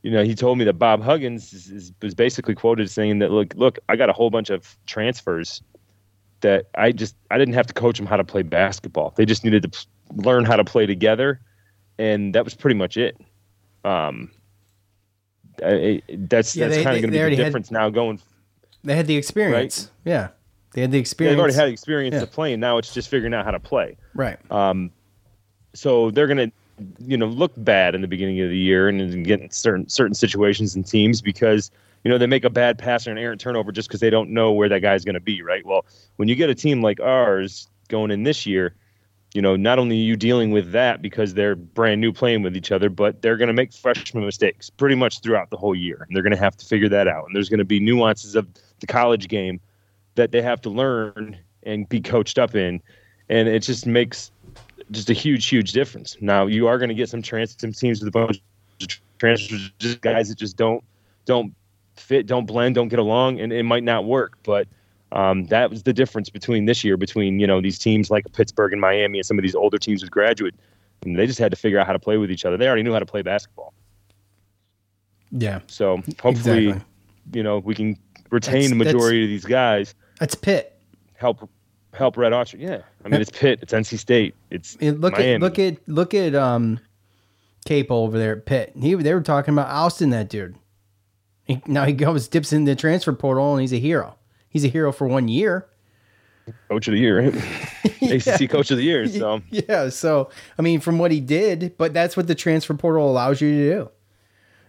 you 0.04 0.12
know, 0.12 0.24
he 0.24 0.34
told 0.36 0.58
me 0.58 0.66
that 0.66 0.74
Bob 0.74 1.02
Huggins 1.04 1.54
is, 1.54 1.70
is, 1.70 1.94
was 2.02 2.16
basically 2.16 2.56
quoted 2.56 2.90
saying 2.90 3.20
that, 3.20 3.30
look, 3.32 3.54
look, 3.56 3.78
I 3.88 3.96
got 3.96 4.10
a 4.10 4.14
whole 4.14 4.32
bunch 4.32 4.50
of 4.50 4.76
transfers 4.88 5.62
that 6.42 6.66
I 6.76 6.92
just 6.92 7.16
I 7.30 7.38
didn't 7.38 7.54
have 7.54 7.68
to 7.68 7.74
coach 7.74 7.98
them 7.98 8.08
how 8.08 8.18
to 8.18 8.24
play 8.24 8.42
basketball. 8.42 9.14
They 9.16 9.26
just 9.26 9.44
needed 9.44 9.72
to 9.72 9.86
learn 10.16 10.44
how 10.46 10.56
to 10.56 10.64
play 10.64 10.86
together, 10.86 11.40
and 12.00 12.34
that 12.36 12.44
was 12.44 12.54
pretty 12.56 12.76
much 12.76 12.98
it. 12.98 13.16
Um, 13.86 14.32
I, 15.64 15.68
I- 15.72 16.02
that's 16.10 16.56
Yeah, 16.56 16.68
that's 16.68 16.84
kind 16.84 16.96
of 16.98 17.02
going 17.02 17.12
to 17.12 17.12
be 17.12 17.18
the 17.18 17.20
had- 17.36 17.36
difference 17.38 17.72
now 17.72 17.90
going 17.90 18.20
they 18.84 18.96
had 18.96 19.08
the 19.08 19.16
experience. 19.18 19.90
Yeah. 20.06 20.30
They 20.74 20.82
had 20.82 20.92
the 20.92 20.98
Yeah, 20.98 21.02
experience. 21.02 21.34
they've 21.36 21.40
already 21.40 21.56
had 21.56 21.68
experience 21.70 22.16
Yeah. 22.16 22.22
of 22.24 22.32
playing. 22.32 22.60
Now 22.60 22.78
it's 22.78 22.94
just 22.94 23.10
figuring 23.10 23.34
out 23.34 23.46
how 23.46 23.52
to 23.52 23.60
play. 23.60 23.98
Right. 24.14 24.38
Um, 24.52 24.92
so 25.74 26.12
they're 26.12 26.28
gonna, 26.28 26.52
you 27.00 27.18
know, 27.18 27.28
look 27.28 27.52
bad 27.58 27.94
in 27.96 28.02
the 28.02 28.08
beginning 28.08 28.40
of 28.42 28.50
the 28.50 28.58
year 28.58 28.88
and 28.88 29.26
get 29.26 29.42
in 29.42 29.52
certain 29.52 29.88
certain 29.90 30.14
situations 30.16 30.76
and 30.76 30.86
teams 30.86 31.22
because 31.22 31.72
you 32.04 32.10
know 32.10 32.18
they 32.18 32.26
make 32.28 32.44
a 32.46 32.50
bad 32.50 32.78
pass 32.78 33.06
or 33.08 33.12
an 33.12 33.18
errant 33.18 33.40
turnover 33.42 33.72
just 33.72 33.88
because 33.88 34.00
they 34.00 34.10
don't 34.10 34.30
know 34.32 34.52
where 34.52 34.70
that 34.70 34.80
guy's 34.80 35.04
going 35.06 35.14
to 35.16 35.20
be. 35.22 35.42
Right. 35.42 35.66
Well, 35.66 35.86
when 36.16 36.28
you 36.28 36.36
get 36.36 36.50
a 36.50 36.56
team 36.56 36.82
like 36.82 37.00
ours 37.00 37.68
going 37.90 38.10
in 38.12 38.24
this 38.24 38.46
year, 38.46 38.74
you 39.34 39.42
know, 39.42 39.56
not 39.56 39.78
only 39.78 39.98
are 39.98 40.04
you 40.04 40.16
dealing 40.16 40.52
with 40.52 40.72
that 40.72 41.02
because 41.02 41.34
they're 41.34 41.56
brand 41.56 42.02
new 42.02 42.12
playing 42.12 42.42
with 42.44 42.56
each 42.58 42.72
other, 42.72 42.90
but 42.90 43.22
they're 43.22 43.38
going 43.38 43.48
to 43.48 43.54
make 43.54 43.72
freshman 43.74 44.26
mistakes 44.26 44.70
pretty 44.70 44.96
much 44.96 45.20
throughout 45.20 45.50
the 45.52 45.58
whole 45.58 45.76
year, 45.76 46.06
and 46.08 46.16
they're 46.16 46.24
going 46.24 46.32
to 46.36 46.40
have 46.40 46.56
to 46.58 46.66
figure 46.66 46.90
that 46.90 47.08
out. 47.08 47.26
And 47.28 47.36
there's 47.36 47.50
going 47.50 47.60
to 47.60 47.66
be 47.66 47.80
nuances 47.80 48.36
of 48.36 48.48
the 48.82 48.88
college 48.88 49.28
game 49.28 49.60
that 50.16 50.32
they 50.32 50.42
have 50.42 50.62
to 50.62 50.70
learn 50.70 51.38
and 51.64 51.88
be 51.88 52.02
coached 52.02 52.38
up 52.38 52.54
in, 52.56 52.82
and 53.30 53.48
it 53.48 53.60
just 53.60 53.86
makes 53.86 54.32
just 54.92 55.10
a 55.10 55.14
huge, 55.14 55.48
huge 55.48 55.72
difference. 55.72 56.18
Now 56.20 56.48
you 56.48 56.68
are 56.68 56.78
going 56.78 56.90
to 56.90 56.96
get 56.96 57.10
some 57.10 57.22
trans 57.22 57.56
some 57.58 57.72
teams 57.72 58.02
with 58.02 58.10
a 58.10 58.12
bunch 58.12 58.42
of 58.82 58.88
transfers, 59.18 59.72
just 59.80 60.02
guys 60.02 60.30
that 60.30 60.38
just 60.38 60.58
don't 60.58 60.84
don't 61.26 61.56
fit, 61.96 62.26
don't 62.26 62.46
blend, 62.46 62.76
don't 62.76 62.90
get 62.90 63.00
along, 63.00 63.40
and 63.40 63.54
it 63.54 63.64
might 63.64 63.84
not 63.84 64.06
work. 64.06 64.38
But 64.44 64.68
um, 65.14 65.46
that 65.46 65.70
was 65.70 65.84
the 65.84 65.94
difference 65.94 66.30
between 66.30 66.66
this 66.66 66.84
year 66.84 66.98
between 66.98 67.40
you 67.40 67.48
know 67.48 67.62
these 67.62 67.80
teams 67.80 68.10
like 68.12 68.26
Pittsburgh 68.34 68.74
and 68.74 68.82
Miami 68.82 69.20
and 69.20 69.26
some 69.26 69.38
of 69.38 69.44
these 69.44 69.56
older 69.56 69.78
teams 69.78 70.02
with 70.02 70.12
graduate. 70.12 70.56
And 71.04 71.18
they 71.18 71.26
just 71.26 71.40
had 71.40 71.50
to 71.52 71.58
figure 71.58 71.80
out 71.80 71.88
how 71.88 71.94
to 71.94 72.00
play 72.00 72.18
with 72.18 72.30
each 72.30 72.46
other. 72.46 72.58
They 72.58 72.68
already 72.68 72.84
knew 72.84 72.94
how 72.94 73.00
to 73.00 73.08
play 73.08 73.24
basketball. 73.24 73.74
Yeah. 75.32 75.62
So 75.68 75.98
hopefully, 76.22 76.68
Exactly. 76.68 76.86
you 77.34 77.44
know, 77.44 77.60
we 77.60 77.74
can 77.74 77.98
retain 78.32 78.70
the 78.70 78.76
majority 78.76 79.24
of 79.24 79.30
these 79.30 79.46
guys. 79.46 79.94
That's 80.20 80.36
Pitt. 80.36 80.76
Help 81.16 81.48
help 81.94 82.18
Red 82.18 82.32
Autry. 82.32 82.60
Yeah, 82.62 82.82
I 83.06 83.10
mean 83.10 83.22
it's 83.22 83.30
Pitt, 83.32 83.60
it's 83.62 83.74
NC 83.74 84.00
State, 84.00 84.34
it's 84.50 84.76
And 84.82 85.00
look 85.02 85.14
Miami. 85.14 85.34
at 85.36 85.42
look 85.42 85.60
at 85.60 85.78
look 85.88 86.14
at 86.14 86.34
um 86.36 86.80
Capel 87.66 87.98
over 87.98 88.18
there 88.18 88.38
at 88.38 88.46
Pitt. 88.46 88.74
He 88.80 88.96
they 88.96 89.14
were 89.14 89.22
talking 89.22 89.54
about 89.54 89.68
ousting 89.68 90.10
that 90.12 90.30
dude. 90.30 90.56
He, 91.44 91.62
now 91.68 91.86
he 91.86 91.94
goes 91.94 92.28
dips 92.28 92.54
in 92.54 92.66
the 92.66 92.76
transfer 92.76 93.14
portal 93.14 93.52
and 93.54 93.62
he's 93.62 93.74
a 93.74 93.80
hero. 93.80 94.16
He's 94.50 94.64
a 94.66 94.68
hero 94.70 94.92
for 94.92 95.08
one 95.08 95.28
year. 95.28 95.68
coach 96.70 96.88
of 96.88 96.94
the 96.94 97.00
year, 97.00 97.22
right? 97.30 97.36
ACC 98.02 98.50
coach 98.50 98.72
of 98.72 98.78
the 98.78 98.84
year. 98.84 99.08
So 99.08 99.42
Yeah, 99.50 99.90
so 99.90 100.30
I 100.58 100.62
mean, 100.62 100.80
from 100.80 100.98
what 100.98 101.12
he 101.12 101.20
did, 101.20 101.76
but 101.78 101.94
that's 101.94 102.16
what 102.18 102.28
the 102.28 102.36
transfer 102.36 102.74
portal 102.74 103.10
allows 103.10 103.42
you 103.42 103.52
to 103.52 103.70
do. 103.76 103.92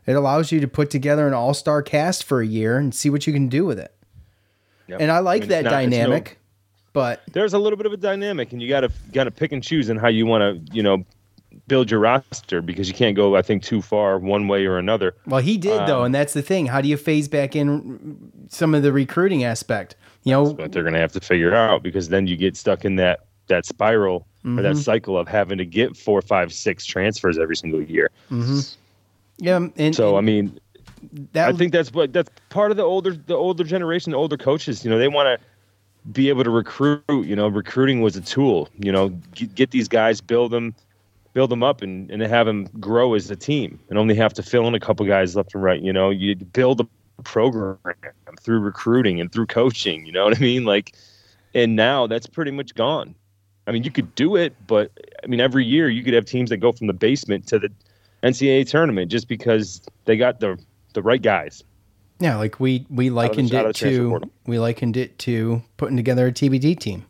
It 0.07 0.13
allows 0.15 0.51
you 0.53 0.61
to 0.61 0.69
put 0.69 0.91
together 0.91 1.27
an 1.29 1.35
all-star 1.35 1.83
cast 1.83 2.25
for 2.25 2.41
a 2.41 2.47
year 2.47 2.77
and 2.79 2.95
see 2.95 3.09
what 3.11 3.27
you 3.27 3.33
can 3.33 3.49
do 3.49 3.65
with 3.65 3.79
it. 3.79 3.95
Yep. 4.89 5.01
And 5.01 5.11
I 5.13 5.21
like 5.21 5.43
mean, 5.43 5.49
that 5.51 5.65
not- 5.65 5.73
it's 5.85 5.91
no- 5.91 5.97
dynamic, 5.99 6.39
but 6.93 7.23
there's 7.33 7.55
a 7.55 7.59
little 7.59 7.77
bit 7.77 7.87
of 7.87 7.93
a 7.93 7.97
dynamic, 7.97 8.53
and 8.53 8.61
you 8.61 8.69
got 8.69 8.81
to 8.81 8.91
got 9.13 9.25
to 9.25 9.31
pick 9.31 9.53
and 9.53 9.63
choose 9.63 9.89
on 9.91 9.97
how 9.97 10.09
you 10.09 10.27
want 10.27 10.67
to, 10.67 10.75
you 10.75 10.83
know, 10.83 11.05
build 11.69 11.91
your 11.91 12.01
roster 12.01 12.61
because 12.63 12.89
you 12.89 12.95
can't 12.95 13.15
go, 13.15 13.37
I 13.37 13.43
think, 13.43 13.63
too 13.63 13.81
far 13.83 14.19
one 14.19 14.49
way 14.49 14.67
or 14.67 14.79
another. 14.79 15.15
well, 15.27 15.41
he 15.41 15.57
did 15.57 15.87
though, 15.87 16.01
Um, 16.01 16.07
and 16.07 16.15
that's 16.15 16.33
the 16.33 16.43
thing. 16.43 16.67
How 16.67 16.81
do 16.81 16.89
you 16.89 16.97
phase 16.97 17.29
back 17.29 17.55
in 17.55 18.19
some 18.49 18.75
of 18.75 18.83
the 18.83 18.93
recruiting 18.93 19.45
aspect? 19.45 19.95
You 20.25 20.33
know, 20.33 20.53
But 20.55 20.73
they're 20.73 20.83
going 20.83 20.95
to 20.95 21.01
have 21.01 21.13
to 21.13 21.21
figure 21.21 21.55
out 21.55 21.83
because 21.83 22.09
then 22.09 22.27
you 22.27 22.37
get 22.37 22.57
stuck 22.57 22.85
in 22.85 22.97
that 22.97 23.21
that 23.49 23.67
spiral 23.67 24.27
or 24.47 24.63
that 24.63 24.77
Mhm. 24.77 24.83
cycle 24.83 25.19
of 25.19 25.29
having 25.29 25.59
to 25.59 25.65
get 25.67 25.97
four, 25.97 26.23
five, 26.23 26.53
six 26.53 26.87
transfers 26.87 27.39
every 27.39 27.57
single 27.57 27.83
year. 27.83 28.11
Yeah, 29.39 29.69
and 29.77 29.95
So 29.95 30.17
I 30.17 30.21
mean, 30.21 30.59
that 31.33 31.49
I 31.49 31.53
think 31.53 31.73
that's 31.73 31.93
what 31.93 32.13
that's 32.13 32.31
part 32.49 32.71
of 32.71 32.77
the 32.77 32.85
older 32.85 33.13
the 33.13 33.35
older 33.35 33.65
generation, 33.65 34.13
the 34.13 34.19
older 34.19 34.37
coaches. 34.37 34.85
You 34.85 34.91
know, 34.91 34.99
they 34.99 35.09
want 35.09 35.41
to 35.41 35.47
be 36.13 36.29
able 36.29 36.45
to 36.45 36.51
recruit. 36.51 37.03
You 37.09 37.37
know, 37.37 37.49
recruiting 37.49 38.01
was 38.01 38.17
a 38.17 38.21
tool. 38.21 38.69
You 38.79 38.93
know, 38.93 39.09
get, 39.35 39.55
get 39.55 39.71
these 39.71 39.89
guys, 39.89 40.21
build 40.21 40.53
them, 40.53 40.75
build 41.33 41.51
them 41.51 41.63
up, 41.63 41.83
and 41.83 42.11
and 42.11 42.23
have 42.23 42.47
them 42.47 42.69
grow 42.79 43.15
as 43.15 43.31
a 43.31 43.37
team, 43.37 43.79
and 43.89 43.99
only 43.99 44.15
have 44.15 44.35
to 44.35 44.43
fill 44.43 44.67
in 44.67 44.75
a 44.75 44.81
couple 44.81 45.07
guys 45.07 45.35
left 45.37 45.55
and 45.55 45.63
right. 45.63 45.81
You 45.81 45.93
know, 45.93 46.11
you 46.11 46.37
build 46.37 46.81
a 46.81 46.87
program 47.23 47.79
through 48.41 48.61
recruiting 48.61 49.21
and 49.21 49.33
through 49.33 49.47
coaching. 49.47 50.07
You 50.07 50.13
know 50.13 50.25
what 50.25 50.37
I 50.37 50.41
mean? 50.41 50.65
Like, 50.65 50.95
and 51.55 51.77
now 51.77 52.07
that's 52.07 52.27
pretty 52.27 52.51
much 52.51 52.75
gone. 52.75 53.15
I 53.67 53.71
mean, 53.71 53.85
you 53.85 53.91
could 53.91 54.15
do 54.15 54.35
it, 54.37 54.55
but 54.67 54.91
I 55.23 55.27
mean, 55.27 55.41
every 55.41 55.65
year 55.65 55.89
you 55.89 56.03
could 56.03 56.15
have 56.15 56.25
teams 56.25 56.51
that 56.51 56.57
go 56.57 56.73
from 56.73 56.89
the 56.89 56.93
basement 56.93 57.47
to 57.49 57.61
the 57.61 57.71
NCAA 58.23 58.69
tournament 58.69 59.11
just 59.11 59.29
because 59.29 59.83
they 60.05 60.17
got 60.17 60.41
the 60.41 60.59
the 60.95 61.03
right 61.03 61.23
guys. 61.23 61.65
Yeah, 62.21 62.37
like 62.37 62.61
we 62.61 62.87
we 62.89 63.11
likened 63.11 63.53
it 63.53 63.75
to 63.77 64.21
we 64.47 64.59
likened 64.59 64.97
it 64.97 65.19
to 65.21 65.63
putting 65.77 65.97
together 65.97 66.29
a 66.29 66.33
TBT 66.33 66.79
team. 66.79 67.07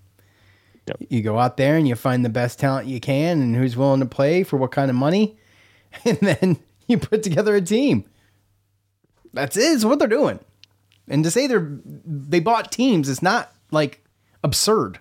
You 1.08 1.22
go 1.22 1.38
out 1.38 1.56
there 1.56 1.76
and 1.76 1.86
you 1.86 1.94
find 1.94 2.24
the 2.24 2.28
best 2.28 2.58
talent 2.58 2.88
you 2.88 2.98
can 2.98 3.40
and 3.40 3.54
who's 3.54 3.76
willing 3.76 4.00
to 4.00 4.06
play 4.06 4.42
for 4.42 4.56
what 4.56 4.72
kind 4.72 4.90
of 4.90 4.96
money, 4.96 5.36
and 6.04 6.18
then 6.18 6.58
you 6.86 6.98
put 6.98 7.22
together 7.22 7.54
a 7.54 7.60
team. 7.60 8.04
That's 9.32 9.56
it. 9.56 9.72
It's 9.72 9.84
what 9.84 9.98
they're 9.98 10.08
doing. 10.08 10.40
And 11.08 11.24
to 11.24 11.30
say 11.30 11.46
they're 11.46 11.68
they 11.84 12.40
bought 12.40 12.72
teams 12.72 13.08
is 13.08 13.22
not 13.22 13.52
like 13.70 14.02
absurd. 14.42 14.98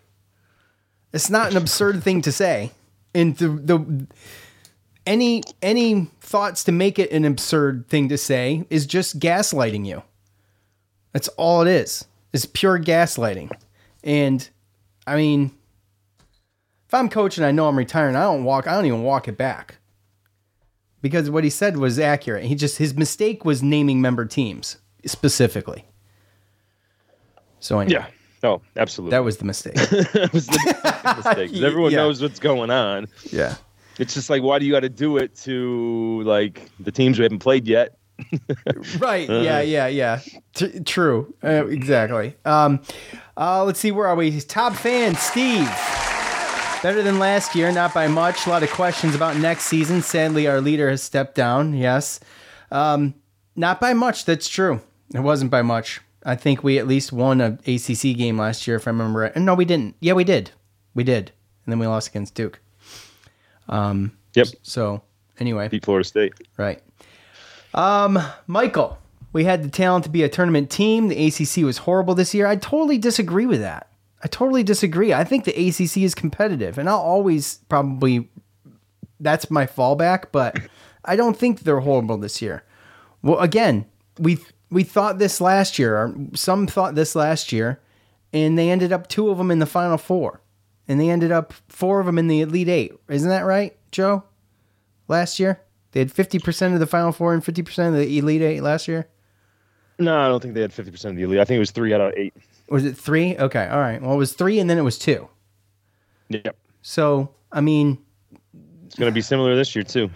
It's 1.14 1.30
not 1.30 1.52
an 1.52 1.58
absurd 1.58 2.04
thing 2.04 2.22
to 2.24 2.32
say. 2.32 2.72
And 3.14 3.38
the 3.38 3.48
the 3.48 4.08
any 5.06 5.44
any 5.62 6.06
thoughts 6.22 6.64
to 6.66 6.72
make 6.72 7.00
it 7.00 7.12
an 7.12 7.26
absurd 7.26 7.88
thing 7.88 8.10
to 8.10 8.18
say 8.18 8.66
is 8.70 8.86
just 8.86 9.20
gaslighting 9.20 9.86
you. 9.86 10.04
That's 11.14 11.28
all 11.30 11.62
it 11.62 11.68
is. 11.68 12.06
It's 12.34 12.46
pure 12.46 12.80
gaslighting. 12.80 13.52
And 14.04 14.48
I 15.06 15.16
mean, 15.16 15.52
if 16.88 16.94
I'm 16.94 17.10
coaching, 17.10 17.44
I 17.44 17.52
know 17.52 17.68
I'm 17.68 17.78
retiring. 17.78 18.16
I 18.16 18.24
don't 18.24 18.44
walk. 18.44 18.68
I 18.68 18.74
don't 18.76 18.86
even 18.86 19.04
walk 19.04 19.28
it 19.28 19.38
back 19.38 19.78
because 21.02 21.30
what 21.30 21.44
he 21.44 21.50
said 21.50 21.78
was 21.78 22.00
accurate. 22.00 22.46
He 22.46 22.56
just 22.56 22.78
his 22.78 22.96
mistake 22.96 23.44
was 23.44 23.62
naming 23.64 24.02
member 24.02 24.26
teams 24.26 24.78
specifically. 25.06 25.86
So 27.60 27.80
anyway, 27.80 28.00
Yeah. 28.02 28.08
Oh, 28.44 28.62
absolutely. 28.76 29.12
that 29.12 29.24
was 29.24 29.38
the 29.38 29.46
mistake. 29.46 29.76
that 29.76 30.30
was 30.34 30.48
the 30.48 31.14
mistake. 31.18 31.54
Everyone 31.64 31.92
Yeah. 31.92 31.98
knows 31.98 32.22
what's 32.22 32.40
going 32.40 32.72
on. 32.72 33.08
yeah. 33.32 33.56
It's 34.02 34.16
just 34.16 34.32
like, 34.32 34.42
why 34.42 34.58
do 34.58 34.66
you 34.66 34.72
got 34.72 34.80
to 34.80 34.90
do 34.90 35.18
it 35.18 35.36
to 35.44 36.24
like 36.24 36.72
the 36.80 36.92
teams 36.92 37.20
we 37.20 37.24
haven't 37.24 37.38
played 37.40 37.68
yet? 37.68 38.00
right. 38.98 39.30
Yeah. 39.30 39.62
Yeah. 39.62 39.86
Yeah. 39.86 40.22
T- 40.56 40.80
true. 40.80 41.34
Uh, 41.44 41.68
exactly. 41.68 42.36
Um, 42.44 42.82
uh, 43.38 43.64
let's 43.64 43.80
see. 43.80 43.92
Where 43.92 44.08
are 44.08 44.16
we? 44.16 44.42
Top 44.42 44.74
fan 44.74 45.14
Steve. 45.14 45.70
Better 46.82 47.04
than 47.04 47.20
last 47.20 47.54
year, 47.54 47.72
not 47.72 47.94
by 47.94 48.08
much. 48.08 48.48
A 48.48 48.50
lot 48.50 48.64
of 48.64 48.72
questions 48.72 49.14
about 49.14 49.38
next 49.38 49.66
season. 49.66 50.02
Sadly, 50.02 50.48
our 50.48 50.60
leader 50.62 50.90
has 50.90 51.04
stepped 51.04 51.36
down. 51.36 51.76
Yes. 51.76 52.20
Um, 52.72 53.14
not 53.56 53.80
by 53.80 53.94
much. 53.94 54.26
That's 54.26 54.50
true. 54.50 54.82
It 55.14 55.20
wasn't 55.20 55.52
by 55.52 55.62
much. 55.62 56.02
I 56.26 56.36
think 56.36 56.64
we 56.64 56.80
at 56.80 56.88
least 56.88 57.14
won 57.14 57.40
a 57.40 57.60
ACC 57.68 58.18
game 58.18 58.40
last 58.40 58.66
year, 58.66 58.78
if 58.78 58.88
I 58.88 58.90
remember 58.90 59.20
right. 59.20 59.36
No, 59.36 59.54
we 59.54 59.66
didn't. 59.66 59.96
Yeah, 60.00 60.14
we 60.14 60.24
did. 60.24 60.50
We 60.96 61.04
did, 61.04 61.32
and 61.66 61.72
then 61.72 61.78
we 61.78 61.86
lost 61.86 62.10
against 62.10 62.34
Duke. 62.34 62.60
Um. 63.72 64.12
Yep. 64.36 64.48
So 64.62 65.02
anyway, 65.40 65.68
beat 65.68 65.84
Florida 65.86 66.08
State. 66.08 66.34
Right. 66.58 66.82
Um, 67.74 68.20
Michael, 68.48 68.98
we 69.34 69.46
had 69.46 69.64
the 69.64 69.70
talent 69.70 70.04
to 70.06 70.10
be 70.10 70.24
a 70.24 70.30
tournament 70.30 70.70
team. 70.70 71.08
The 71.08 71.28
ACC 71.28 71.64
was 71.66 71.80
horrible 71.80 72.16
this 72.16 72.34
year. 72.34 72.48
I 72.48 72.56
totally 72.58 72.98
disagree 72.98 73.46
with 73.46 73.62
that. 73.62 73.88
I 74.24 74.28
totally 74.28 74.64
disagree. 74.64 75.14
I 75.14 75.24
think 75.24 75.46
the 75.46 75.70
ACC 75.70 75.98
is 75.98 76.14
competitive, 76.14 76.78
and 76.78 76.88
I'll 76.88 77.00
always 77.00 77.58
probably 77.70 78.30
that's 79.20 79.50
my 79.50 79.66
fallback. 79.66 80.26
But 80.32 80.60
I 81.06 81.16
don't 81.16 81.38
think 81.38 81.62
they're 81.62 81.80
horrible 81.80 82.18
this 82.18 82.42
year. 82.42 82.64
Well, 83.24 83.40
again, 83.40 83.86
we 84.20 84.40
we 84.70 84.84
thought 84.84 85.18
this 85.18 85.42
last 85.42 85.80
year. 85.80 85.98
Or 85.98 86.16
some 86.36 86.68
thought 86.68 86.96
this 86.96 87.16
last 87.16 87.52
year, 87.52 87.80
and 88.34 88.58
they 88.58 88.70
ended 88.70 88.92
up 88.92 89.08
two 89.08 89.30
of 89.30 89.38
them 89.38 89.50
in 89.50 89.60
the 89.60 89.66
final 89.66 89.98
four, 89.98 90.41
and 90.92 91.00
they 91.00 91.10
ended 91.10 91.32
up 91.32 91.54
four 91.70 92.00
of 92.00 92.06
them 92.06 92.18
in 92.18 92.28
the 92.28 92.42
elite 92.42 92.70
eight. 92.70 92.94
Isn't 93.10 93.30
that 93.30 93.46
right, 93.46 93.76
Joe? 93.92 94.24
Last 95.08 95.40
year 95.40 95.62
they 95.92 96.00
had 96.00 96.12
fifty 96.12 96.38
percent 96.40 96.74
of 96.74 96.80
the 96.80 96.88
final 96.88 97.12
four 97.12 97.34
and 97.34 97.44
fifty 97.44 97.64
percent 97.64 97.96
of 97.96 98.00
the 98.02 98.18
elite 98.18 98.42
eight 98.42 98.62
last 98.62 98.88
year. 98.88 99.08
No, 100.00 100.18
I 100.18 100.28
don't 100.28 100.42
think 100.42 100.54
they 100.54 100.62
had 100.62 100.74
fifty 100.74 100.92
percent 100.92 101.12
of 101.14 101.18
the 101.18 101.24
elite. 101.24 101.40
I 101.40 101.46
think 101.46 101.56
it 101.58 101.60
was 101.60 101.72
three 101.72 101.94
out 101.94 102.02
of 102.02 102.14
eight. 102.16 102.34
Was 102.70 102.86
it 102.86 102.98
three? 102.98 103.38
Okay, 103.38 103.68
all 103.68 103.80
right. 103.80 104.02
Well, 104.02 104.14
it 104.14 104.18
was 104.18 104.34
three, 104.34 104.60
and 104.60 104.70
then 104.70 104.78
it 104.78 104.82
was 104.84 104.98
two. 104.98 105.28
Yep. 106.30 106.56
So 106.82 107.30
I 107.52 107.62
mean, 107.62 107.98
It's 108.86 108.96
going 108.96 109.12
to 109.12 109.14
be 109.14 109.22
similar 109.22 109.56
this 109.56 109.76
year 109.76 109.84
too. 109.84 110.10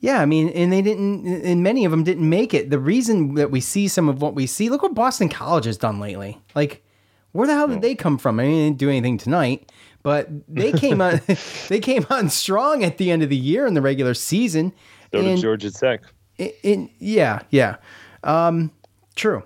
yeah, 0.00 0.20
I 0.20 0.26
mean, 0.26 0.48
and 0.50 0.70
they 0.72 0.82
didn't, 0.82 1.26
and 1.26 1.62
many 1.62 1.84
of 1.86 1.90
them 1.90 2.04
didn't 2.04 2.28
make 2.28 2.52
it. 2.52 2.68
The 2.70 2.78
reason 2.78 3.34
that 3.36 3.50
we 3.50 3.60
see 3.60 3.88
some 3.88 4.08
of 4.08 4.20
what 4.20 4.34
we 4.34 4.46
see, 4.46 4.68
look 4.68 4.82
what 4.82 4.94
Boston 4.94 5.28
College 5.28 5.64
has 5.64 5.78
done 5.78 6.00
lately. 6.00 6.38
Like, 6.54 6.84
where 7.32 7.46
the 7.46 7.54
hell 7.54 7.68
did 7.68 7.80
they 7.80 7.94
come 7.94 8.18
from? 8.18 8.38
I 8.38 8.42
mean, 8.44 8.52
they 8.52 8.64
didn't 8.66 8.78
do 8.78 8.90
anything 8.90 9.16
tonight, 9.16 9.72
but 10.02 10.28
they 10.48 10.72
came 10.72 11.00
on, 11.00 11.20
they 11.68 11.80
came 11.80 12.06
on 12.10 12.28
strong 12.28 12.84
at 12.84 12.98
the 12.98 13.10
end 13.10 13.22
of 13.22 13.28
the 13.28 13.36
year 13.36 13.66
in 13.66 13.74
the 13.74 13.82
regular 13.82 14.14
season. 14.14 14.72
So 15.12 15.22
did 15.22 15.40
Georgia 15.40 15.70
Tech. 15.70 16.02
in, 16.38 16.52
in 16.62 16.90
yeah, 16.98 17.40
yeah, 17.50 17.76
um, 18.24 18.70
true. 19.14 19.42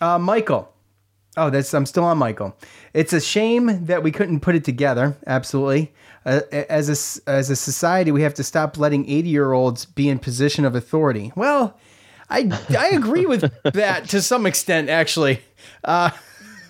Uh, 0.00 0.18
Michael. 0.18 0.72
Oh, 1.36 1.48
that's 1.48 1.72
I'm 1.72 1.86
still 1.86 2.04
on 2.04 2.18
Michael. 2.18 2.56
It's 2.92 3.12
a 3.12 3.20
shame 3.20 3.86
that 3.86 4.02
we 4.02 4.10
couldn't 4.10 4.40
put 4.40 4.56
it 4.56 4.64
together. 4.64 5.16
Absolutely. 5.26 5.92
Uh, 6.26 6.40
as 6.52 6.88
a 6.88 7.30
as 7.30 7.50
a 7.50 7.56
society, 7.56 8.10
we 8.10 8.22
have 8.22 8.34
to 8.34 8.44
stop 8.44 8.76
letting 8.76 9.08
80 9.08 9.28
year 9.28 9.52
olds 9.52 9.84
be 9.86 10.08
in 10.08 10.18
position 10.18 10.64
of 10.64 10.74
authority. 10.74 11.32
Well, 11.36 11.78
I 12.28 12.50
I 12.76 12.88
agree 12.88 13.26
with 13.26 13.50
that 13.72 14.08
to 14.10 14.20
some 14.20 14.44
extent. 14.44 14.90
Actually, 14.90 15.40
uh, 15.84 16.10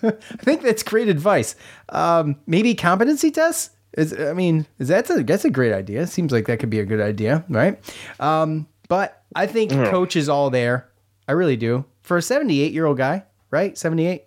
I 0.08 0.10
think 0.42 0.62
that's 0.62 0.82
great 0.82 1.08
advice. 1.08 1.56
Um, 1.88 2.36
maybe 2.46 2.74
competency 2.74 3.30
tests. 3.30 3.70
Is 3.98 4.12
I 4.18 4.32
mean, 4.34 4.66
is 4.78 4.86
that's 4.88 5.10
a 5.10 5.22
that's 5.24 5.44
a 5.44 5.50
great 5.50 5.72
idea. 5.72 6.06
Seems 6.06 6.30
like 6.32 6.46
that 6.46 6.60
could 6.60 6.70
be 6.70 6.78
a 6.78 6.84
good 6.84 7.00
idea, 7.00 7.44
right? 7.48 7.76
Um, 8.20 8.68
but 8.88 9.22
I 9.34 9.46
think 9.46 9.72
Yeah. 9.72 9.90
coach 9.90 10.14
is 10.16 10.28
all 10.28 10.48
there. 10.50 10.88
I 11.26 11.32
really 11.32 11.56
do. 11.56 11.84
For 12.02 12.16
a 12.16 12.22
78 12.22 12.72
year 12.72 12.86
old 12.86 12.98
guy, 12.98 13.24
right? 13.50 13.76
78. 13.76 14.24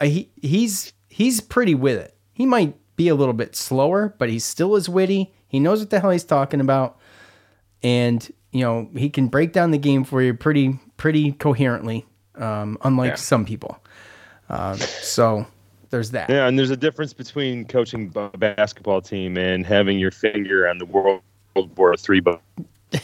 Uh, 0.00 0.06
he 0.06 0.30
he's 0.42 0.92
he's 1.08 1.40
pretty 1.40 1.74
with 1.74 1.98
it. 1.98 2.16
He 2.32 2.46
might 2.46 2.74
be 2.96 3.08
a 3.08 3.14
little 3.14 3.32
bit 3.34 3.54
slower, 3.54 4.14
but 4.18 4.28
he's 4.28 4.44
still 4.44 4.74
as 4.74 4.88
witty. 4.88 5.32
He 5.46 5.60
knows 5.60 5.78
what 5.80 5.90
the 5.90 6.00
hell 6.00 6.10
he's 6.10 6.24
talking 6.24 6.60
about, 6.60 6.98
and 7.82 8.28
you 8.52 8.60
know 8.62 8.88
he 8.96 9.08
can 9.08 9.28
break 9.28 9.52
down 9.52 9.70
the 9.70 9.78
game 9.78 10.04
for 10.04 10.20
you 10.22 10.34
pretty 10.34 10.78
pretty 10.96 11.32
coherently. 11.32 12.06
Um, 12.36 12.78
unlike 12.82 13.10
Yeah. 13.10 13.14
some 13.16 13.44
people. 13.44 13.78
Um, 14.50 14.76
so 14.76 15.46
there's 15.90 16.10
that. 16.10 16.28
Yeah, 16.28 16.46
and 16.46 16.58
there's 16.58 16.70
a 16.70 16.76
difference 16.76 17.12
between 17.12 17.64
coaching 17.64 18.12
a 18.14 18.36
basketball 18.36 19.00
team 19.00 19.38
and 19.38 19.64
having 19.64 19.98
your 19.98 20.10
finger 20.10 20.68
on 20.68 20.78
the 20.78 20.86
World 20.86 21.22
War 21.76 21.96
Three 21.96 22.20
button. 22.20 22.42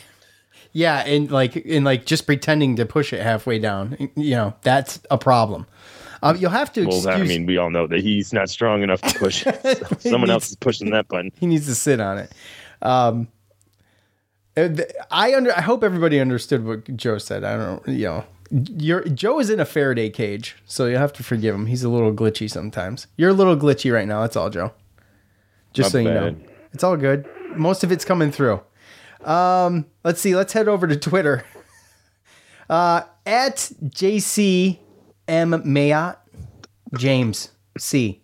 Yeah, 0.72 1.06
and 1.06 1.30
like 1.30 1.56
and 1.56 1.86
like 1.86 2.04
just 2.04 2.26
pretending 2.26 2.76
to 2.76 2.84
push 2.84 3.14
it 3.14 3.22
halfway 3.22 3.58
down. 3.58 3.96
You 4.14 4.32
know 4.32 4.54
that's 4.60 5.00
a 5.10 5.16
problem. 5.16 5.64
Um, 6.22 6.36
you'll 6.36 6.50
have 6.50 6.70
to 6.74 6.82
excuse. 6.82 7.04
that, 7.04 7.14
I 7.18 7.22
mean, 7.22 7.46
we 7.46 7.56
all 7.56 7.70
know 7.70 7.86
that 7.86 8.00
he's 8.00 8.30
not 8.34 8.50
strong 8.50 8.82
enough 8.82 9.00
to 9.00 9.18
push. 9.18 9.46
it. 9.46 9.58
So 9.62 9.96
someone 10.10 10.28
else 10.28 10.50
is 10.50 10.56
pushing 10.56 10.90
that 10.90 11.08
button. 11.08 11.32
he 11.40 11.46
needs 11.46 11.64
to 11.64 11.74
sit 11.74 11.98
on 11.98 12.18
it. 12.18 12.32
Um, 12.82 13.28
uh, 14.54 14.68
I 15.10 15.34
under. 15.34 15.56
I 15.56 15.62
hope 15.62 15.82
everybody 15.82 16.20
understood 16.20 16.62
what 16.62 16.94
Joe 16.94 17.16
said. 17.16 17.42
I 17.42 17.56
don't. 17.56 17.88
You 17.88 18.04
know, 18.04 18.24
you're 18.50 19.04
Joe 19.04 19.38
is 19.40 19.50
in 19.50 19.60
a 19.60 19.64
Faraday 19.64 20.10
cage, 20.10 20.56
so 20.66 20.86
you 20.86 20.96
have 20.96 21.12
to 21.14 21.22
forgive 21.22 21.54
him. 21.54 21.66
He's 21.66 21.82
a 21.82 21.88
little 21.88 22.12
glitchy 22.12 22.50
sometimes. 22.50 23.06
You're 23.16 23.30
a 23.30 23.34
little 23.34 23.56
glitchy 23.56 23.92
right 23.92 24.06
now. 24.06 24.20
That's 24.22 24.36
all, 24.36 24.50
Joe. 24.50 24.72
Just 25.72 25.86
Not 25.88 25.92
so 25.92 25.98
you 25.98 26.14
know, 26.14 26.36
it's 26.72 26.84
all 26.84 26.96
good. 26.96 27.28
Most 27.56 27.84
of 27.84 27.92
it's 27.92 28.04
coming 28.04 28.30
through. 28.30 28.60
Um, 29.24 29.86
let's 30.04 30.20
see. 30.20 30.34
Let's 30.36 30.52
head 30.52 30.68
over 30.68 30.86
to 30.86 30.96
Twitter. 30.96 31.44
Uh, 32.68 33.02
at 33.24 33.70
JC 33.84 34.80
M 35.28 35.52
Mayotte 35.62 36.16
James 36.96 37.50
C. 37.78 38.20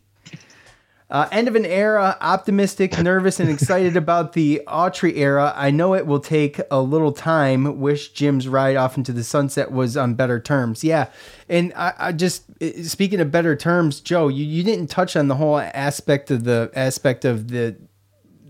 Uh, 1.13 1.29
end 1.31 1.47
of 1.47 1.55
an 1.55 1.67
era, 1.67 2.17
optimistic, 2.23 2.99
nervous, 2.99 3.39
and 3.39 3.51
excited 3.51 3.99
about 3.99 4.33
the 4.33 4.63
Autry 4.67 5.15
era. 5.19 5.53
I 5.55 5.71
know 5.71 5.93
it 5.93 6.07
will 6.07 6.21
take 6.21 6.59
a 6.71 6.81
little 6.81 7.13
time. 7.13 7.79
Wish 7.79 8.13
Jim's 8.13 8.49
ride 8.49 8.77
off 8.77 8.97
into 8.97 9.13
the 9.13 9.23
sunset 9.23 9.71
was 9.71 9.95
on 9.95 10.15
better 10.15 10.41
terms. 10.41 10.83
Yeah. 10.83 11.11
And 11.51 11.71
I, 11.77 11.93
I 11.99 12.13
just, 12.13 12.45
speaking 12.83 13.21
of 13.21 13.31
better 13.31 13.55
terms, 13.55 14.01
Joe, 14.01 14.29
you, 14.29 14.43
you 14.43 14.63
didn't 14.63 14.87
touch 14.87 15.15
on 15.15 15.29
the 15.29 15.35
whole 15.35 15.59
aspect 15.59 16.31
of 16.31 16.45
the 16.45 16.71
aspect 16.75 17.27
of 17.27 17.49
the, 17.49 17.77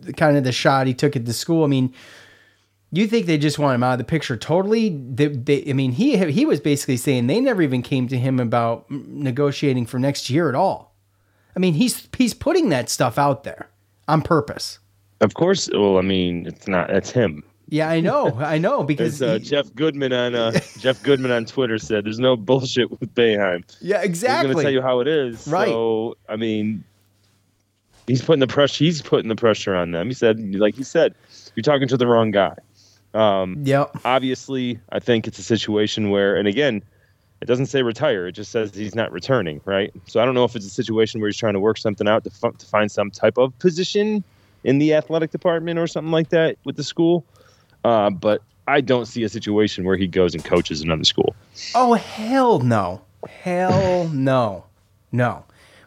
the 0.02 0.12
kind 0.12 0.36
of 0.36 0.44
the 0.44 0.52
shot 0.52 0.86
he 0.86 0.94
took 0.94 1.16
at 1.16 1.24
the 1.24 1.32
school. 1.32 1.64
I 1.64 1.66
mean, 1.66 1.92
you 2.92 3.08
think 3.08 3.26
they 3.26 3.38
just 3.38 3.58
want 3.58 3.74
him 3.74 3.82
out 3.82 3.94
of 3.94 3.98
the 3.98 4.04
picture 4.04 4.36
totally? 4.36 4.90
They, 4.90 5.26
they, 5.26 5.64
I 5.68 5.72
mean, 5.72 5.90
he 5.90 6.16
he 6.30 6.46
was 6.46 6.60
basically 6.60 6.98
saying 6.98 7.26
they 7.26 7.40
never 7.40 7.60
even 7.62 7.82
came 7.82 8.06
to 8.06 8.16
him 8.16 8.38
about 8.38 8.88
negotiating 8.88 9.86
for 9.86 9.98
next 9.98 10.30
year 10.30 10.48
at 10.48 10.54
all. 10.54 10.91
I 11.56 11.60
mean, 11.60 11.74
he's 11.74 12.08
he's 12.16 12.34
putting 12.34 12.68
that 12.70 12.88
stuff 12.88 13.18
out 13.18 13.44
there 13.44 13.68
on 14.08 14.22
purpose. 14.22 14.78
Of 15.20 15.34
course. 15.34 15.68
Well, 15.72 15.98
I 15.98 16.02
mean, 16.02 16.46
it's 16.46 16.66
not. 16.66 16.88
That's 16.88 17.10
him. 17.10 17.42
Yeah, 17.68 17.88
I 17.88 18.00
know, 18.00 18.34
I 18.38 18.58
know, 18.58 18.82
because 18.92 19.22
uh, 19.22 19.34
he- 19.38 19.44
Jeff 19.44 19.74
Goodman 19.74 20.12
on 20.12 20.34
uh, 20.34 20.52
Jeff 20.78 21.02
Goodman 21.02 21.30
on 21.30 21.44
Twitter 21.46 21.78
said, 21.78 22.04
"There's 22.04 22.18
no 22.18 22.36
bullshit 22.36 22.90
with 22.90 23.14
Boeheim. 23.14 23.64
yeah, 23.80 24.02
exactly. 24.02 24.48
He's 24.48 24.54
going 24.54 24.56
to 24.56 24.62
tell 24.64 24.72
you 24.72 24.82
how 24.82 25.00
it 25.00 25.08
is." 25.08 25.46
Right. 25.48 25.68
So, 25.68 26.16
I 26.28 26.36
mean, 26.36 26.84
he's 28.06 28.22
putting 28.22 28.40
the 28.40 28.46
pressure. 28.46 28.84
He's 28.84 29.00
putting 29.00 29.28
the 29.28 29.36
pressure 29.36 29.74
on 29.74 29.92
them. 29.92 30.08
He 30.08 30.14
said, 30.14 30.54
like 30.56 30.74
he 30.74 30.84
said, 30.84 31.14
you're 31.54 31.62
talking 31.62 31.88
to 31.88 31.96
the 31.96 32.06
wrong 32.06 32.30
guy. 32.30 32.54
Um, 33.14 33.62
Yep. 33.64 33.98
obviously, 34.04 34.80
I 34.90 34.98
think 34.98 35.26
it's 35.26 35.38
a 35.38 35.42
situation 35.42 36.10
where, 36.10 36.34
and 36.36 36.48
again, 36.48 36.82
it 37.42 37.46
doesn't 37.46 37.66
say 37.66 37.82
retire. 37.82 38.28
It 38.28 38.32
just 38.32 38.52
says 38.52 38.72
he's 38.72 38.94
not 38.94 39.10
returning, 39.10 39.60
right? 39.64 39.92
So 40.06 40.20
I 40.20 40.24
don't 40.24 40.34
know 40.34 40.44
if 40.44 40.54
it's 40.54 40.64
a 40.64 40.70
situation 40.70 41.20
where 41.20 41.28
he's 41.28 41.36
trying 41.36 41.54
to 41.54 41.60
work 41.60 41.76
something 41.76 42.06
out 42.06 42.22
to, 42.22 42.30
f- 42.30 42.56
to 42.56 42.66
find 42.66 42.90
some 42.90 43.10
type 43.10 43.36
of 43.36 43.58
position 43.58 44.22
in 44.62 44.78
the 44.78 44.94
athletic 44.94 45.32
department 45.32 45.76
or 45.76 45.88
something 45.88 46.12
like 46.12 46.28
that 46.28 46.56
with 46.64 46.76
the 46.76 46.84
school. 46.84 47.26
Uh, 47.84 48.10
but 48.10 48.42
I 48.68 48.80
don't 48.80 49.06
see 49.06 49.24
a 49.24 49.28
situation 49.28 49.84
where 49.84 49.96
he 49.96 50.06
goes 50.06 50.34
and 50.34 50.44
coaches 50.44 50.82
another 50.82 51.02
school. 51.02 51.34
Oh 51.74 51.94
hell 51.94 52.60
no, 52.60 53.02
hell 53.28 54.08
no, 54.12 54.66
no. 55.10 55.44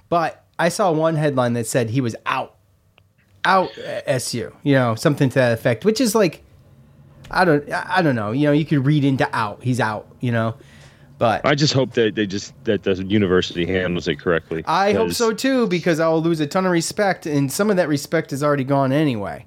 But 0.09 0.43
I 0.59 0.67
saw 0.67 0.91
one 0.91 1.15
headline 1.15 1.53
that 1.53 1.67
said 1.67 1.89
he 1.89 2.01
was 2.01 2.17
out, 2.25 2.55
out 3.45 3.77
at 3.77 4.03
SU. 4.07 4.53
You 4.63 4.73
know, 4.73 4.95
something 4.95 5.29
to 5.29 5.35
that 5.35 5.53
effect, 5.53 5.85
which 5.85 6.01
is 6.01 6.15
like, 6.15 6.43
I 7.31 7.45
don't, 7.45 7.71
I 7.71 8.01
don't 8.01 8.15
know. 8.15 8.33
You 8.33 8.47
know, 8.47 8.51
you 8.51 8.65
could 8.65 8.85
read 8.85 9.05
into 9.05 9.33
out. 9.33 9.63
He's 9.63 9.79
out. 9.79 10.07
You 10.19 10.33
know, 10.33 10.55
but 11.17 11.45
I 11.45 11.55
just 11.55 11.73
hope 11.73 11.93
that 11.93 12.15
they 12.15 12.25
just 12.25 12.53
that 12.65 12.83
the 12.83 12.95
university 13.03 13.65
handles 13.65 14.07
it 14.07 14.19
correctly. 14.19 14.63
I 14.67 14.93
hope 14.93 15.11
so 15.13 15.33
too 15.33 15.67
because 15.67 15.99
I 15.99 16.07
will 16.07 16.21
lose 16.21 16.39
a 16.39 16.47
ton 16.47 16.65
of 16.65 16.71
respect, 16.71 17.25
and 17.25 17.51
some 17.51 17.69
of 17.69 17.77
that 17.77 17.87
respect 17.87 18.33
is 18.33 18.43
already 18.43 18.63
gone 18.65 18.91
anyway. 18.91 19.45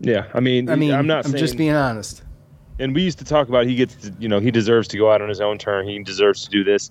Yeah, 0.00 0.26
I 0.34 0.40
mean, 0.40 0.68
I 0.68 0.76
mean, 0.76 0.92
I'm 0.92 1.06
not. 1.06 1.24
I'm 1.24 1.32
saying, 1.32 1.40
just 1.40 1.56
being 1.56 1.72
honest. 1.72 2.22
and 2.78 2.94
we 2.94 3.02
used 3.02 3.18
to 3.18 3.24
talk 3.24 3.48
about 3.48 3.66
he 3.66 3.74
gets 3.74 3.94
to, 3.96 4.14
you 4.18 4.28
know 4.28 4.40
he 4.40 4.50
deserves 4.50 4.88
to 4.88 4.98
go 4.98 5.10
out 5.10 5.22
on 5.22 5.28
his 5.28 5.40
own 5.40 5.58
turn 5.58 5.86
he 5.88 6.02
deserves 6.02 6.44
to 6.44 6.50
do 6.50 6.62
this 6.62 6.90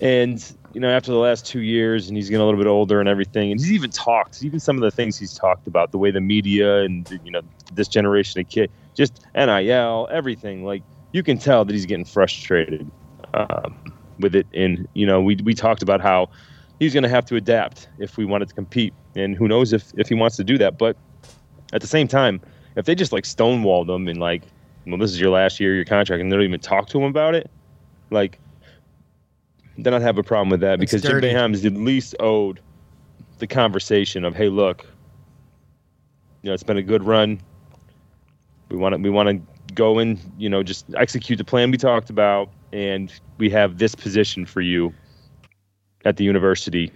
and 0.00 0.54
you 0.74 0.80
know 0.80 0.88
after 0.88 1.10
the 1.10 1.18
last 1.18 1.44
two 1.46 1.60
years 1.60 2.08
and 2.08 2.16
he's 2.16 2.28
getting 2.28 2.40
a 2.40 2.44
little 2.44 2.60
bit 2.60 2.68
older 2.68 3.00
and 3.00 3.08
everything 3.08 3.50
and 3.50 3.60
he's 3.60 3.72
even 3.72 3.90
talked 3.90 4.42
even 4.44 4.60
some 4.60 4.76
of 4.76 4.82
the 4.82 4.90
things 4.90 5.18
he's 5.18 5.34
talked 5.34 5.66
about 5.66 5.90
the 5.90 5.98
way 5.98 6.10
the 6.10 6.20
media 6.20 6.82
and 6.82 7.18
you 7.24 7.30
know 7.30 7.40
this 7.72 7.88
generation 7.88 8.40
of 8.40 8.48
kid 8.48 8.70
just 8.94 9.20
nil 9.34 10.08
everything 10.10 10.64
like 10.64 10.82
you 11.18 11.22
can 11.24 11.36
tell 11.36 11.64
that 11.64 11.72
he's 11.72 11.84
getting 11.84 12.04
frustrated 12.04 12.88
um, 13.34 13.76
with 14.20 14.34
it. 14.36 14.46
And 14.54 14.86
you 14.94 15.04
know, 15.04 15.20
we 15.20 15.36
we 15.42 15.52
talked 15.52 15.82
about 15.82 16.00
how 16.00 16.30
he's 16.78 16.94
going 16.94 17.02
to 17.02 17.08
have 17.08 17.26
to 17.26 17.36
adapt 17.36 17.88
if 17.98 18.16
we 18.16 18.24
wanted 18.24 18.48
to 18.48 18.54
compete, 18.54 18.94
and 19.16 19.34
who 19.34 19.48
knows 19.48 19.72
if 19.72 19.92
if 19.96 20.08
he 20.08 20.14
wants 20.14 20.36
to 20.36 20.44
do 20.44 20.56
that. 20.58 20.78
But 20.78 20.96
at 21.72 21.80
the 21.80 21.88
same 21.88 22.06
time, 22.06 22.40
if 22.76 22.86
they 22.86 22.94
just 22.94 23.12
like 23.12 23.24
stonewalled 23.24 23.94
him 23.94 24.06
and 24.06 24.20
like, 24.20 24.44
well, 24.86 24.96
this 24.96 25.10
is 25.10 25.20
your 25.20 25.30
last 25.30 25.58
year, 25.58 25.74
your 25.74 25.84
contract, 25.84 26.20
and 26.22 26.30
they 26.30 26.36
don't 26.36 26.44
even 26.44 26.60
talk 26.60 26.88
to 26.90 26.98
him 26.98 27.04
about 27.04 27.34
it, 27.34 27.50
like, 28.10 28.38
then 29.76 29.92
I'd 29.92 30.02
have 30.02 30.18
a 30.18 30.22
problem 30.22 30.50
with 30.50 30.60
that 30.60 30.80
It's 30.80 30.92
because 30.92 31.02
Jim 31.02 31.20
dirty. 31.20 31.52
Is 31.52 31.66
at 31.66 31.74
least 31.74 32.14
owed 32.20 32.60
the 33.38 33.46
conversation 33.48 34.24
of, 34.24 34.34
hey, 34.36 34.48
look, 34.48 34.86
you 36.42 36.48
know, 36.48 36.54
it's 36.54 36.62
been 36.62 36.78
a 36.78 36.82
good 36.82 37.02
run. 37.02 37.40
We 38.70 38.76
want 38.76 38.94
to 38.94 39.00
we 39.00 39.10
want 39.10 39.28
to 39.28 39.57
go 39.78 39.98
and 39.98 40.18
you 40.36 40.48
know 40.50 40.62
just 40.62 40.84
execute 40.96 41.38
the 41.38 41.44
plan 41.44 41.70
we 41.70 41.78
talked 41.78 42.10
about, 42.10 42.50
and 42.72 43.12
we 43.38 43.48
have 43.48 43.78
this 43.78 43.94
position 43.94 44.44
for 44.44 44.60
you 44.60 44.92
at 46.04 46.16
the 46.18 46.24
university. 46.24 46.92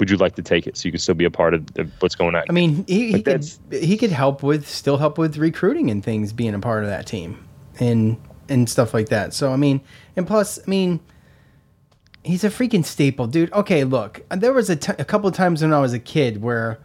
Would 0.00 0.10
you 0.10 0.16
like 0.16 0.36
to 0.36 0.42
take 0.42 0.66
it 0.66 0.76
so 0.76 0.86
you 0.86 0.92
can 0.92 1.00
still 1.00 1.16
be 1.16 1.24
a 1.24 1.30
part 1.30 1.54
of 1.54 1.74
the, 1.74 1.88
what's 1.98 2.14
going 2.14 2.34
on? 2.34 2.44
I 2.48 2.52
mean, 2.52 2.84
he, 2.86 3.12
he 3.12 3.22
could 3.22 3.44
he 3.70 3.96
could 3.96 4.10
help 4.10 4.42
with 4.42 4.68
still 4.68 4.96
help 4.96 5.18
with 5.18 5.36
recruiting 5.36 5.90
and 5.90 6.02
things, 6.02 6.32
being 6.32 6.54
a 6.54 6.58
part 6.58 6.82
of 6.82 6.90
that 6.90 7.06
team 7.06 7.46
and 7.78 8.16
and 8.48 8.68
stuff 8.68 8.94
like 8.94 9.10
that. 9.10 9.34
So 9.34 9.52
I 9.52 9.56
mean, 9.56 9.80
and 10.16 10.26
plus, 10.26 10.58
I 10.58 10.70
mean, 10.70 11.00
he's 12.24 12.42
a 12.42 12.48
freaking 12.48 12.84
staple, 12.84 13.26
dude. 13.26 13.52
Okay, 13.52 13.84
look, 13.84 14.24
there 14.30 14.52
was 14.52 14.70
a 14.70 14.76
t- 14.76 14.94
a 14.98 15.04
couple 15.04 15.28
of 15.28 15.34
times 15.34 15.62
when 15.62 15.72
I 15.72 15.80
was 15.80 15.92
a 15.92 15.98
kid 15.98 16.42
where 16.42 16.78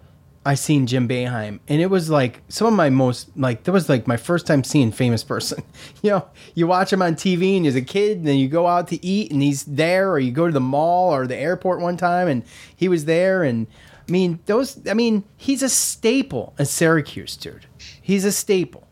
I 0.45 0.55
seen 0.55 0.87
Jim 0.87 1.07
Boeheim, 1.07 1.59
and 1.69 1.81
it 1.81 1.89
was 1.89 2.09
like 2.09 2.41
some 2.49 2.67
of 2.67 2.73
my 2.73 2.89
most 2.89 3.29
like 3.37 3.63
that 3.63 3.71
was 3.71 3.87
like 3.87 4.07
my 4.07 4.17
first 4.17 4.45
time 4.45 4.63
seeing 4.63 4.91
famous 4.91 5.23
person. 5.23 5.63
you 6.01 6.11
know, 6.11 6.27
you 6.53 6.67
watch 6.67 6.91
him 6.91 7.01
on 7.01 7.15
TV 7.15 7.57
and 7.57 7.65
as 7.65 7.75
a 7.75 7.81
kid, 7.81 8.17
and 8.17 8.27
then 8.27 8.37
you 8.37 8.49
go 8.49 8.67
out 8.67 8.89
to 8.89 9.05
eat 9.05 9.31
and 9.31 9.41
he's 9.41 9.63
there, 9.63 10.11
or 10.11 10.19
you 10.19 10.31
go 10.31 10.47
to 10.47 10.53
the 10.53 10.59
mall 10.59 11.13
or 11.13 11.27
the 11.27 11.37
airport 11.37 11.79
one 11.79 11.95
time 11.97 12.27
and 12.27 12.43
he 12.75 12.89
was 12.89 13.05
there, 13.05 13.43
and 13.43 13.67
I 14.07 14.11
mean 14.11 14.39
those. 14.45 14.85
I 14.87 14.93
mean, 14.93 15.23
he's 15.37 15.63
a 15.63 15.69
staple 15.69 16.53
in 16.59 16.65
Syracuse, 16.65 17.37
dude. 17.37 17.65
He's 18.01 18.25
a 18.25 18.31
staple. 18.31 18.82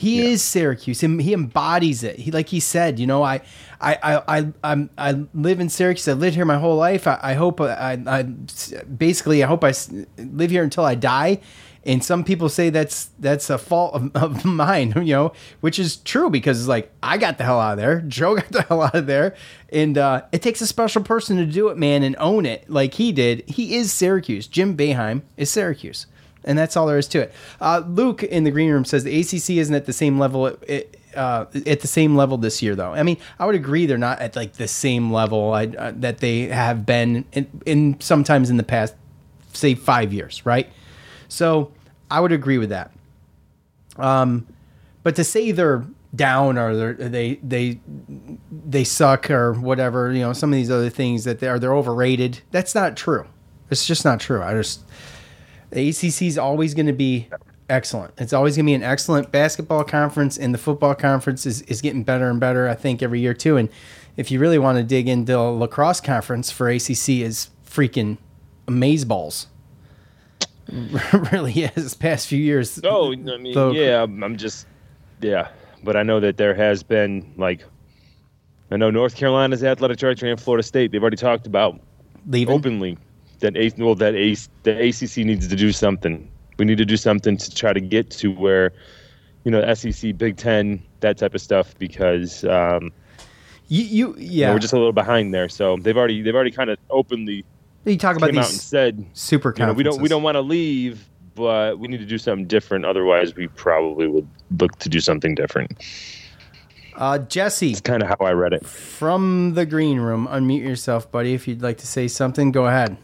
He 0.00 0.22
is 0.22 0.42
Syracuse. 0.42 1.02
and 1.02 1.20
He 1.20 1.34
embodies 1.34 2.02
it. 2.02 2.18
He 2.18 2.30
like 2.30 2.48
he 2.48 2.58
said, 2.58 2.98
you 2.98 3.06
know, 3.06 3.22
I, 3.22 3.42
I, 3.82 3.98
I, 4.02 4.38
I, 4.38 4.52
I'm, 4.64 4.88
I 4.96 5.24
live 5.34 5.60
in 5.60 5.68
Syracuse. 5.68 6.08
I 6.08 6.14
lived 6.14 6.36
here 6.36 6.46
my 6.46 6.58
whole 6.58 6.76
life. 6.76 7.06
I, 7.06 7.18
I 7.22 7.34
hope 7.34 7.60
I, 7.60 8.02
I, 8.06 8.22
basically, 8.22 9.44
I 9.44 9.46
hope 9.46 9.62
I 9.62 9.74
live 10.16 10.50
here 10.50 10.62
until 10.62 10.86
I 10.86 10.94
die. 10.94 11.40
And 11.84 12.02
some 12.02 12.24
people 12.24 12.48
say 12.48 12.70
that's 12.70 13.10
that's 13.18 13.50
a 13.50 13.58
fault 13.58 13.92
of, 13.92 14.16
of 14.16 14.44
mine, 14.46 14.94
you 14.96 15.12
know, 15.14 15.32
which 15.60 15.78
is 15.78 15.96
true 15.98 16.30
because 16.30 16.60
it's 16.60 16.68
like 16.68 16.90
I 17.02 17.18
got 17.18 17.36
the 17.36 17.44
hell 17.44 17.60
out 17.60 17.72
of 17.72 17.78
there, 17.78 18.00
Joe 18.08 18.36
got 18.36 18.48
the 18.52 18.62
hell 18.62 18.80
out 18.80 18.94
of 18.94 19.06
there, 19.06 19.34
and 19.70 19.98
uh, 19.98 20.22
it 20.32 20.40
takes 20.40 20.62
a 20.62 20.66
special 20.66 21.02
person 21.02 21.36
to 21.36 21.44
do 21.44 21.68
it, 21.68 21.76
man, 21.76 22.02
and 22.02 22.16
own 22.18 22.46
it 22.46 22.70
like 22.70 22.94
he 22.94 23.12
did. 23.12 23.46
He 23.50 23.76
is 23.76 23.92
Syracuse. 23.92 24.46
Jim 24.46 24.78
Boeheim 24.78 25.20
is 25.36 25.50
Syracuse. 25.50 26.06
And 26.44 26.58
that's 26.58 26.76
all 26.76 26.86
there 26.86 26.98
is 26.98 27.08
to 27.08 27.20
it. 27.20 27.34
Uh, 27.60 27.82
Luke 27.86 28.22
in 28.22 28.44
the 28.44 28.50
green 28.50 28.70
room 28.70 28.84
says 28.84 29.04
the 29.04 29.20
ACC 29.20 29.50
isn't 29.58 29.74
at 29.74 29.86
the 29.86 29.92
same 29.92 30.18
level 30.18 30.46
it, 30.46 30.96
uh, 31.14 31.46
at 31.66 31.80
the 31.80 31.88
same 31.88 32.16
level 32.16 32.38
this 32.38 32.62
year, 32.62 32.74
though. 32.74 32.92
I 32.92 33.02
mean, 33.02 33.18
I 33.38 33.46
would 33.46 33.54
agree 33.54 33.86
they're 33.86 33.98
not 33.98 34.20
at 34.20 34.36
like 34.36 34.54
the 34.54 34.68
same 34.68 35.12
level 35.12 35.52
I, 35.52 35.66
uh, 35.66 35.92
that 35.96 36.18
they 36.18 36.46
have 36.48 36.86
been 36.86 37.24
in, 37.32 37.62
in 37.66 38.00
sometimes 38.00 38.50
in 38.50 38.56
the 38.56 38.62
past, 38.62 38.94
say 39.52 39.74
five 39.74 40.12
years, 40.12 40.44
right? 40.46 40.70
So 41.28 41.72
I 42.10 42.20
would 42.20 42.32
agree 42.32 42.58
with 42.58 42.70
that. 42.70 42.92
Um, 43.96 44.46
but 45.02 45.16
to 45.16 45.24
say 45.24 45.50
they're 45.50 45.84
down 46.14 46.58
or 46.58 46.74
they're, 46.74 46.94
they 46.94 47.34
they 47.36 47.80
they 48.50 48.84
suck 48.84 49.30
or 49.30 49.52
whatever, 49.52 50.12
you 50.12 50.20
know, 50.20 50.32
some 50.32 50.52
of 50.52 50.56
these 50.56 50.70
other 50.70 50.90
things 50.90 51.24
that 51.24 51.38
they 51.38 51.48
are 51.48 51.58
they're 51.58 51.74
overrated. 51.74 52.40
That's 52.50 52.74
not 52.74 52.96
true. 52.96 53.26
It's 53.70 53.86
just 53.86 54.04
not 54.04 54.20
true. 54.20 54.42
I 54.42 54.54
just 54.54 54.80
the 55.70 55.88
ACC 55.88 56.22
is 56.22 56.38
always 56.38 56.74
going 56.74 56.86
to 56.86 56.92
be 56.92 57.28
excellent. 57.68 58.14
It's 58.18 58.32
always 58.32 58.56
going 58.56 58.66
to 58.66 58.70
be 58.70 58.74
an 58.74 58.82
excellent 58.82 59.30
basketball 59.30 59.84
conference, 59.84 60.36
and 60.36 60.52
the 60.52 60.58
football 60.58 60.94
conference 60.94 61.46
is, 61.46 61.62
is 61.62 61.80
getting 61.80 62.02
better 62.02 62.28
and 62.28 62.40
better, 62.40 62.68
I 62.68 62.74
think, 62.74 63.02
every 63.02 63.20
year 63.20 63.34
too. 63.34 63.56
And 63.56 63.68
if 64.16 64.30
you 64.30 64.38
really 64.40 64.58
want 64.58 64.78
to 64.78 64.84
dig 64.84 65.08
into 65.08 65.32
the 65.32 65.38
lacrosse 65.38 66.00
conference 66.00 66.50
for 66.50 66.68
ACC, 66.68 67.08
is 67.20 67.50
freaking 67.64 68.18
amaze 68.66 69.04
balls. 69.04 69.46
really 71.32 71.52
is. 71.52 71.74
This 71.74 71.94
past 71.94 72.28
few 72.28 72.38
years. 72.38 72.80
Oh, 72.84 73.12
I 73.12 73.16
mean, 73.16 73.54
the- 73.54 73.70
yeah, 73.70 74.02
I'm 74.02 74.22
I'm 74.22 74.36
just, 74.36 74.66
yeah, 75.20 75.48
but 75.82 75.96
I 75.96 76.02
know 76.02 76.20
that 76.20 76.36
there 76.36 76.54
has 76.54 76.82
been 76.82 77.32
like, 77.36 77.64
I 78.70 78.76
know 78.76 78.90
North 78.90 79.16
Carolina's 79.16 79.64
athletic 79.64 79.98
director 79.98 80.26
and 80.26 80.40
Florida 80.40 80.62
State. 80.62 80.92
They've 80.92 81.02
already 81.02 81.16
talked 81.16 81.46
about 81.46 81.80
leaving 82.26 82.54
openly 82.54 82.98
that 83.40 83.56
a 83.56 83.72
well 83.78 83.94
that 83.96 84.14
a 84.14 84.36
the 84.62 84.88
ACC 84.88 85.24
needs 85.26 85.48
to 85.48 85.56
do 85.56 85.72
something. 85.72 86.30
We 86.58 86.64
need 86.64 86.78
to 86.78 86.84
do 86.84 86.96
something 86.96 87.36
to 87.36 87.54
try 87.54 87.72
to 87.72 87.80
get 87.80 88.10
to 88.12 88.28
where, 88.28 88.72
you 89.44 89.50
know, 89.50 89.74
SEC, 89.74 90.16
Big 90.18 90.36
Ten, 90.36 90.82
that 91.00 91.16
type 91.16 91.34
of 91.34 91.40
stuff, 91.40 91.74
because 91.78 92.44
um, 92.44 92.92
You, 93.68 93.84
you 93.84 93.88
you 93.88 94.06
know, 94.06 94.16
yeah. 94.18 94.52
we're 94.52 94.58
just 94.58 94.72
a 94.74 94.76
little 94.76 94.92
behind 94.92 95.32
there. 95.32 95.48
So 95.48 95.76
they've 95.76 95.96
already 95.96 96.22
they've 96.22 96.34
already 96.34 96.50
kind 96.50 96.70
of 96.70 96.78
openly 96.90 97.44
you 97.84 97.96
talk 97.96 98.16
about 98.16 98.30
came 98.30 98.38
out 98.38 98.44
and 98.44 98.54
these 98.54 98.62
said 98.62 99.06
super 99.14 99.54
you 99.56 99.64
know, 99.64 99.72
we 99.72 99.82
don't 99.82 100.02
we 100.02 100.08
don't 100.08 100.22
want 100.22 100.34
to 100.34 100.42
leave, 100.42 101.08
but 101.34 101.78
we 101.78 101.88
need 101.88 102.00
to 102.00 102.06
do 102.06 102.18
something 102.18 102.46
different. 102.46 102.84
Otherwise, 102.84 103.34
we 103.34 103.48
probably 103.48 104.06
would 104.06 104.28
look 104.58 104.78
to 104.80 104.88
do 104.88 105.00
something 105.00 105.34
different. 105.34 105.72
Uh, 106.96 107.18
Jesse. 107.18 107.70
It's 107.70 107.80
kind 107.80 108.02
of 108.02 108.08
how 108.08 108.16
I 108.20 108.32
read 108.32 108.52
it. 108.52 108.66
From 108.66 109.54
the 109.54 109.64
green 109.64 110.00
room, 110.00 110.28
unmute 110.30 110.62
yourself, 110.62 111.10
buddy. 111.10 111.32
If 111.32 111.48
you'd 111.48 111.62
like 111.62 111.78
to 111.78 111.86
say 111.86 112.08
something, 112.08 112.52
go 112.52 112.66
ahead. 112.66 112.98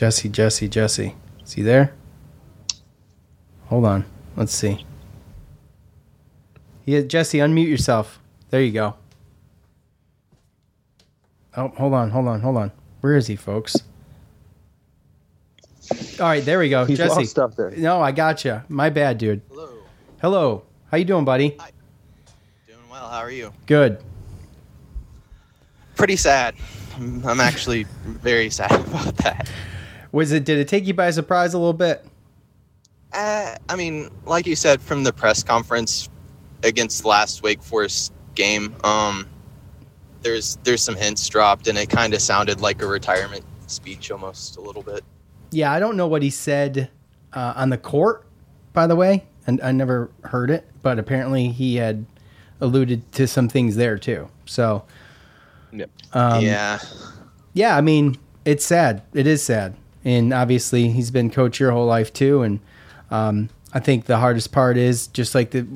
Jesse, 0.00 0.30
Jesse, 0.30 0.66
Jesse. 0.66 1.14
Is 1.44 1.52
he 1.52 1.60
there? 1.60 1.92
Hold 3.66 3.84
on. 3.84 4.06
Let's 4.34 4.54
see. 4.54 4.86
Yeah, 6.86 7.02
Jesse, 7.02 7.36
unmute 7.36 7.68
yourself. 7.68 8.18
There 8.48 8.62
you 8.62 8.72
go. 8.72 8.94
Oh, 11.54 11.68
hold 11.76 11.92
on, 11.92 12.08
hold 12.08 12.28
on, 12.28 12.40
hold 12.40 12.56
on. 12.56 12.72
Where 13.02 13.14
is 13.14 13.26
he, 13.26 13.36
folks? 13.36 13.76
All 16.18 16.26
right, 16.26 16.42
there 16.46 16.60
we 16.60 16.70
go. 16.70 16.86
He's 16.86 16.96
Jesse. 16.96 17.16
lost 17.16 17.38
up 17.38 17.56
there. 17.56 17.70
No, 17.72 18.00
I 18.00 18.10
got 18.10 18.36
gotcha. 18.36 18.64
You. 18.70 18.74
My 18.74 18.88
bad, 18.88 19.18
dude. 19.18 19.42
Hello. 19.50 19.82
Hello. 20.22 20.62
How 20.90 20.96
you 20.96 21.04
doing, 21.04 21.26
buddy? 21.26 21.56
Hi. 21.60 21.72
Doing 22.66 22.88
well, 22.90 23.06
how 23.06 23.18
are 23.18 23.30
you? 23.30 23.52
Good. 23.66 24.02
Pretty 25.94 26.16
sad. 26.16 26.54
I'm 26.96 27.22
I'm 27.26 27.40
actually 27.40 27.84
very 28.04 28.48
sad 28.58 28.72
about 28.72 29.14
that. 29.18 29.46
Was 30.12 30.32
it? 30.32 30.44
Did 30.44 30.58
it 30.58 30.68
take 30.68 30.86
you 30.86 30.94
by 30.94 31.10
surprise 31.10 31.54
a 31.54 31.58
little 31.58 31.72
bit? 31.72 32.04
Uh, 33.12 33.56
I 33.68 33.76
mean, 33.76 34.10
like 34.24 34.46
you 34.46 34.56
said 34.56 34.80
from 34.80 35.04
the 35.04 35.12
press 35.12 35.42
conference 35.42 36.08
against 36.62 37.04
last 37.04 37.42
Wake 37.42 37.62
Forest 37.62 38.12
game, 38.34 38.74
um, 38.84 39.26
there's 40.22 40.56
there's 40.64 40.82
some 40.82 40.96
hints 40.96 41.26
dropped, 41.28 41.66
and 41.68 41.76
it 41.78 41.88
kind 41.90 42.14
of 42.14 42.20
sounded 42.22 42.60
like 42.60 42.82
a 42.82 42.86
retirement 42.86 43.44
speech 43.66 44.10
almost 44.10 44.56
a 44.56 44.60
little 44.60 44.82
bit. 44.82 45.04
Yeah, 45.50 45.72
I 45.72 45.80
don't 45.80 45.96
know 45.96 46.06
what 46.06 46.22
he 46.22 46.30
said 46.30 46.90
uh, 47.32 47.54
on 47.56 47.70
the 47.70 47.78
court, 47.78 48.24
by 48.72 48.86
the 48.86 48.96
way, 48.96 49.24
and 49.46 49.60
I 49.62 49.72
never 49.72 50.10
heard 50.24 50.50
it, 50.50 50.64
but 50.82 50.98
apparently 50.98 51.48
he 51.48 51.76
had 51.76 52.04
alluded 52.60 53.10
to 53.12 53.26
some 53.26 53.48
things 53.48 53.74
there 53.76 53.98
too. 53.98 54.28
So, 54.44 54.84
Yep. 55.72 55.90
um, 56.12 56.44
yeah. 56.44 56.78
yeah, 57.54 57.76
I 57.76 57.80
mean, 57.80 58.16
it's 58.44 58.64
sad. 58.64 59.02
It 59.14 59.26
is 59.26 59.42
sad, 59.42 59.74
and 60.04 60.32
obviously 60.32 60.90
he's 60.90 61.10
been 61.10 61.30
coach 61.30 61.60
your 61.60 61.72
whole 61.72 61.86
life 61.86 62.12
too. 62.12 62.42
And 62.42 62.60
um, 63.10 63.50
I 63.72 63.80
think 63.80 64.06
the 64.06 64.18
hardest 64.18 64.52
part 64.52 64.76
is 64.76 65.06
just 65.08 65.34
like 65.34 65.50
the 65.50 65.66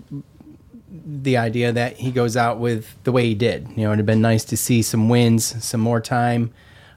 the 1.07 1.37
idea 1.37 1.73
that 1.73 1.97
he 1.97 2.11
goes 2.11 2.37
out 2.37 2.59
with 2.59 2.95
the 3.05 3.13
way 3.13 3.27
he 3.27 3.35
did. 3.35 3.69
You 3.77 3.83
know, 3.85 3.89
it'd 3.89 3.99
have 3.99 4.07
been 4.07 4.23
nice 4.23 4.45
to 4.45 4.57
see 4.57 4.81
some 4.81 5.09
wins, 5.09 5.65
some 5.65 5.81
more 5.81 6.01
time 6.01 6.53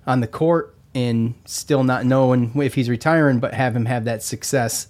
on 0.05 0.21
the 0.21 0.27
court, 0.27 0.75
and 0.93 1.33
still 1.45 1.83
not 1.83 2.05
knowing 2.05 2.51
if 2.61 2.75
he's 2.75 2.89
retiring, 2.89 3.39
but 3.39 3.53
have 3.53 3.75
him 3.75 3.85
have 3.85 4.05
that 4.05 4.23
success 4.23 4.87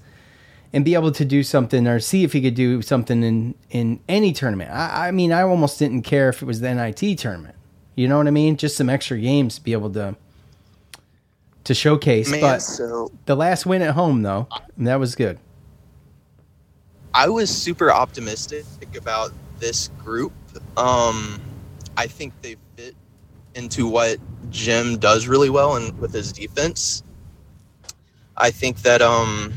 and 0.74 0.84
be 0.84 0.94
able 0.94 1.12
to 1.12 1.26
do 1.26 1.44
something 1.44 1.88
or 1.88 2.00
see 2.00 2.24
if 2.24 2.34
he 2.34 2.42
could 2.42 2.56
do 2.56 2.82
something 2.82 3.24
in 3.24 3.56
in 3.70 4.00
any 4.08 4.34
tournament. 4.34 4.72
I, 4.72 5.08
I 5.08 5.12
mean, 5.12 5.32
I 5.32 5.42
almost 5.42 5.80
didn't 5.80 6.04
care 6.04 6.30
if 6.30 6.42
it 6.42 6.46
was 6.46 6.60
the 6.60 6.74
NIT 6.74 7.18
tournament. 7.18 7.56
You 7.96 8.08
know 8.08 8.18
what 8.18 8.28
I 8.28 8.32
mean? 8.32 8.58
Just 8.58 8.78
some 8.78 8.90
extra 8.90 9.18
games 9.18 9.56
to 9.56 9.64
be 9.64 9.72
able 9.72 9.92
to 9.94 10.16
to 11.68 11.74
showcase. 11.74 12.30
Man, 12.30 12.42
but 12.42 12.60
so- 12.62 13.12
the 13.26 13.36
last 13.36 13.66
win 13.66 13.82
at 13.82 13.94
home, 13.94 14.22
though, 14.22 14.48
that 14.78 15.00
was 15.00 15.16
good. 15.16 15.38
I 17.14 17.30
was 17.30 17.50
super 17.50 17.92
optimistic 17.92 18.66
about 18.96 19.32
this 19.60 19.90
group. 20.04 20.34
Um, 20.78 21.42
I 21.98 22.08
think 22.08 22.34
they 22.42 22.56
fit 22.76 22.96
into 23.56 23.88
what 23.88 24.18
Jim 24.50 24.98
does 24.98 25.28
really 25.28 25.50
well 25.50 25.76
and 25.76 25.98
with 26.00 26.14
his 26.14 26.32
defense. 26.32 27.04
I 28.38 28.52
think 28.52 28.84
that 28.84 29.02
um, 29.02 29.52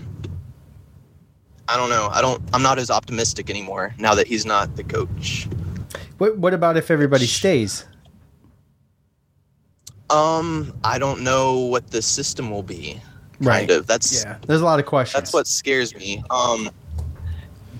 I 1.68 1.76
don't 1.76 1.90
know. 1.90 2.08
I 2.10 2.22
don't. 2.22 2.42
I'm 2.52 2.62
not 2.62 2.78
as 2.78 2.90
optimistic 2.90 3.50
anymore 3.50 3.94
now 3.98 4.14
that 4.14 4.26
he's 4.26 4.46
not 4.46 4.74
the 4.76 4.84
coach. 4.84 5.46
What 6.18 6.38
What 6.38 6.54
about 6.54 6.76
if 6.78 6.90
everybody 6.90 7.26
stays? 7.26 7.84
Um, 10.10 10.72
I 10.84 10.98
don't 10.98 11.22
know 11.22 11.58
what 11.58 11.90
the 11.90 12.02
system 12.02 12.50
will 12.50 12.62
be. 12.62 12.94
Kind 12.94 13.46
Right. 13.46 13.70
of. 13.70 13.86
That's 13.86 14.12
Yeah, 14.24 14.36
there's 14.46 14.60
a 14.60 14.64
lot 14.64 14.80
of 14.80 14.86
questions. 14.86 15.14
That's 15.20 15.32
what 15.32 15.46
scares 15.46 15.94
me. 15.94 16.22
Um, 16.30 16.70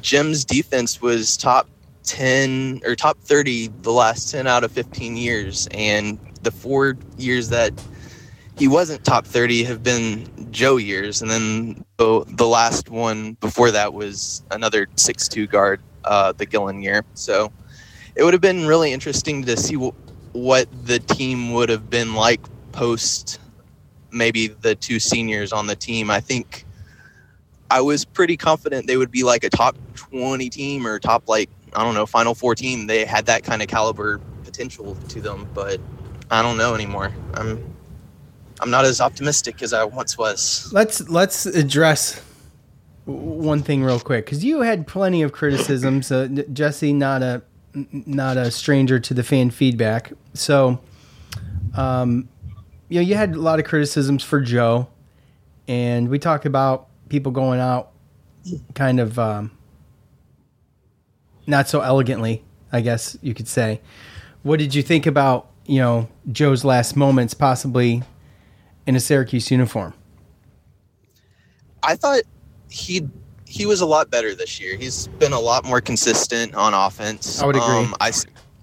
Jim's 0.00 0.44
defense 0.44 1.02
was 1.02 1.36
top 1.36 1.68
10 2.04 2.80
or 2.86 2.96
top 2.96 3.18
30 3.20 3.68
the 3.82 3.92
last 3.92 4.30
10 4.30 4.46
out 4.46 4.64
of 4.64 4.72
15 4.72 5.16
years. 5.16 5.68
And 5.72 6.18
the 6.42 6.50
four 6.50 6.96
years 7.18 7.50
that 7.50 7.72
he 8.58 8.68
wasn't 8.68 9.04
top 9.04 9.26
30 9.26 9.64
have 9.64 9.82
been 9.82 10.26
Joe 10.50 10.76
years. 10.78 11.20
And 11.20 11.30
then 11.30 11.84
the, 11.98 12.24
the 12.26 12.46
last 12.46 12.88
one 12.88 13.34
before 13.40 13.70
that 13.70 13.92
was 13.92 14.42
another 14.50 14.86
six-two 14.96 15.46
guard, 15.46 15.80
uh, 16.04 16.32
the 16.32 16.46
Gillon 16.46 16.80
year. 16.82 17.04
So 17.14 17.52
it 18.16 18.22
would 18.24 18.32
have 18.32 18.40
been 18.40 18.66
really 18.66 18.92
interesting 18.92 19.44
to 19.44 19.56
see 19.56 19.74
w- 19.74 19.92
what 20.32 20.68
the 20.86 20.98
team 20.98 21.52
would 21.52 21.68
have 21.68 21.90
been 21.90 22.14
like 22.14 22.40
post 22.72 23.40
maybe 24.12 24.48
the 24.48 24.74
two 24.74 24.98
seniors 24.98 25.52
on 25.52 25.66
the 25.66 25.76
team. 25.76 26.10
I 26.10 26.20
think 26.20 26.64
I 27.70 27.80
was 27.80 28.04
pretty 28.04 28.36
confident 28.36 28.86
they 28.86 28.96
would 28.96 29.10
be 29.10 29.22
like 29.22 29.44
a 29.44 29.50
top 29.50 29.76
20 29.94 30.48
team 30.50 30.86
or 30.86 30.98
top 30.98 31.28
like 31.28 31.50
I 31.72 31.84
don't 31.84 31.94
know 31.94 32.06
final 32.06 32.34
four 32.34 32.54
team. 32.54 32.86
They 32.86 33.04
had 33.04 33.26
that 33.26 33.44
kind 33.44 33.62
of 33.62 33.68
caliber 33.68 34.20
potential 34.44 34.96
to 35.08 35.20
them, 35.20 35.48
but 35.54 35.80
I 36.30 36.42
don't 36.42 36.56
know 36.56 36.74
anymore. 36.74 37.12
I'm 37.34 37.64
I'm 38.60 38.70
not 38.70 38.84
as 38.84 39.00
optimistic 39.00 39.62
as 39.62 39.72
I 39.72 39.84
once 39.84 40.18
was. 40.18 40.68
Let's 40.72 41.08
let's 41.08 41.46
address 41.46 42.20
one 43.04 43.62
thing 43.62 43.82
real 43.82 44.00
quick 44.00 44.26
because 44.26 44.44
you 44.44 44.60
had 44.60 44.86
plenty 44.86 45.22
of 45.22 45.32
criticisms. 45.32 46.10
Uh, 46.12 46.28
Jesse, 46.52 46.92
not 46.92 47.22
a 47.22 47.42
not 47.74 48.36
a 48.36 48.50
stranger 48.50 48.98
to 48.98 49.14
the 49.14 49.22
fan 49.22 49.50
feedback. 49.50 50.12
So, 50.34 50.80
um, 51.76 52.28
you 52.88 52.96
know, 52.96 53.06
you 53.06 53.14
had 53.14 53.34
a 53.34 53.40
lot 53.40 53.58
of 53.58 53.64
criticisms 53.64 54.22
for 54.22 54.40
Joe, 54.40 54.88
and 55.68 56.08
we 56.08 56.18
talked 56.18 56.46
about 56.46 56.88
people 57.08 57.32
going 57.32 57.60
out, 57.60 57.92
kind 58.74 58.98
of 58.98 59.18
um, 59.18 59.50
not 61.46 61.68
so 61.68 61.80
elegantly, 61.80 62.44
I 62.72 62.80
guess 62.80 63.16
you 63.22 63.34
could 63.34 63.48
say. 63.48 63.80
What 64.42 64.58
did 64.58 64.74
you 64.74 64.82
think 64.82 65.06
about 65.06 65.50
you 65.66 65.78
know 65.80 66.08
Joe's 66.32 66.64
last 66.64 66.96
moments, 66.96 67.34
possibly 67.34 68.02
in 68.86 68.96
a 68.96 69.00
Syracuse 69.00 69.50
uniform? 69.50 69.94
I 71.82 71.96
thought 71.96 72.22
he 72.68 73.08
he 73.51 73.66
was 73.66 73.80
a 73.80 73.86
lot 73.86 74.11
better 74.11 74.34
this 74.34 74.61
year. 74.61 74.76
He's 74.76 75.09
been 75.18 75.32
a 75.32 75.40
lot 75.40 75.64
more 75.64 75.80
consistent 75.80 76.55
on 76.55 76.72
offense. 76.72 77.42
I 77.42 77.46
would 77.46 77.57
agree. 77.57 77.66
Um, 77.66 77.94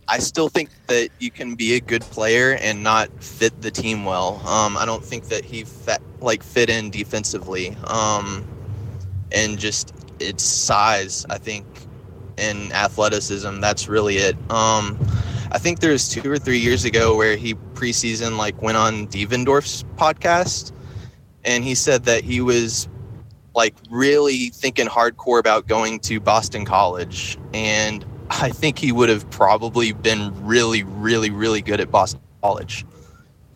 I 0.09 0.19
still 0.19 0.47
think 0.47 0.69
that 0.87 1.09
you 1.19 1.29
can 1.29 1.55
be 1.55 1.75
a 1.75 1.81
good 1.81 2.01
player 2.03 2.53
and 2.61 2.81
not 2.81 3.09
fit 3.21 3.61
the 3.61 3.69
team 3.69 4.05
well. 4.05 4.41
Um, 4.47 4.77
I 4.77 4.85
don't 4.85 5.03
think 5.03 5.25
that 5.25 5.43
he 5.43 5.65
fit, 5.65 6.01
like 6.21 6.41
fit 6.41 6.69
in 6.69 6.89
defensively. 6.89 7.75
Um, 7.83 8.47
and 9.33 9.59
just 9.59 9.93
its 10.21 10.43
size, 10.43 11.25
I 11.29 11.37
think, 11.37 11.65
and 12.37 12.71
athleticism. 12.71 13.59
That's 13.59 13.89
really 13.89 14.15
it. 14.15 14.37
Um, 14.49 14.97
I 15.51 15.57
think 15.57 15.81
there 15.81 15.91
was 15.91 16.07
two 16.07 16.31
or 16.31 16.37
three 16.37 16.59
years 16.59 16.85
ago 16.85 17.17
where 17.17 17.35
he 17.35 17.55
preseason 17.73 18.37
like 18.37 18.61
went 18.61 18.77
on 18.77 19.07
Devendorf's 19.07 19.83
podcast, 19.97 20.71
and 21.43 21.65
he 21.65 21.75
said 21.75 22.05
that 22.05 22.23
he 22.23 22.39
was 22.39 22.87
like 23.57 23.75
really 23.89 24.49
thinking 24.49 24.85
hardcore 24.85 25.39
about 25.39 25.67
going 25.67 25.99
to 26.01 26.19
Boston 26.19 26.63
College, 26.63 27.37
and 27.53 28.05
I 28.29 28.49
think 28.49 28.77
he 28.77 28.91
would 28.91 29.09
have 29.09 29.29
probably 29.31 29.91
been 29.91 30.31
really, 30.45 30.83
really, 30.83 31.31
really 31.31 31.61
good 31.61 31.81
at 31.81 31.89
Boston 31.89 32.21
College 32.41 32.85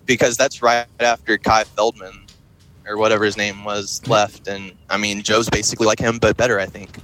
because 0.07 0.35
that's 0.35 0.63
right 0.63 0.87
after 0.99 1.37
Kai 1.37 1.65
Feldman 1.65 2.25
or 2.87 2.97
whatever 2.97 3.23
his 3.23 3.37
name 3.37 3.63
was 3.63 4.05
left, 4.07 4.47
and 4.47 4.73
I 4.89 4.97
mean 4.97 5.21
Joe's 5.21 5.49
basically 5.49 5.85
like 5.85 5.99
him 5.99 6.17
but 6.17 6.35
better, 6.35 6.59
I 6.59 6.65
think. 6.65 6.97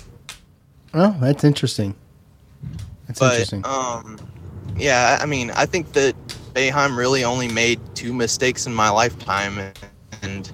Oh, 0.94 1.16
that's 1.22 1.44
interesting. 1.44 1.94
That's 3.06 3.20
but 3.20 3.34
interesting. 3.34 3.62
um, 3.64 4.18
yeah, 4.76 5.20
I 5.22 5.28
mean, 5.28 5.52
I 5.52 5.68
think 5.68 5.94
that 5.94 6.16
Boeheim 6.56 6.98
really 6.98 7.24
only 7.24 7.48
made 7.48 7.80
two 7.94 8.12
mistakes 8.12 8.66
in 8.66 8.74
my 8.74 8.90
lifetime, 8.90 9.72
and 10.24 10.52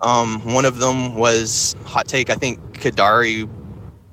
um, 0.00 0.40
one 0.54 0.64
of 0.64 0.78
them 0.78 1.14
was 1.14 1.74
hot 1.84 2.06
take. 2.08 2.30
I 2.30 2.34
think 2.34 2.58
Kadary 2.78 3.48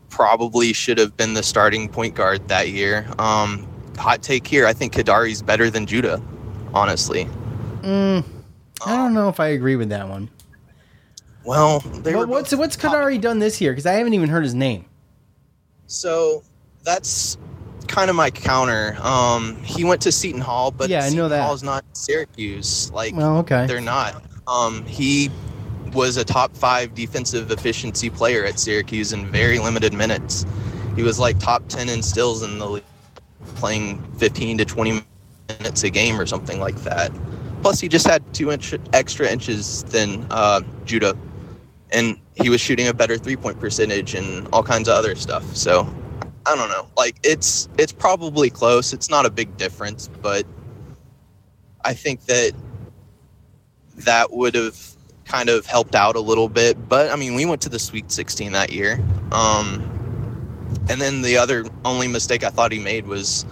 probably 0.10 0.74
should 0.74 0.98
have 0.98 1.16
been 1.18 1.34
the 1.34 1.44
starting 1.44 1.90
point 1.90 2.16
guard 2.16 2.48
that 2.48 2.70
year. 2.70 3.06
Um, 3.20 3.68
hot 3.98 4.22
take 4.22 4.48
here. 4.48 4.66
I 4.66 4.74
think 4.74 4.94
Kadary's 4.94 5.42
better 5.42 5.70
than 5.70 5.86
Judah, 5.86 6.22
honestly. 6.74 7.26
Mm, 7.82 8.26
I 8.86 8.96
don't 8.96 9.14
know 9.14 9.30
if 9.30 9.40
I 9.40 9.48
agree 9.48 9.76
with 9.76 9.90
that 9.90 10.08
one. 10.08 10.30
Well, 11.44 11.84
But 12.04 12.28
what's 12.28 12.56
what's 12.56 12.76
Kadary 12.76 13.22
done 13.22 13.38
this 13.40 13.62
year? 13.62 13.72
Because 13.72 13.86
I 13.86 13.94
haven't 13.94 14.14
even 14.16 14.30
heard 14.30 14.44
his 14.44 14.56
name. 14.56 14.86
So 15.86 16.44
that's 16.84 17.38
kind 17.88 18.10
of 18.10 18.16
my 18.16 18.32
counter. 18.32 18.98
Um, 19.02 19.56
he 19.64 19.84
went 19.84 20.02
to 20.02 20.12
Seton 20.12 20.42
Hall, 20.42 20.72
but 20.72 20.90
Yeah, 20.90 21.04
I 21.04 21.10
know 21.10 21.30
that. 21.30 21.44
Hall's 21.44 21.62
not 21.62 21.86
Syracuse. 21.94 22.90
Like, 22.92 23.16
Well, 23.16 23.38
okay. 23.40 23.68
they're 23.68 23.80
not. 23.80 24.24
Um, 24.48 24.84
he 24.86 25.30
was 25.94 26.18
a 26.18 26.26
top 26.26 26.56
five 26.56 26.94
defensive 26.94 27.52
efficiency 27.52 28.10
player 28.10 28.46
at 28.46 28.60
Syracuse 28.60 29.14
in 29.14 29.28
very 29.32 29.60
limited 29.60 29.94
minutes. 29.94 30.46
He 30.96 31.04
was 31.04 31.20
like 31.20 31.40
top 31.40 31.68
ten 31.68 31.90
in 31.90 32.02
stills 32.02 32.44
in 32.44 32.60
the 32.60 32.70
league, 32.70 32.84
playing 33.56 34.02
15 34.18 34.60
to 34.60 34.66
20 34.66 35.02
minutes 35.60 35.84
a 35.84 35.90
game 35.90 36.20
or 36.20 36.26
something 36.26 36.60
like 36.60 36.76
that. 36.84 37.12
Plus, 37.62 37.80
he 37.80 37.88
just 37.88 38.08
had 38.08 38.22
two 38.34 38.52
inch 38.52 38.74
extra 38.94 39.30
inches 39.30 39.84
than 39.86 40.26
uh, 40.30 40.62
Judah, 40.86 41.18
and 41.92 42.18
he 42.36 42.50
was 42.50 42.62
shooting 42.62 42.88
a 42.88 42.94
better 42.94 43.18
three 43.18 43.36
point 43.36 43.60
percentage 43.60 44.14
and 44.14 44.48
all 44.54 44.64
kinds 44.64 44.88
of 44.88 44.96
other 44.96 45.16
stuff. 45.16 45.44
So, 45.56 45.92
I 46.46 46.56
don't 46.56 46.70
know. 46.70 46.88
Like, 46.96 47.18
it's 47.24 47.68
it's 47.78 47.92
probably 47.92 48.50
close. 48.50 48.94
It's 48.94 49.10
not 49.10 49.26
a 49.26 49.30
big 49.30 49.58
difference, 49.58 50.10
but 50.22 50.46
I 51.84 51.94
think 51.94 52.26
that 52.26 52.54
that 53.98 54.32
would 54.32 54.56
have 54.56 54.95
kind 55.26 55.50
of 55.50 55.66
helped 55.66 55.96
out 55.96 56.16
a 56.16 56.20
little 56.20 56.48
bit. 56.48 56.88
But 56.88 57.12
I 57.12 57.16
mean, 57.16 57.36
we 57.36 57.46
went 57.46 57.62
to 57.64 57.70
the 57.70 57.80
Sweet 57.80 58.12
16 58.12 58.52
that 58.54 58.72
year. 58.72 59.04
Um, 59.32 59.92
and 60.90 61.02
then 61.02 61.22
the 61.22 61.38
other 61.38 61.66
only 61.84 62.08
mistake 62.08 62.44
I 62.44 62.50
thought 62.50 62.72
he 62.72 62.80
made 62.80 63.08
was 63.08 63.46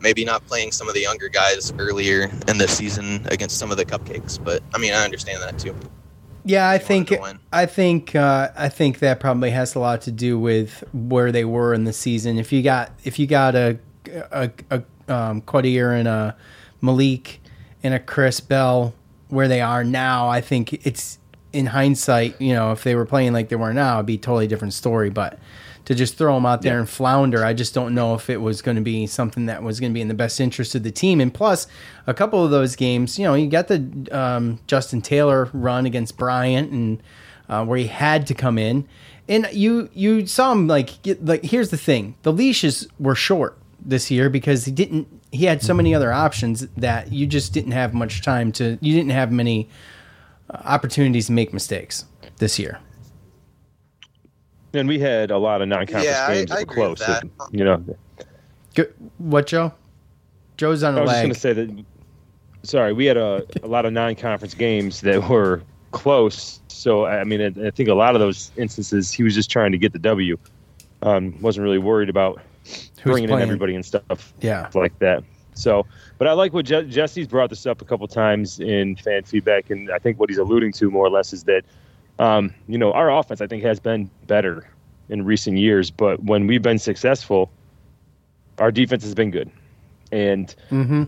maybe 0.00 0.24
not 0.24 0.46
playing 0.46 0.72
some 0.72 0.88
of 0.88 0.94
the 0.94 1.00
younger 1.00 1.28
guys 1.28 1.72
earlier 1.78 2.30
in 2.48 2.58
the 2.58 2.68
season 2.68 3.26
against 3.30 3.58
some 3.58 3.70
of 3.70 3.76
the 3.76 3.84
cupcakes. 3.84 4.42
But 4.42 4.62
I 4.74 4.78
mean, 4.78 4.92
I 4.92 5.04
understand 5.04 5.42
that 5.42 5.58
too. 5.58 5.74
Yeah, 6.44 6.70
I 6.70 6.78
think 6.78 7.12
I 7.52 7.66
think 7.66 8.14
uh, 8.14 8.50
I 8.56 8.68
think 8.68 9.00
that 9.00 9.18
probably 9.18 9.50
has 9.50 9.74
a 9.74 9.80
lot 9.80 10.02
to 10.02 10.12
do 10.12 10.38
with 10.38 10.84
where 10.92 11.32
they 11.32 11.44
were 11.44 11.74
in 11.74 11.84
the 11.84 11.92
season. 11.92 12.38
If 12.38 12.52
you 12.52 12.62
got 12.62 12.92
if 13.02 13.18
you 13.18 13.26
got 13.26 13.56
a 13.56 13.78
a, 14.30 14.50
a 14.70 14.82
um, 15.12 15.42
Quadir 15.42 15.98
and 15.98 16.06
a 16.06 16.36
Maliq 16.80 17.38
and 17.82 17.94
a 17.94 17.98
Chris 17.98 18.38
Bell 18.38 18.94
where 19.28 19.48
they 19.48 19.60
are 19.60 19.84
now, 19.84 20.28
I 20.28 20.40
think 20.40 20.86
it's 20.86 21.18
in 21.52 21.66
hindsight. 21.66 22.40
You 22.40 22.54
know, 22.54 22.72
if 22.72 22.84
they 22.84 22.94
were 22.94 23.06
playing 23.06 23.32
like 23.32 23.48
they 23.48 23.56
were 23.56 23.72
now, 23.72 23.96
it'd 23.96 24.06
be 24.06 24.14
a 24.14 24.18
totally 24.18 24.46
different 24.46 24.74
story. 24.74 25.10
But 25.10 25.38
to 25.86 25.94
just 25.94 26.18
throw 26.18 26.34
them 26.34 26.44
out 26.44 26.62
there 26.62 26.78
and 26.78 26.88
flounder, 26.88 27.44
I 27.44 27.54
just 27.54 27.72
don't 27.72 27.94
know 27.94 28.14
if 28.14 28.28
it 28.28 28.38
was 28.38 28.60
going 28.60 28.76
to 28.76 28.82
be 28.82 29.06
something 29.06 29.46
that 29.46 29.62
was 29.62 29.78
going 29.78 29.92
to 29.92 29.94
be 29.94 30.00
in 30.00 30.08
the 30.08 30.14
best 30.14 30.40
interest 30.40 30.74
of 30.74 30.82
the 30.82 30.90
team. 30.90 31.20
And 31.20 31.32
plus, 31.32 31.66
a 32.06 32.14
couple 32.14 32.44
of 32.44 32.50
those 32.50 32.74
games, 32.76 33.18
you 33.18 33.24
know, 33.24 33.34
you 33.34 33.48
got 33.48 33.68
the 33.68 34.08
um, 34.10 34.58
Justin 34.66 35.00
Taylor 35.00 35.48
run 35.52 35.86
against 35.86 36.16
Bryant, 36.16 36.72
and 36.72 37.02
uh, 37.48 37.64
where 37.64 37.78
he 37.78 37.86
had 37.86 38.26
to 38.26 38.34
come 38.34 38.58
in, 38.58 38.86
and 39.28 39.48
you 39.52 39.88
you 39.92 40.26
saw 40.26 40.52
him 40.52 40.66
like 40.66 41.02
get, 41.02 41.24
like. 41.24 41.44
Here's 41.44 41.70
the 41.70 41.76
thing: 41.76 42.16
the 42.22 42.32
leashes 42.32 42.88
were 42.98 43.14
short 43.14 43.56
this 43.80 44.10
year 44.10 44.28
because 44.28 44.64
he 44.64 44.72
didn't. 44.72 45.08
He 45.32 45.44
had 45.44 45.62
so 45.62 45.74
many 45.74 45.94
other 45.94 46.12
options 46.12 46.66
that 46.76 47.12
you 47.12 47.26
just 47.26 47.52
didn't 47.52 47.72
have 47.72 47.92
much 47.94 48.22
time 48.22 48.52
to. 48.52 48.78
You 48.80 48.92
didn't 48.94 49.10
have 49.10 49.32
many 49.32 49.68
uh, 50.50 50.58
opportunities 50.64 51.26
to 51.26 51.32
make 51.32 51.52
mistakes 51.52 52.04
this 52.38 52.58
year. 52.58 52.78
And 54.74 54.88
we 54.88 54.98
had 54.98 55.30
a 55.30 55.38
lot 55.38 55.62
of 55.62 55.68
non-conference 55.68 56.04
Yeah, 56.04 56.26
I- 56.28 56.34
games 56.34 56.50
that 56.50 56.58
I 56.58 56.60
were 56.60 56.66
close. 56.74 56.98
that. 57.00 57.22
that, 57.22 57.48
you 57.50 57.64
know, 57.64 57.82
Good. 58.74 58.92
What, 59.18 59.46
Joe? 59.46 59.72
Joe's 60.58 60.82
on 60.82 60.94
a 60.94 60.98
I 60.98 61.00
was 61.00 61.08
lag. 61.08 61.28
just 61.28 61.42
going 61.42 61.54
to 61.56 61.62
say 61.70 61.74
that. 61.74 61.84
Sorry, 62.62 62.92
we 62.92 63.06
had 63.06 63.16
a, 63.16 63.42
a 63.62 63.66
lot 63.68 63.86
of 63.86 63.92
non-conference 63.92 64.54
games 64.54 65.00
that 65.02 65.28
were 65.28 65.62
close. 65.92 66.60
So 66.68 67.06
I 67.06 67.24
mean, 67.24 67.40
I, 67.40 67.66
I 67.68 67.70
think 67.70 67.88
a 67.88 67.94
lot 67.94 68.14
of 68.14 68.20
those 68.20 68.50
instances, 68.56 69.12
he 69.12 69.22
was 69.22 69.34
just 69.34 69.50
trying 69.50 69.72
to 69.72 69.78
get 69.78 69.92
the 69.92 69.98
W. 69.98 70.36
Um, 71.02 71.40
wasn't 71.40 71.64
really 71.64 71.78
worried 71.78 72.08
about 72.10 72.40
bringing 73.12 73.30
in 73.30 73.40
everybody 73.40 73.74
and 73.74 73.84
stuff. 73.84 74.34
Yeah. 74.40 74.68
like 74.74 74.98
that. 75.00 75.24
So, 75.54 75.86
but 76.18 76.28
I 76.28 76.32
like 76.32 76.52
what 76.52 76.66
Je- 76.66 76.84
Jesse's 76.88 77.26
brought 77.26 77.48
this 77.50 77.64
up 77.64 77.80
a 77.80 77.84
couple 77.86 78.06
times 78.08 78.60
in 78.60 78.96
fan 78.96 79.22
feedback, 79.22 79.70
and 79.70 79.90
I 79.90 79.98
think 79.98 80.20
what 80.20 80.28
he's 80.28 80.38
alluding 80.38 80.72
to 80.72 80.90
more 80.90 81.06
or 81.06 81.10
less 81.10 81.32
is 81.32 81.44
that, 81.44 81.62
um, 82.18 82.52
you 82.68 82.76
know, 82.76 82.92
our 82.92 83.10
offense 83.10 83.40
I 83.40 83.46
think 83.46 83.62
has 83.62 83.80
been 83.80 84.10
better 84.26 84.68
in 85.08 85.24
recent 85.24 85.56
years, 85.56 85.90
but 85.90 86.22
when 86.22 86.46
we've 86.46 86.60
been 86.62 86.78
successful, 86.78 87.50
our 88.58 88.70
defense 88.70 89.02
has 89.04 89.14
been 89.14 89.30
good, 89.30 89.50
and 90.12 90.54
Mm-hmm. 90.70 91.04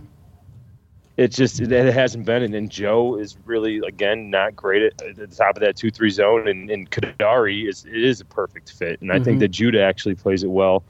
it's 1.17 1.37
just 1.37 1.61
it 1.61 1.71
hasn't 1.93 2.25
been. 2.25 2.43
And 2.43 2.55
then 2.55 2.69
Joe 2.69 3.17
is 3.17 3.37
really 3.45 3.79
again 3.87 4.31
not 4.31 4.55
great 4.57 4.83
at, 4.83 5.03
at 5.03 5.17
the 5.17 5.27
top 5.27 5.57
of 5.57 5.61
that 5.63 5.77
two 5.77 5.91
three 5.91 6.11
zone, 6.11 6.49
and, 6.49 6.71
and 6.71 6.91
Kadary 6.91 7.69
is 7.69 7.85
it 7.85 8.03
is 8.03 8.21
a 8.21 8.25
perfect 8.25 8.73
fit, 8.73 9.01
and 9.03 9.13
I 9.13 9.19
think 9.19 9.37
Mhm. 9.37 9.41
that 9.41 9.49
Judah 9.49 9.83
actually 9.83 10.15
plays 10.15 10.43
it 10.45 10.51
well. 10.51 10.85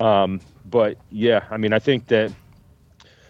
Um, 0.00 0.40
but 0.64 0.98
yeah, 1.10 1.44
I 1.50 1.56
mean, 1.56 1.72
I 1.72 1.78
think 1.78 2.06
that 2.08 2.32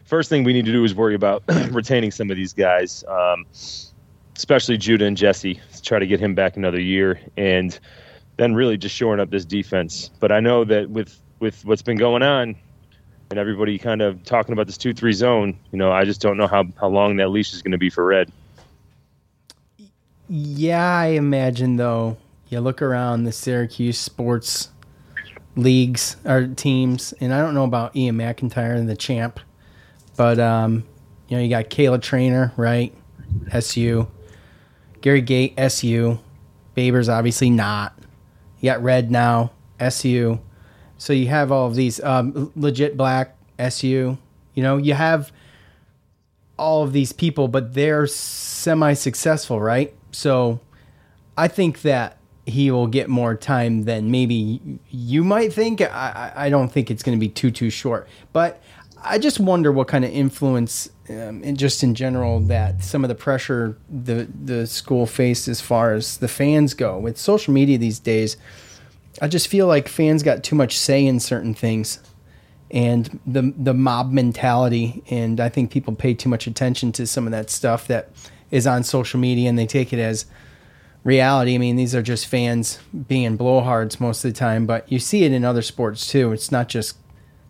first 0.04 0.28
thing 0.28 0.44
we 0.44 0.52
need 0.52 0.66
to 0.66 0.72
do 0.72 0.84
is 0.84 0.94
worry 0.94 1.14
about 1.14 1.42
retaining 1.70 2.10
some 2.10 2.30
of 2.30 2.36
these 2.36 2.52
guys, 2.52 3.04
um, 3.08 3.46
especially 4.36 4.78
Judah 4.78 5.04
and 5.06 5.16
Jesse. 5.16 5.60
Try 5.82 5.98
to 5.98 6.06
get 6.06 6.20
him 6.20 6.34
back 6.34 6.56
another 6.56 6.80
year, 6.80 7.20
and 7.36 7.78
then 8.36 8.54
really 8.54 8.76
just 8.76 8.94
shoring 8.94 9.20
up 9.20 9.30
this 9.30 9.44
defense. 9.44 10.10
But 10.20 10.32
I 10.32 10.40
know 10.40 10.64
that 10.64 10.90
with 10.90 11.20
with 11.40 11.64
what's 11.64 11.82
been 11.82 11.98
going 11.98 12.22
on, 12.22 12.56
and 13.30 13.38
everybody 13.38 13.78
kind 13.78 14.02
of 14.02 14.22
talking 14.24 14.52
about 14.52 14.66
this 14.66 14.78
two 14.78 14.94
three 14.94 15.12
zone, 15.12 15.58
you 15.72 15.78
know, 15.78 15.92
I 15.92 16.04
just 16.04 16.20
don't 16.20 16.36
know 16.36 16.46
how 16.46 16.64
how 16.80 16.88
long 16.88 17.16
that 17.16 17.28
leash 17.28 17.52
is 17.52 17.62
going 17.62 17.72
to 17.72 17.78
be 17.78 17.90
for 17.90 18.04
Red. 18.04 18.30
Yeah, 20.28 20.98
I 20.98 21.06
imagine 21.08 21.76
though. 21.76 22.16
You 22.48 22.60
look 22.60 22.82
around 22.82 23.24
the 23.24 23.32
Syracuse 23.32 23.98
sports 23.98 24.68
leagues 25.56 26.16
or 26.24 26.46
teams, 26.48 27.14
and 27.20 27.32
I 27.32 27.40
don't 27.40 27.54
know 27.54 27.64
about 27.64 27.94
Ian 27.96 28.16
McIntyre 28.16 28.76
and 28.76 28.88
the 28.88 28.96
champ, 28.96 29.40
but 30.16 30.38
um, 30.38 30.84
you 31.28 31.36
know 31.36 31.42
you 31.42 31.48
got 31.48 31.66
Kayla 31.66 31.98
Treanor, 31.98 32.52
right? 32.56 32.94
SU, 33.52 34.06
Gary 35.00 35.20
Gait, 35.20 35.54
SU, 35.56 36.18
Babers 36.76 37.12
obviously 37.12 37.50
not. 37.50 37.96
You 38.60 38.70
got 38.70 38.82
Red 38.82 39.10
now, 39.10 39.52
SU. 39.78 40.40
So 40.98 41.12
you 41.12 41.28
have 41.28 41.52
all 41.52 41.66
of 41.66 41.74
these 41.74 42.02
um, 42.02 42.52
legit 42.56 42.96
black 42.96 43.36
SU. 43.58 44.18
You 44.54 44.62
know 44.62 44.76
you 44.76 44.94
have 44.94 45.32
all 46.58 46.82
of 46.82 46.92
these 46.92 47.12
people, 47.12 47.48
but 47.48 47.74
they're 47.74 48.06
semi 48.06 48.94
successful, 48.94 49.60
right? 49.60 49.94
So 50.12 50.60
I 51.36 51.48
think 51.48 51.82
that 51.82 52.18
he 52.46 52.70
will 52.70 52.86
get 52.86 53.08
more 53.08 53.34
time 53.34 53.84
than 53.84 54.10
maybe 54.10 54.60
you 54.90 55.24
might 55.24 55.52
think. 55.52 55.80
I, 55.80 56.32
I 56.34 56.50
don't 56.50 56.70
think 56.70 56.90
it's 56.90 57.02
going 57.02 57.16
to 57.16 57.20
be 57.20 57.28
too, 57.28 57.50
too 57.50 57.70
short. 57.70 58.06
But 58.32 58.62
I 59.02 59.18
just 59.18 59.40
wonder 59.40 59.72
what 59.72 59.88
kind 59.88 60.04
of 60.04 60.10
influence, 60.10 60.88
um, 61.08 61.42
and 61.42 61.58
just 61.58 61.82
in 61.82 61.94
general, 61.94 62.40
that 62.40 62.82
some 62.82 63.04
of 63.04 63.08
the 63.08 63.14
pressure 63.14 63.78
the, 63.88 64.28
the 64.44 64.66
school 64.66 65.06
faced 65.06 65.48
as 65.48 65.60
far 65.60 65.94
as 65.94 66.18
the 66.18 66.28
fans 66.28 66.74
go. 66.74 66.98
With 66.98 67.18
social 67.18 67.54
media 67.54 67.78
these 67.78 67.98
days, 67.98 68.36
I 69.22 69.28
just 69.28 69.48
feel 69.48 69.66
like 69.66 69.88
fans 69.88 70.22
got 70.22 70.42
too 70.42 70.56
much 70.56 70.76
say 70.78 71.06
in 71.06 71.20
certain 71.20 71.54
things 71.54 72.00
and 72.70 73.20
the 73.26 73.54
the 73.56 73.72
mob 73.72 74.10
mentality 74.10 75.02
and 75.08 75.38
I 75.38 75.48
think 75.48 75.70
people 75.70 75.94
pay 75.94 76.12
too 76.12 76.28
much 76.28 76.46
attention 76.46 76.90
to 76.92 77.06
some 77.06 77.26
of 77.26 77.30
that 77.30 77.48
stuff 77.48 77.86
that 77.86 78.10
is 78.50 78.66
on 78.66 78.82
social 78.82 79.20
media 79.20 79.48
and 79.48 79.58
they 79.58 79.66
take 79.66 79.92
it 79.92 80.00
as 80.00 80.26
reality. 81.04 81.54
I 81.54 81.58
mean, 81.58 81.76
these 81.76 81.94
are 81.94 82.02
just 82.02 82.26
fans 82.26 82.78
being 83.06 83.38
blowhards 83.38 84.00
most 84.00 84.24
of 84.24 84.32
the 84.32 84.38
time, 84.38 84.66
but 84.66 84.90
you 84.90 84.98
see 84.98 85.24
it 85.24 85.32
in 85.32 85.44
other 85.44 85.62
sports 85.62 86.08
too. 86.08 86.32
It's 86.32 86.50
not 86.50 86.68
just 86.68 86.96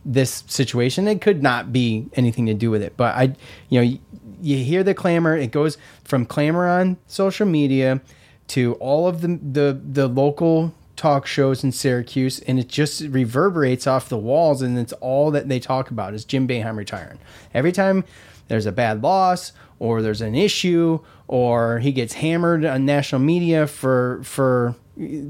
this 0.05 0.45
situation. 0.47 1.09
It 1.09 1.21
could 1.21 1.43
not 1.43 1.73
be 1.73 2.09
anything 2.15 2.47
to 2.47 2.55
do 2.55 2.71
with 2.71 2.83
it, 2.83 2.97
but 2.97 3.15
I 3.15 3.35
you 3.69 3.81
know, 3.81 3.99
you, 4.43 4.57
hear 4.59 4.83
the 4.83 4.93
clamor, 4.93 5.37
it 5.37 5.51
goes 5.51 5.79
from 6.03 6.27
clamor 6.27 6.69
on 6.69 6.99
social 7.07 7.47
media 7.47 8.03
to 8.49 8.75
all 8.75 9.07
of 9.07 9.23
the 9.23 9.39
the 9.43 9.81
the 9.83 10.09
local 10.09 10.75
talk 10.97 11.27
shows 11.27 11.65
in 11.65 11.73
Syracuse, 11.73 12.41
and 12.41 12.59
it 12.59 12.69
just 12.69 13.03
reverberates 13.03 13.87
off 13.87 14.09
the 14.09 14.19
walls, 14.19 14.63
and 14.63 14.79
it's 14.79 14.93
all 14.95 15.31
that 15.33 15.49
they 15.49 15.61
talk 15.61 15.91
about 15.91 16.15
is 16.15 16.25
Jim 16.25 16.47
Boeheim 16.47 16.77
retiring. 16.77 17.19
Every 17.53 17.73
time 17.73 18.05
there's 18.49 18.67
a 18.67 18.73
bad 18.73 19.03
loss 19.03 19.53
or 19.79 20.03
there's 20.03 20.21
an 20.21 20.35
issue 20.35 21.01
or 21.27 21.79
he 21.81 21.93
gets 21.93 22.15
hammered 22.15 22.65
on 22.65 22.85
national 22.85 23.21
media 23.21 23.67
for 23.67 24.21
for 24.23 24.75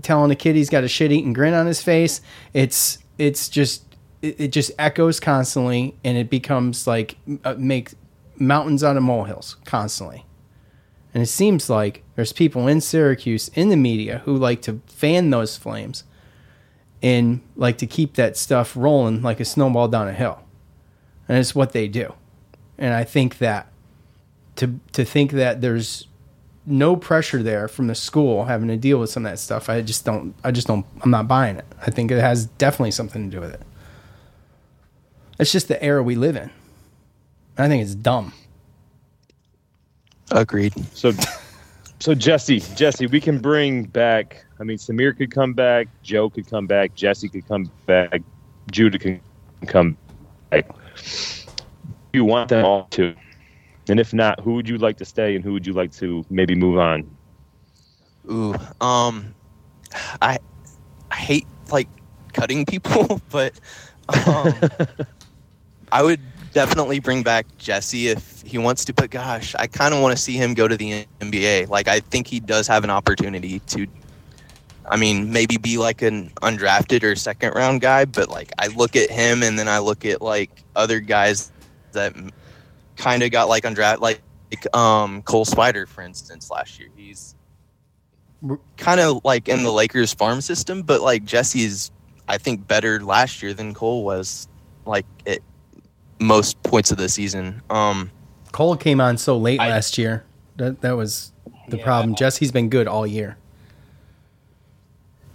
telling 0.03 0.31
a 0.31 0.35
kid 0.35 0.57
he's 0.57 0.71
got 0.71 0.85
a 0.85 0.89
shit 0.89 1.11
eating 1.13 1.33
grin 1.33 1.55
on 1.55 1.67
his 1.67 1.83
face, 1.83 2.21
it's 2.53 2.99
it's 3.19 3.49
just 3.49 3.85
it, 4.23 4.41
it 4.41 4.49
just 4.49 4.71
echoes 4.79 5.21
constantly, 5.21 5.97
and 6.05 6.19
it 6.19 6.31
becomes 6.31 6.87
like 6.87 7.17
uh, 7.45 7.55
make 7.57 7.93
mountains 8.37 8.85
out 8.85 8.97
of 8.97 9.03
molehills 9.03 9.57
constantly. 9.65 10.27
And 11.13 11.23
it 11.23 11.27
seems 11.27 11.71
like 11.71 12.04
there's 12.17 12.33
people 12.33 12.69
in 12.69 12.81
Syracuse 12.81 13.49
in 13.55 13.69
the 13.69 13.77
media 13.77 14.23
who 14.25 14.37
like 14.37 14.63
to 14.63 14.81
fan 14.87 15.31
those 15.31 15.57
flames 15.57 16.05
and 17.03 17.41
like 17.57 17.79
to 17.79 17.87
keep 17.87 18.15
that 18.15 18.37
stuff 18.37 18.77
rolling 18.77 19.23
like 19.23 19.41
a 19.41 19.45
snowball 19.45 19.89
down 19.89 20.09
a 20.09 20.13
hill. 20.13 20.41
And 21.29 21.39
it's 21.39 21.55
what 21.55 21.73
they 21.73 21.89
do. 21.89 22.15
And 22.79 22.95
I 22.95 23.05
think 23.05 23.39
that 23.39 23.69
to 24.57 24.79
to 24.93 25.05
think 25.05 25.33
that 25.33 25.61
there's 25.61 26.07
no 26.67 26.97
pressure 26.97 27.43
there 27.43 27.69
from 27.69 27.89
the 27.89 27.95
school 27.95 28.45
having 28.45 28.69
to 28.69 28.77
deal 28.77 28.99
with 28.99 29.11
some 29.11 29.27
of 29.27 29.33
that 29.33 29.39
stuff, 29.39 29.69
I 29.69 29.83
just 29.83 30.05
don't 30.05 30.35
I 30.45 30.51
just 30.51 30.67
don't 30.67 30.87
I'm 31.03 31.11
not 31.11 31.29
buying 31.29 31.57
it. 31.57 31.67
I 31.85 31.91
think 31.91 32.11
it 32.11 32.21
has 32.21 32.47
definitely 32.47 32.93
something 32.93 33.31
to 33.31 33.37
do 33.37 33.41
with 33.41 33.53
it. 33.53 33.63
It's 35.39 35.51
just 35.51 35.69
the 35.69 35.83
era 35.83 36.03
we 36.03 36.15
live 36.15 36.37
in. 36.37 36.51
I 37.59 37.69
think 37.69 37.83
it's 37.83 37.95
dumb. 37.95 38.33
Agreed. 40.31 40.75
So, 40.95 41.13
so 42.05 42.15
Jesse, 42.15 42.61
Jesse, 42.77 43.07
we 43.07 43.19
can 43.19 43.39
bring 43.39 43.85
back. 43.85 44.45
I 44.61 44.63
mean, 44.63 44.77
Symir 44.77 45.17
could 45.17 45.31
come 45.31 45.55
back, 45.55 45.89
Joe 46.03 46.29
could 46.29 46.47
come 46.47 46.67
back, 46.67 46.95
Jesse 46.95 47.31
could 47.31 47.49
come 47.49 47.71
back, 47.87 48.21
Judah 48.71 48.99
can 48.99 49.23
come 49.67 49.97
back. 50.51 50.69
You 52.13 52.27
want 52.27 52.51
them 52.51 52.63
all 52.63 52.89
to, 52.91 53.15
and 53.89 53.99
if 53.99 54.13
not, 54.13 54.39
who 54.41 54.53
would 54.53 54.69
you 54.69 54.77
like 54.77 54.99
to 54.99 55.07
stay, 55.07 55.35
and 55.35 55.43
who 55.43 55.55
would 55.55 55.67
you 55.67 55.73
like 55.73 55.93
to 55.93 56.27
maybe 56.29 56.55
move 56.55 56.77
on? 56.77 57.09
Ooh, 58.31 58.55
um, 58.83 59.35
I 60.21 60.37
I 61.11 61.17
hate 61.17 61.47
like 61.71 61.89
cutting 62.35 62.67
people, 62.67 63.19
but 63.31 63.59
um, 64.27 64.53
I 65.91 66.03
would 66.03 66.21
definitely 66.55 67.01
bring 67.01 67.23
back 67.23 67.47
Jesse 67.59 68.09
if 68.09 68.43
he 68.43 68.57
wants 68.57 68.87
to. 68.87 68.95
But 68.95 69.11
gosh, 69.11 69.55
I 69.57 69.67
kind 69.67 69.93
of 69.93 70.01
want 70.01 70.17
to 70.17 70.23
see 70.23 70.35
him 70.35 70.55
go 70.55 70.67
to 70.67 70.77
the 70.77 71.07
NBA. 71.21 71.69
Like 71.69 71.89
I 71.89 72.01
think 72.01 72.27
he 72.27 72.41
does 72.41 72.67
have 72.69 72.85
an 72.85 72.91
opportunity 72.91 73.59
to. 73.59 73.87
I 74.87 74.97
mean, 74.97 75.33
maybe 75.33 75.57
be 75.57 75.79
like 75.79 76.03
an 76.03 76.31
undrafted 76.43 77.03
or 77.05 77.17
second 77.17 77.55
round 77.55 77.81
guy, 77.81 78.05
but 78.05 78.29
like 78.29 78.53
I 78.59 78.69
look 78.69 78.97
at 78.97 79.11
him 79.11 79.43
and 79.43 79.59
then 79.59 79.67
I 79.67 79.79
look 79.79 80.05
at 80.05 80.23
like 80.23 80.51
other 80.77 81.01
guys 81.01 81.51
that 81.93 82.15
kind 82.97 83.23
of 83.23 83.31
got 83.31 83.49
like 83.49 83.65
undrafted, 83.65 84.01
like, 84.01 84.23
like 84.51 84.75
um 84.77 85.23
Cole 85.23 85.47
Swider, 85.47 85.89
for 85.89 86.03
instance, 86.03 86.51
last 86.51 86.79
year. 86.79 86.89
He's 86.97 87.35
kind 88.77 89.01
of 89.01 89.25
like 89.25 89.49
in 89.49 89.63
the 89.63 89.73
Lakers 89.73 90.13
farm 90.13 90.41
system, 90.41 90.83
but 90.83 91.01
like 91.01 91.25
Jesse's, 91.25 91.91
I 92.29 92.39
think, 92.39 92.67
better 92.69 93.03
last 93.03 93.43
year 93.43 93.55
than 93.55 93.73
Cole 93.73 94.05
was, 94.05 94.49
like 94.85 95.07
at 95.27 95.41
most 96.25 96.63
points 96.63 96.91
of 96.91 96.99
the 96.99 97.09
season. 97.09 97.63
Um, 97.71 98.11
Cole 98.53 98.77
came 98.77 99.01
on 99.01 99.19
so 99.19 99.37
late 99.37 99.59
last 99.59 99.99
year. 99.99 100.25
That 100.57 100.81
that 100.83 100.93
was 100.97 101.33
the 101.69 101.79
problem. 101.79 102.15
Jesse's 102.15 102.53
been 102.53 102.69
good 102.69 102.87
all 102.87 103.07
year. 103.07 103.37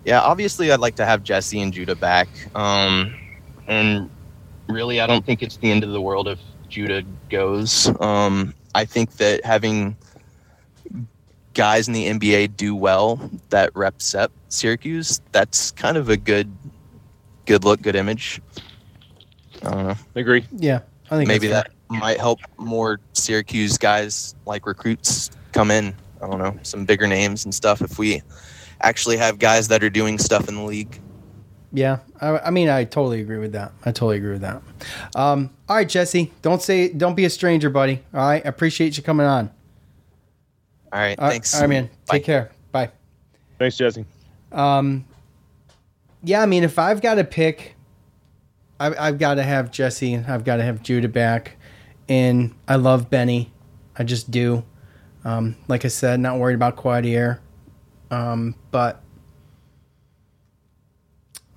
yeah, 0.06 0.22
obviously, 0.22 0.72
I'd 0.72 0.80
like 0.80 0.96
to 0.96 1.06
have 1.06 1.24
Jesse 1.24 1.60
and 1.62 1.74
Judah 1.74 1.96
back. 1.96 2.28
Um, 2.56 3.14
and 3.68 4.10
really, 4.68 5.02
I 5.02 5.08
don't 5.08 5.26
think 5.26 5.44
it's 5.44 5.58
the 5.58 5.70
end 5.70 5.84
of 5.84 5.92
the 5.92 6.02
world 6.02 6.28
if 6.28 6.40
Judah 6.70 7.04
goes. 7.30 7.92
Um, 8.00 8.54
I 8.74 8.86
think 8.86 9.18
that 9.18 9.44
having 9.44 9.98
guys 11.54 11.88
in 11.88 11.94
the 11.94 12.08
NBA 12.08 12.56
do 12.56 12.76
well 12.76 13.30
that 13.50 13.76
represent 13.76 14.32
Syracuse, 14.48 15.20
that's 15.32 15.72
kind 15.72 15.98
of 15.98 16.10
a 16.10 16.18
good, 16.18 16.50
good 17.46 17.64
look, 17.66 17.82
good 17.82 17.96
image. 17.96 18.42
I 19.64 19.72
don't 19.72 19.88
know. 19.88 19.96
Agree. 20.16 20.46
Yeah, 20.52 20.82
I 21.12 21.18
think 21.18 21.28
maybe 21.28 21.48
that 21.48 21.72
might 21.90 22.20
help 22.20 22.40
more 22.58 23.00
Syracuse 23.14 23.78
guys 23.78 24.36
like 24.46 24.66
recruits 24.66 25.32
come 25.52 25.72
in. 25.72 25.94
I 26.22 26.28
don't 26.28 26.40
know 26.40 26.58
some 26.64 26.86
bigger 26.86 27.08
names 27.08 27.46
and 27.46 27.54
stuff. 27.54 27.82
If 27.82 27.98
we 27.98 28.22
actually 28.82 29.18
have 29.18 29.40
guys 29.40 29.68
that 29.70 29.84
are 29.84 29.90
doing 29.90 30.18
stuff 30.18 30.48
in 30.48 30.56
the 30.56 30.64
league. 30.64 31.00
Yeah, 31.72 32.00
I, 32.20 32.40
I 32.40 32.50
mean, 32.50 32.68
I 32.68 32.84
totally 32.84 33.22
agree 33.22 33.38
with 33.38 33.52
that. 33.52 33.72
I 33.86 33.92
totally 33.92 34.18
agree 34.18 34.32
with 34.32 34.42
that. 34.42 34.62
Um, 35.16 35.52
all 35.68 35.76
right, 35.76 35.88
Jesse, 35.88 36.32
don't 36.42 36.62
say, 36.62 36.90
don't 36.90 37.14
be 37.14 37.26
a 37.26 37.30
stranger, 37.30 37.70
buddy. 37.70 38.04
All 38.14 38.22
right, 38.22 38.44
I 38.44 38.50
appreciate 38.50 38.98
you 38.98 39.04
coming 39.04 39.28
on. 39.28 39.52
All 40.92 41.00
right, 41.00 41.20
All 41.20 41.26
right, 41.26 41.32
thanks. 41.34 41.54
All 41.54 41.62
right, 41.62 41.70
man. 41.70 41.90
Take 42.08 42.24
care. 42.24 42.50
Bye. 42.72 42.90
Thanks, 43.60 43.78
Jesse. 43.78 44.04
Um, 44.52 45.06
yeah, 46.24 46.42
I 46.42 46.48
mean, 46.48 46.64
if 46.64 46.80
I've 46.80 47.02
got 47.02 47.16
to 47.16 47.24
pick, 47.24 47.76
I, 48.80 49.08
I've 49.08 49.20
got 49.20 49.36
to 49.36 49.44
have 49.44 49.72
Jesse 49.72 50.16
I've 50.18 50.44
got 50.44 50.58
to 50.58 50.64
have 50.64 50.82
Judah 50.82 51.10
back. 51.10 51.58
And 52.08 52.56
I 52.68 52.76
love 52.78 53.10
Benny. 53.10 53.52
I 53.98 54.04
just 54.04 54.32
do. 54.32 54.64
Um, 55.24 55.56
like 55.68 55.86
I 55.86 55.90
said, 55.90 56.20
not 56.20 56.40
worried 56.40 56.56
about 56.56 56.76
Quadir. 56.78 57.40
Um, 58.10 58.56
but 58.72 59.04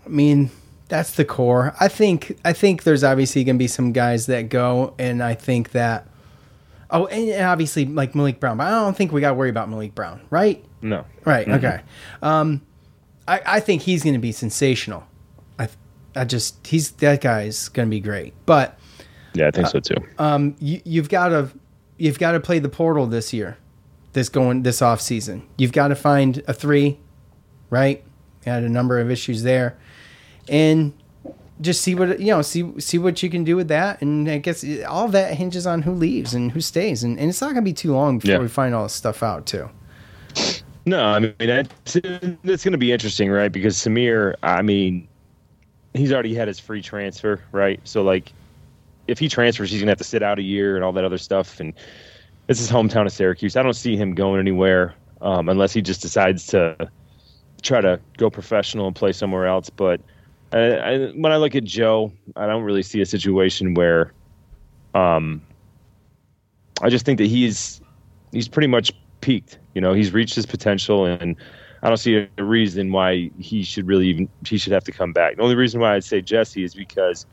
I 0.05 0.09
mean, 0.09 0.51
that's 0.89 1.13
the 1.13 1.25
core. 1.25 1.75
I 1.81 1.89
think 1.89 2.39
I 2.45 2.53
think 2.53 2.83
there's 2.83 3.05
obviously 3.05 3.45
going 3.45 3.57
to 3.57 3.59
be 3.59 3.69
some 3.69 3.93
guys 3.93 4.27
that 4.27 4.49
go, 4.49 4.95
and 4.99 5.23
I 5.23 5.35
think 5.35 5.71
that. 5.73 6.07
Oh, 6.91 7.07
and 7.07 7.43
obviously 7.47 7.87
like 7.87 8.13
Maliq 8.13 8.39
Brown, 8.39 8.59
but 8.59 8.67
I 8.67 8.71
don't 8.71 8.95
think 8.95 9.13
we 9.13 9.23
got 9.23 9.29
to 9.31 9.35
worry 9.35 9.49
about 9.49 9.71
Maliq 9.71 9.95
Brown, 9.95 10.21
right? 10.29 10.63
No. 10.83 11.07
Right. 11.25 11.47
Mhm. 11.47 11.57
Okay. 11.57 11.81
Um, 12.21 12.61
I 13.27 13.41
I 13.47 13.61
think 13.61 13.81
he's 13.83 14.03
going 14.03 14.13
to 14.13 14.19
be 14.21 14.33
sensational. 14.33 15.05
I 16.15 16.25
just 16.25 16.67
he's 16.67 16.91
that 16.93 17.21
guy's 17.21 17.69
going 17.69 17.89
to 17.89 17.91
be 17.91 18.01
great, 18.01 18.35
but 18.47 18.79
Yeah, 19.35 19.49
I 19.49 19.51
think 19.51 19.69
so 19.69 19.81
too. 19.81 19.97
um, 20.19 20.55
you, 20.61 20.81
you've 20.85 21.09
got 21.09 21.29
to 21.29 21.51
you've 21.99 22.19
got 22.19 22.33
to 22.33 22.41
play 22.41 22.59
the 22.59 22.69
portal 22.69 23.07
this 23.07 23.33
year, 23.33 23.57
this 24.13 24.29
going 24.29 24.63
this 24.63 24.83
off 24.83 25.01
season. 25.01 25.47
You've 25.59 25.73
got 25.73 25.89
to 25.89 25.95
find 25.95 26.43
a 26.47 26.53
three, 26.53 26.99
right? 27.71 28.03
You 28.45 28.53
had 28.53 28.63
a 28.65 28.69
number 28.69 28.99
of 28.99 29.11
issues 29.11 29.43
there, 29.43 29.77
and 30.49 30.93
just 31.61 31.81
see 31.81 31.95
what 31.95 32.19
you 32.19 32.27
know. 32.27 32.43
See 32.43 32.79
see 32.81 32.99
what 32.99 33.23
you 33.23 33.31
can 33.31 33.45
do 33.45 33.55
with 33.57 33.69
that, 33.69 34.03
and 34.03 34.29
I 34.29 34.39
guess 34.39 34.65
all 34.89 35.09
that 35.09 35.35
hinges 35.35 35.67
on 35.67 35.83
who 35.83 35.93
leaves 35.93 36.35
and 36.35 36.51
who 36.53 36.61
stays, 36.61 37.05
and, 37.05 37.19
and 37.19 37.31
it's 37.31 37.41
not 37.41 37.49
going 37.53 37.65
to 37.65 37.69
be 37.69 37.73
too 37.73 37.93
long 37.93 38.19
before 38.19 38.35
Yeah. 38.37 38.41
we 38.41 38.49
find 38.49 38.75
all 38.75 38.83
this 38.83 38.93
stuff 38.95 39.23
out 39.23 39.47
too. 39.47 39.71
No, 40.85 41.05
I 41.05 41.21
mean 41.21 41.35
it's, 41.39 41.95
it's 41.95 42.65
going 42.65 42.73
to 42.73 42.79
be 42.79 42.91
interesting, 42.91 43.31
right? 43.31 43.53
Because 43.53 43.77
Symir, 43.77 44.35
I 44.43 44.63
mean, 44.63 45.07
he's 45.95 46.13
already 46.13 46.35
had 46.35 46.49
his 46.49 46.59
free 46.59 46.83
transfer, 46.83 47.43
right? 47.53 47.81
So 47.85 48.03
like, 48.03 48.33
if 49.09 49.19
he 49.19 49.29
transfers, 49.29 49.71
he's 49.71 49.81
to 49.81 49.87
have 49.89 49.99
to 49.99 50.05
sit 50.05 50.23
out 50.23 50.39
a 50.39 50.43
year 50.43 50.77
and 50.77 50.85
all 50.85 50.93
that 50.93 51.05
other 51.05 51.19
stuff. 51.19 51.61
And 51.61 51.75
this 52.47 52.61
is 52.61 52.71
hometown 52.71 53.07
of 53.07 53.13
Syracuse. 53.13 53.57
I 53.57 53.63
don't 53.63 53.75
see 53.75 53.97
him 53.97 54.15
going 54.15 54.39
anywhere 54.39 54.95
um, 55.21 55.49
unless 55.49 55.73
he 55.73 55.83
just 55.83 56.03
decides 56.03 56.47
to 56.49 56.77
try 57.63 57.81
to 57.81 58.01
go 58.17 58.31
professional 58.31 58.87
and 58.87 58.97
play 58.97 59.13
somewhere 59.13 59.47
else. 59.47 59.71
But 59.71 60.01
I, 60.53 60.59
I, 60.59 61.07
when 61.11 61.33
I 61.33 61.37
look 61.37 61.55
at 61.55 61.65
Joe, 61.65 62.13
I 62.37 62.47
don't 62.47 62.63
really 62.63 62.83
see 62.83 63.01
a 63.01 63.07
situation 63.07 63.75
where, 63.75 64.13
um, 64.95 65.43
I 66.81 66.91
just 66.91 67.05
think 67.05 67.19
that 67.19 67.27
he's 67.29 67.81
he's 68.33 68.49
pretty 68.49 68.67
much 68.67 68.93
peaked. 69.21 69.59
You 69.75 69.81
know, 69.81 69.93
he's 69.93 70.13
reached 70.13 70.35
his 70.35 70.47
potential, 70.47 71.07
and 71.07 71.37
I 71.83 71.89
don't 71.89 71.97
see 71.97 72.29
a 72.39 72.45
reason 72.45 72.93
why 72.93 73.31
he 73.39 73.65
should 73.65 73.89
really 73.89 74.07
even 74.07 74.29
he 74.47 74.57
should 74.57 74.73
have 74.73 74.85
to 74.85 74.93
come 74.93 75.13
back. 75.13 75.37
The 75.37 75.43
only 75.43 75.57
reason 75.57 75.81
why 75.81 75.95
I'd 75.95 76.05
say 76.05 76.21
Jesse 76.21 76.63
is 76.63 76.75
because, 76.75 77.27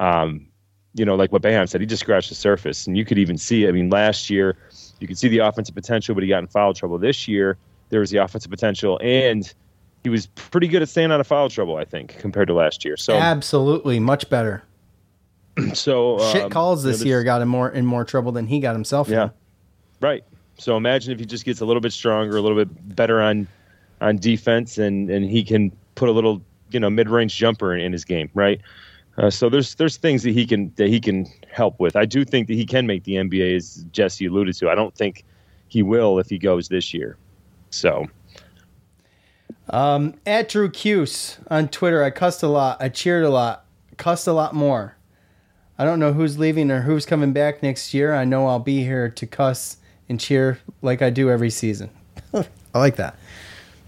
um, 0.00 0.48
you 0.94 1.04
know, 1.04 1.14
like 1.14 1.30
what 1.30 1.42
Boeheim 1.42 1.68
said, 1.68 1.80
he 1.80 1.86
just 1.86 2.02
scratched 2.02 2.28
the 2.28 2.34
surface, 2.34 2.86
and 2.86 2.96
you 2.96 3.04
could 3.04 3.18
even 3.18 3.38
see. 3.38 3.68
I 3.68 3.72
mean, 3.72 3.88
last 3.88 4.28
year 4.28 4.56
you 4.98 5.06
could 5.06 5.18
see 5.18 5.28
the 5.28 5.38
offensive 5.38 5.74
potential, 5.74 6.14
but 6.14 6.24
he 6.24 6.28
got 6.28 6.38
in 6.38 6.48
foul 6.48 6.74
trouble. 6.74 6.98
This 6.98 7.28
year 7.28 7.58
there 7.90 8.00
was 8.00 8.10
the 8.10 8.18
offensive 8.18 8.50
potential, 8.50 8.98
and 9.02 9.52
he 10.02 10.10
was 10.10 10.26
pretty 10.26 10.66
good 10.66 10.82
at 10.82 10.88
staying 10.88 11.12
out 11.12 11.20
of 11.20 11.26
foul 11.28 11.48
trouble. 11.48 11.76
I 11.76 11.84
think 11.84 12.18
compared 12.18 12.48
to 12.48 12.54
last 12.54 12.84
year. 12.84 12.96
So 12.96 13.14
Absolutely, 13.14 14.00
much 14.00 14.28
better. 14.28 14.64
so 15.74 16.18
Shit 16.32 16.42
um, 16.42 16.50
calls 16.50 16.84
you 16.84 16.90
know, 16.90 16.96
this 16.96 17.04
year 17.04 17.22
got 17.22 17.40
him 17.40 17.48
more 17.48 17.70
in 17.70 17.86
more 17.86 18.04
trouble 18.04 18.32
than 18.32 18.48
he 18.48 18.58
got 18.58 18.74
himself. 18.74 19.08
Yeah. 19.08 19.24
in. 19.24 19.30
Right. 20.00 20.24
So 20.58 20.76
imagine 20.76 21.12
if 21.12 21.20
he 21.20 21.26
just 21.26 21.44
gets 21.44 21.60
a 21.60 21.66
little 21.66 21.80
bit 21.80 21.92
stronger, 21.92 22.36
a 22.36 22.40
little 22.40 22.56
bit 22.56 22.96
better 22.96 23.20
on 23.20 23.46
on 24.00 24.16
defense, 24.16 24.78
and 24.78 25.10
and 25.10 25.24
he 25.24 25.42
can 25.42 25.72
put 25.94 26.08
a 26.08 26.12
little 26.12 26.42
you 26.70 26.80
know 26.80 26.90
mid 26.90 27.08
range 27.08 27.36
jumper 27.36 27.74
in, 27.74 27.80
in 27.80 27.92
his 27.92 28.04
game, 28.04 28.30
right? 28.34 28.60
Uh, 29.18 29.30
so 29.30 29.48
there's 29.48 29.74
there's 29.76 29.96
things 29.96 30.22
that 30.22 30.32
he 30.32 30.46
can 30.46 30.72
that 30.76 30.88
he 30.88 31.00
can 31.00 31.26
help 31.50 31.80
with. 31.80 31.96
I 31.96 32.04
do 32.04 32.24
think 32.24 32.48
that 32.48 32.54
he 32.54 32.66
can 32.66 32.86
make 32.86 33.04
the 33.04 33.14
NBA, 33.14 33.56
as 33.56 33.86
Jesse 33.92 34.26
alluded 34.26 34.54
to. 34.56 34.68
I 34.70 34.74
don't 34.74 34.94
think 34.94 35.24
he 35.68 35.82
will 35.82 36.18
if 36.18 36.28
he 36.28 36.38
goes 36.38 36.68
this 36.68 36.92
year. 36.92 37.16
So 37.70 38.06
Um, 39.68 40.14
at 40.26 40.48
Drew 40.48 40.70
Cuse 40.70 41.38
on 41.50 41.68
Twitter, 41.68 42.02
I 42.02 42.10
cussed 42.10 42.42
a 42.42 42.48
lot. 42.48 42.76
I 42.80 42.88
cheered 42.88 43.24
a 43.24 43.30
lot. 43.30 43.64
Cussed 43.96 44.26
a 44.26 44.32
lot 44.32 44.54
more. 44.54 44.96
I 45.78 45.84
don't 45.84 45.98
know 45.98 46.12
who's 46.12 46.38
leaving 46.38 46.70
or 46.70 46.82
who's 46.82 47.04
coming 47.04 47.32
back 47.32 47.62
next 47.62 47.92
year. 47.92 48.14
I 48.14 48.24
know 48.24 48.46
I'll 48.46 48.58
be 48.58 48.82
here 48.82 49.08
to 49.10 49.26
cuss 49.26 49.78
and 50.08 50.18
cheer 50.20 50.58
like 50.82 51.02
I 51.02 51.10
do 51.10 51.30
every 51.30 51.50
season. 51.50 51.90
I 52.34 52.78
like 52.78 52.96
that. 52.96 53.18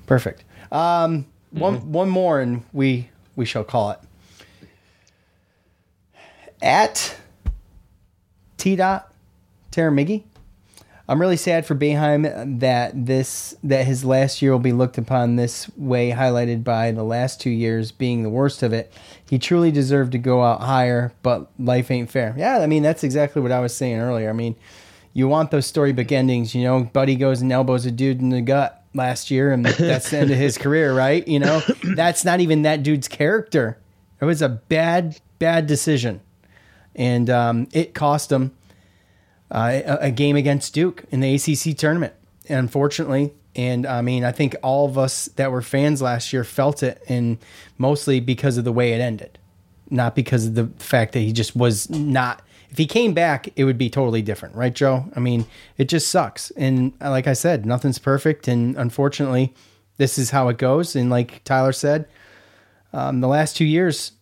Perfect. 0.08 0.42
Um, 0.72 1.26
one 1.50 1.92
one 1.92 2.08
more 2.08 2.40
and 2.40 2.64
we 2.72 3.10
we 3.36 3.44
shall 3.44 3.62
call 3.62 3.90
it. 3.90 4.00
At 6.60 7.16
T 8.56 8.74
dot 8.74 9.12
Taramigi. 9.70 10.24
I'm 11.10 11.20
really 11.20 11.36
sad 11.36 11.64
for 11.64 11.74
Boeheim 11.74 12.60
that 12.60 13.06
this 13.06 13.54
that 13.62 13.86
his 13.86 14.04
last 14.04 14.42
year 14.42 14.52
will 14.52 14.58
be 14.58 14.72
looked 14.72 14.98
upon 14.98 15.36
this 15.36 15.70
way, 15.76 16.10
highlighted 16.10 16.64
by 16.64 16.90
the 16.90 17.02
last 17.02 17.40
two 17.40 17.50
years 17.50 17.92
being 17.92 18.22
the 18.22 18.30
worst 18.30 18.62
of 18.62 18.72
it. 18.72 18.92
He 19.28 19.38
truly 19.38 19.70
deserved 19.70 20.12
to 20.12 20.18
go 20.18 20.42
out 20.42 20.62
higher, 20.62 21.12
but 21.22 21.50
life 21.58 21.90
ain't 21.90 22.10
fair. 22.10 22.34
Yeah, 22.36 22.58
I 22.58 22.66
mean 22.66 22.82
that's 22.82 23.04
exactly 23.04 23.40
what 23.40 23.52
I 23.52 23.60
was 23.60 23.74
saying 23.74 23.98
earlier. 23.98 24.30
I 24.30 24.34
mean, 24.34 24.56
you 25.12 25.28
want 25.28 25.50
those 25.50 25.66
storybook 25.66 26.12
endings. 26.12 26.54
You 26.54 26.64
know, 26.64 26.84
Buddy 26.84 27.16
goes 27.16 27.42
and 27.42 27.52
elbows 27.52 27.86
a 27.86 27.90
dude 27.90 28.20
in 28.20 28.30
the 28.30 28.42
gut 28.42 28.77
last 28.94 29.30
year, 29.30 29.52
and 29.52 29.64
that's 29.66 30.10
the 30.10 30.18
end 30.18 30.30
of 30.30 30.36
his 30.36 30.58
career, 30.58 30.94
right? 30.94 31.26
You 31.26 31.40
know, 31.40 31.62
that's 31.94 32.24
not 32.24 32.40
even 32.40 32.62
that 32.62 32.82
dude's 32.82 33.08
character. 33.08 33.78
It 34.20 34.24
was 34.24 34.42
a 34.42 34.48
bad, 34.48 35.20
bad 35.38 35.66
decision, 35.66 36.20
and 36.94 37.30
um, 37.30 37.68
it 37.72 37.94
cost 37.94 38.32
him 38.32 38.52
uh, 39.50 39.80
a, 39.84 39.98
a 40.06 40.10
game 40.10 40.36
against 40.36 40.74
Duke 40.74 41.04
in 41.10 41.20
the 41.20 41.34
ACC 41.34 41.76
tournament. 41.76 42.14
Unfortunately, 42.48 43.32
and 43.58 43.86
I 43.86 44.02
mean, 44.02 44.24
I 44.24 44.32
think 44.32 44.54
all 44.62 44.86
of 44.86 44.96
us 44.96 45.26
that 45.36 45.50
were 45.50 45.62
fans 45.62 46.00
last 46.00 46.32
year 46.32 46.44
felt 46.44 46.82
it, 46.82 47.02
and 47.08 47.38
mostly 47.76 48.20
because 48.20 48.56
of 48.56 48.64
the 48.64 48.72
way 48.72 48.92
it 48.92 49.00
ended, 49.00 49.38
not 49.90 50.14
because 50.14 50.46
of 50.46 50.54
the 50.54 50.66
fact 50.78 51.12
that 51.12 51.20
he 51.20 51.32
just 51.32 51.56
was 51.56 51.90
not. 51.90 52.42
If 52.70 52.76
he 52.78 52.86
came 52.86 53.14
back, 53.14 53.48
it 53.56 53.64
would 53.64 53.78
be 53.78 53.88
totally 53.88 54.22
different, 54.22 54.54
right, 54.54 54.74
Joe? 54.74 55.04
I 55.16 55.20
mean, 55.20 55.46
it 55.78 55.88
just 55.88 56.08
sucks, 56.10 56.50
and 56.52 56.92
uh, 57.00 57.10
like 57.10 57.26
I 57.26 57.32
said, 57.32 57.64
nothing's 57.64 57.98
perfect, 57.98 58.46
and 58.46 58.76
unfortunately, 58.76 59.54
this 59.96 60.18
is 60.18 60.30
how 60.30 60.48
it 60.48 60.58
goes. 60.58 60.94
And 60.94 61.08
like 61.10 61.42
Tyler 61.44 61.72
said, 61.72 62.06
um, 62.92 63.20
the 63.20 63.28
last 63.28 63.56
two 63.56 63.64
years, 63.64 64.12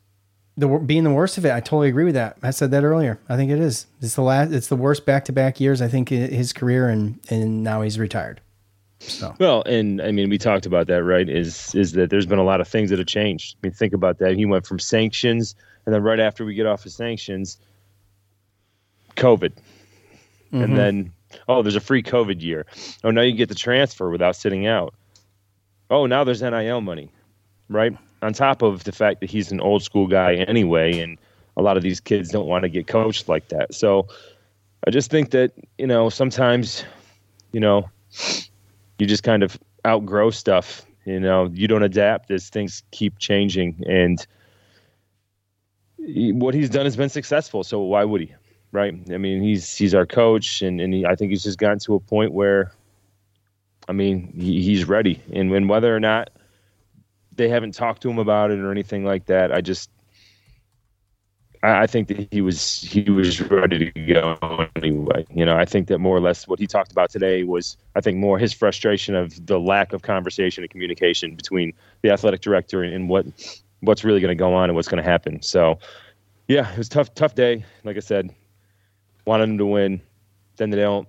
the 0.57 0.68
being 0.68 1.05
the 1.05 1.12
worst 1.12 1.38
of 1.38 1.44
it, 1.44 1.53
I 1.53 1.61
totally 1.61 1.88
agree 1.88 2.05
with 2.05 2.14
that. 2.14 2.36
I 2.42 2.51
said 2.51 2.70
that 2.70 2.82
earlier. 2.84 3.18
I 3.28 3.36
think 3.36 3.51
it 3.51 3.59
is. 3.59 3.86
It's 4.01 4.14
the 4.14 4.22
last. 4.22 4.53
It's 4.53 4.68
the 4.68 4.76
worst 4.76 5.05
back 5.05 5.24
to 5.26 5.32
back 5.32 5.61
years. 5.61 5.82
I 5.82 5.88
think 5.88 6.11
i- 6.11 6.14
his 6.14 6.53
career, 6.53 6.88
and 6.88 7.18
and 7.28 7.62
now 7.62 7.82
he's 7.82 7.99
retired. 7.99 8.40
So 9.01 9.34
Well, 9.38 9.62
and 9.64 10.01
I 10.01 10.11
mean, 10.12 10.30
we 10.30 10.38
talked 10.38 10.64
about 10.64 10.86
that, 10.86 11.05
right? 11.05 11.28
Is 11.28 11.74
is 11.74 11.92
that 11.92 12.09
there's 12.11 12.24
been 12.26 12.38
a 12.38 12.44
lot 12.44 12.61
of 12.62 12.68
things 12.68 12.88
that 12.90 12.99
have 12.99 13.07
changed. 13.09 13.57
I 13.62 13.66
mean, 13.66 13.72
think 13.74 13.92
about 13.92 14.18
that. 14.18 14.36
He 14.36 14.47
went 14.47 14.66
from 14.66 14.78
sanctions, 14.78 15.55
and 15.84 15.94
then 15.94 16.03
right 16.03 16.20
after 16.20 16.44
we 16.44 16.55
get 16.55 16.64
off 16.66 16.86
of 16.86 16.92
sanctions, 16.92 17.59
COVID, 19.17 19.53
Mhm. 20.53 20.64
and 20.64 20.77
then 20.77 21.12
oh, 21.49 21.62
there's 21.62 21.77
a 21.77 21.81
free 21.81 22.03
COVID 22.03 22.41
year. 22.41 22.67
Oh, 23.03 23.11
now 23.11 23.23
you 23.23 23.33
get 23.33 23.49
the 23.49 23.55
transfer 23.55 24.11
without 24.11 24.37
sitting 24.37 24.67
out. 24.67 24.95
Oh, 25.91 26.07
now 26.07 26.25
there's 26.25 26.43
NIL 26.43 26.81
money, 26.81 27.11
right? 27.69 27.97
On 28.23 28.33
top 28.33 28.62
of 28.62 28.85
the 28.85 28.93
fact 28.93 29.21
that 29.21 29.31
he's 29.31 29.53
an 29.53 29.61
old 29.61 29.83
school 29.83 30.07
guy 30.07 30.35
anyway, 30.35 30.99
and 31.01 31.19
a 31.57 31.62
lot 31.62 31.77
of 31.77 31.83
these 31.83 32.01
kids 32.01 32.31
don't 32.31 32.47
want 32.47 32.62
to 32.62 32.69
get 32.69 32.87
coached 32.87 33.29
like 33.29 33.49
that. 33.49 33.75
So 33.75 34.07
I 34.87 34.91
just 34.91 35.11
think 35.11 35.31
that 35.31 35.53
you 35.79 35.87
know 35.87 36.09
sometimes, 36.09 36.85
you 37.53 37.61
know 37.61 37.91
you 38.99 39.07
just 39.07 39.23
kind 39.23 39.43
of 39.43 39.59
outgrow 39.87 40.31
stuff. 40.31 40.87
You 41.05 41.21
know, 41.21 41.51
you 41.53 41.69
don't 41.69 41.83
adapt 41.83 42.31
as 42.31 42.49
things 42.49 42.83
keep 42.91 43.19
changing. 43.19 43.85
And 43.87 44.27
what 45.99 46.55
he's 46.55 46.71
done 46.71 46.85
has 46.85 46.97
been 46.97 47.09
successful. 47.09 47.62
So 47.62 47.81
why 47.81 48.05
would 48.05 48.23
he? 48.23 48.35
Right? 48.73 48.95
I 49.12 49.19
mean, 49.19 49.43
he's 49.43 49.75
he's 49.75 49.95
our 49.95 50.07
coach, 50.07 50.62
and 50.62 50.81
and 50.81 50.93
he, 50.93 51.07
I 51.07 51.14
think 51.14 51.31
he's 51.31 51.45
just 51.45 51.59
gotten 51.59 51.79
to 51.81 51.95
a 51.95 52.01
point 52.01 52.33
where, 52.33 52.73
I 53.89 53.93
mean, 53.93 54.33
he, 54.37 54.62
he's 54.62 54.87
ready. 54.87 55.23
And 55.33 55.51
when 55.51 55.69
whether 55.69 55.95
or 55.95 56.01
not 56.01 56.31
they 57.35 57.49
haven't 57.49 57.73
talked 57.73 58.03
to 58.03 58.11
him 58.11 58.19
about 58.19 58.51
it 58.51 58.59
or 58.59 58.71
anything 58.71 59.05
like 59.05 59.27
that, 59.27 59.53
I 59.53 59.61
just. 59.61 59.91
I 61.62 61.83
I 61.83 61.87
think 61.87 62.09
that 62.09 62.29
he 62.31 62.41
was 62.41 62.83
he 62.83 63.11
was 63.11 63.41
ready 63.41 63.91
to 63.91 64.01
go 64.12 64.69
anyway. 64.77 65.25
You 65.31 65.47
know, 65.47 65.57
I 65.57 65.64
think 65.64 65.89
that 65.89 65.99
more 65.99 66.17
or 66.17 66.21
less 66.21 66.47
what 66.47 66.59
he 66.59 66.67
talked 66.67 66.93
about 66.93 67.11
today 67.11 67.45
was, 67.45 67.77
I 67.95 68.01
think, 68.01 68.19
more 68.19 68.39
his 68.39 68.53
frustration 68.53 69.14
of 69.14 69.47
the 69.47 69.59
lack 69.59 69.93
of 69.93 70.03
conversation 70.03 70.64
and 70.64 70.71
communication 70.71 71.35
between 71.35 71.73
the 72.03 72.11
athletic 72.11 72.41
director 72.43 72.83
and, 72.83 72.93
and 72.93 73.09
what 73.09 73.27
what's 73.81 74.05
really 74.05 74.21
going 74.21 74.37
to 74.37 74.39
go 74.39 74.55
on 74.55 74.69
and 74.69 74.75
what's 74.75 74.89
going 74.89 75.03
to 75.03 75.09
happen. 75.09 75.43
So, 75.43 75.79
yeah, 76.49 76.71
it 76.73 76.79
was 76.79 76.89
tough 76.89 77.14
tough 77.14 77.35
day. 77.35 77.64
Like 77.85 77.97
I 77.97 78.01
said, 78.01 78.35
wanted 79.27 79.49
them 79.49 79.59
to 79.59 79.66
win, 79.66 80.01
then 80.57 80.70
they 80.70 80.79
don't. 80.79 81.09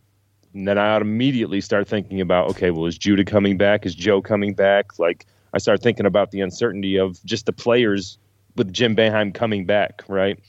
And 0.54 0.68
then 0.68 0.78
I 0.78 0.98
immediately 0.98 1.62
start 1.62 1.88
thinking 1.88 2.20
about, 2.20 2.50
okay, 2.50 2.72
well, 2.72 2.86
is 2.88 2.98
Judah 2.98 3.24
coming 3.24 3.58
back? 3.58 3.86
Is 3.86 3.94
Joe 3.94 4.22
coming 4.22 4.54
back? 4.54 4.98
Like 4.98 5.26
I 5.54 5.60
start 5.60 5.82
thinking 5.82 6.06
about 6.06 6.32
the 6.32 6.42
uncertainty 6.42 6.98
of 6.98 7.24
just 7.24 7.46
the 7.46 7.54
players 7.54 8.18
with 8.56 8.74
Jim 8.74 8.96
Boeheim 8.96 9.34
coming 9.34 9.66
back, 9.66 10.04
right? 10.08 10.40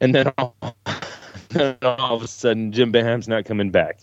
And 0.00 0.14
then 0.14 0.32
all, 0.38 0.56
then 1.48 1.76
all 1.82 2.16
of 2.16 2.22
a 2.22 2.28
sudden, 2.28 2.72
Jim 2.72 2.92
Boeheim's 2.92 3.28
not 3.28 3.44
coming 3.44 3.70
back, 3.70 4.00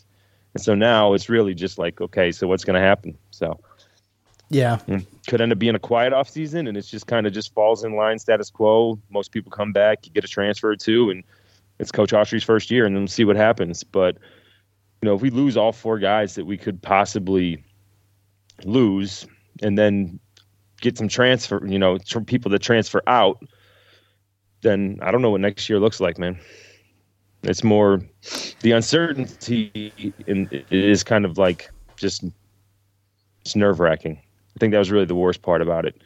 and 0.53 0.64
so 0.64 0.76
now 0.76 1.14
it's 1.14 1.30
really 1.30 1.53
just 1.53 1.78
like, 1.78 2.01
okay, 2.01 2.32
so 2.32 2.47
what's 2.47 2.64
going 2.64 2.80
to 2.80 2.86
happen? 2.86 3.18
So 3.32 3.60
Yeah. 4.49 4.80
Mm. 4.88 5.05
Could 5.28 5.41
end 5.41 5.51
up 5.51 5.60
being 5.60 5.76
a 5.76 5.80
quiet 5.80 6.14
off 6.14 6.30
season, 6.30 6.68
and 6.68 6.78
it's 6.78 6.89
just 6.89 7.07
kind 7.07 7.28
of 7.28 7.34
just 7.34 7.53
falls 7.53 7.84
in 7.84 7.95
line 7.95 8.20
status 8.20 8.49
quo. 8.49 8.99
Most 9.10 9.32
people 9.32 9.51
come 9.51 9.72
back, 9.72 10.05
you 10.05 10.12
get 10.12 10.24
a 10.24 10.28
transfer 10.28 10.70
or 10.70 10.76
two, 10.76 11.10
and 11.10 11.24
it's 11.80 11.91
Coach 11.91 12.11
Autry's 12.11 12.43
first 12.43 12.69
year, 12.69 12.86
and 12.86 12.95
then 12.95 13.01
we'll 13.03 13.07
see 13.07 13.25
what 13.25 13.36
happens. 13.36 13.84
But 13.84 14.17
you 15.01 15.07
know, 15.07 15.15
if 15.15 15.21
we 15.21 15.30
lose 15.30 15.55
all 15.57 15.71
four 15.71 15.97
guys 15.97 16.36
that 16.36 16.45
we 16.45 16.57
could 16.57 16.82
possibly 16.82 17.63
lose, 18.65 19.25
and 19.61 19.77
then 19.77 20.19
get 20.82 20.97
some 20.97 21.07
transfer, 21.07 21.65
you 21.65 21.80
know, 21.80 21.97
from 22.07 22.25
people 22.25 22.51
that 22.51 22.59
transfer 22.59 23.01
out, 23.07 23.41
then 24.61 24.99
I 25.01 25.11
don't 25.11 25.21
know 25.21 25.32
what 25.32 25.41
next 25.41 25.69
year 25.69 25.80
looks 25.80 25.99
like, 25.99 26.17
man. 26.17 26.39
It's 27.43 27.63
more 27.63 28.01
the 28.61 28.71
uncertainty, 28.71 30.13
and 30.27 30.51
it 30.51 30.65
is 30.69 31.03
kind 31.03 31.23
of 31.23 31.38
like 31.38 31.69
just 31.95 32.23
it's 33.41 33.55
nerve 33.55 33.80
wracking. 33.80 34.17
I 34.17 34.59
think 34.59 34.73
that 34.73 34.80
was 34.80 34.91
really 34.91 35.05
the 35.05 35.15
worst 35.15 35.41
part 35.41 35.61
about 35.61 35.86
it. 35.86 36.01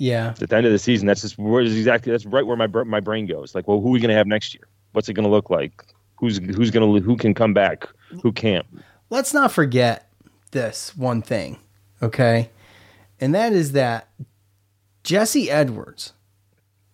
Yeah. 0.00 0.32
At 0.40 0.48
the 0.48 0.56
end 0.56 0.64
of 0.64 0.72
the 0.72 0.78
season, 0.78 1.06
that's 1.06 1.20
just 1.20 1.36
where 1.36 1.60
exactly 1.60 2.10
that's 2.10 2.24
right 2.24 2.46
where 2.46 2.56
my 2.56 2.66
my 2.66 3.00
brain 3.00 3.26
goes. 3.26 3.54
Like, 3.54 3.68
well, 3.68 3.80
who 3.80 3.88
are 3.88 3.92
we 3.92 4.00
going 4.00 4.08
to 4.08 4.14
have 4.14 4.26
next 4.26 4.54
year? 4.54 4.66
What's 4.92 5.10
it 5.10 5.12
going 5.12 5.24
to 5.24 5.30
look 5.30 5.50
like? 5.50 5.84
Who's 6.16 6.38
who's 6.38 6.70
going 6.70 6.94
to 6.94 7.04
who 7.04 7.18
can 7.18 7.34
come 7.34 7.52
back? 7.52 7.86
Who 8.22 8.32
can't? 8.32 8.64
Let's 9.10 9.34
not 9.34 9.52
forget 9.52 10.10
this 10.52 10.96
one 10.96 11.20
thing, 11.20 11.58
okay? 12.02 12.48
And 13.20 13.34
that 13.34 13.52
is 13.52 13.72
that 13.72 14.08
Jesse 15.04 15.50
Edwards 15.50 16.14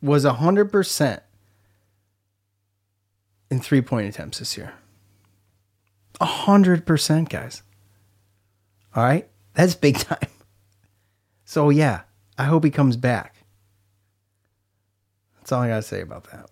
was 0.03 0.25
100% 0.25 1.21
in 3.53 3.61
three 3.61 3.83
point 3.83 4.09
attempts 4.09 4.41
this 4.41 4.57
year. 4.57 4.75
100%, 6.21 7.29
guys. 7.29 7.63
All 8.97 9.05
right? 9.05 9.29
That's 9.55 9.77
big 9.77 9.97
time. 9.99 10.29
So, 11.45 11.71
yeah, 11.71 12.01
I 12.39 12.45
hope 12.45 12.65
he 12.65 12.71
comes 12.71 12.97
back. 12.97 13.35
That's 15.39 15.53
all 15.53 15.63
I 15.63 15.69
got 15.69 15.77
to 15.77 15.83
say 15.83 16.01
about 16.01 16.25
that. 16.33 16.51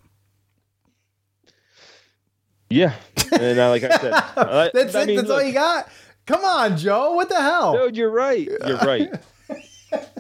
Yeah, 2.70 2.95
and 3.32 3.59
uh, 3.59 3.68
like 3.68 3.85
I 3.85 3.97
said, 3.99 4.12
uh, 4.37 4.68
That's 4.72 4.95
I 4.95 5.03
it. 5.03 5.07
mean, 5.07 5.16
That's 5.16 5.30
all 5.30 5.43
you 5.43 5.53
got. 5.53 5.89
Come 6.26 6.45
on, 6.45 6.76
Joe. 6.76 7.12
What 7.12 7.28
the 7.28 7.41
hell? 7.41 7.74
Dude, 7.76 7.97
you're 7.97 8.11
right. 8.11 8.49
You're 8.66 8.78
right. 8.78 9.11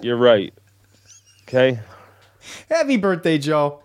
you're 0.02 0.16
right. 0.16 0.52
Okay. 1.48 1.80
Happy 2.70 2.96
birthday, 2.96 3.38
Joe. 3.38 3.82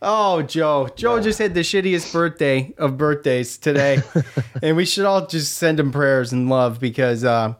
Oh, 0.00 0.42
Joe. 0.42 0.88
Joe 0.96 1.20
just 1.20 1.38
had 1.38 1.54
the 1.54 1.60
shittiest 1.60 2.12
birthday 2.12 2.74
of 2.78 2.96
birthdays 2.98 3.56
today. 3.58 4.02
and 4.62 4.76
we 4.76 4.84
should 4.84 5.04
all 5.04 5.26
just 5.26 5.54
send 5.58 5.78
him 5.78 5.92
prayers 5.92 6.32
and 6.32 6.48
love 6.48 6.80
because, 6.80 7.22
uh, 7.22 7.54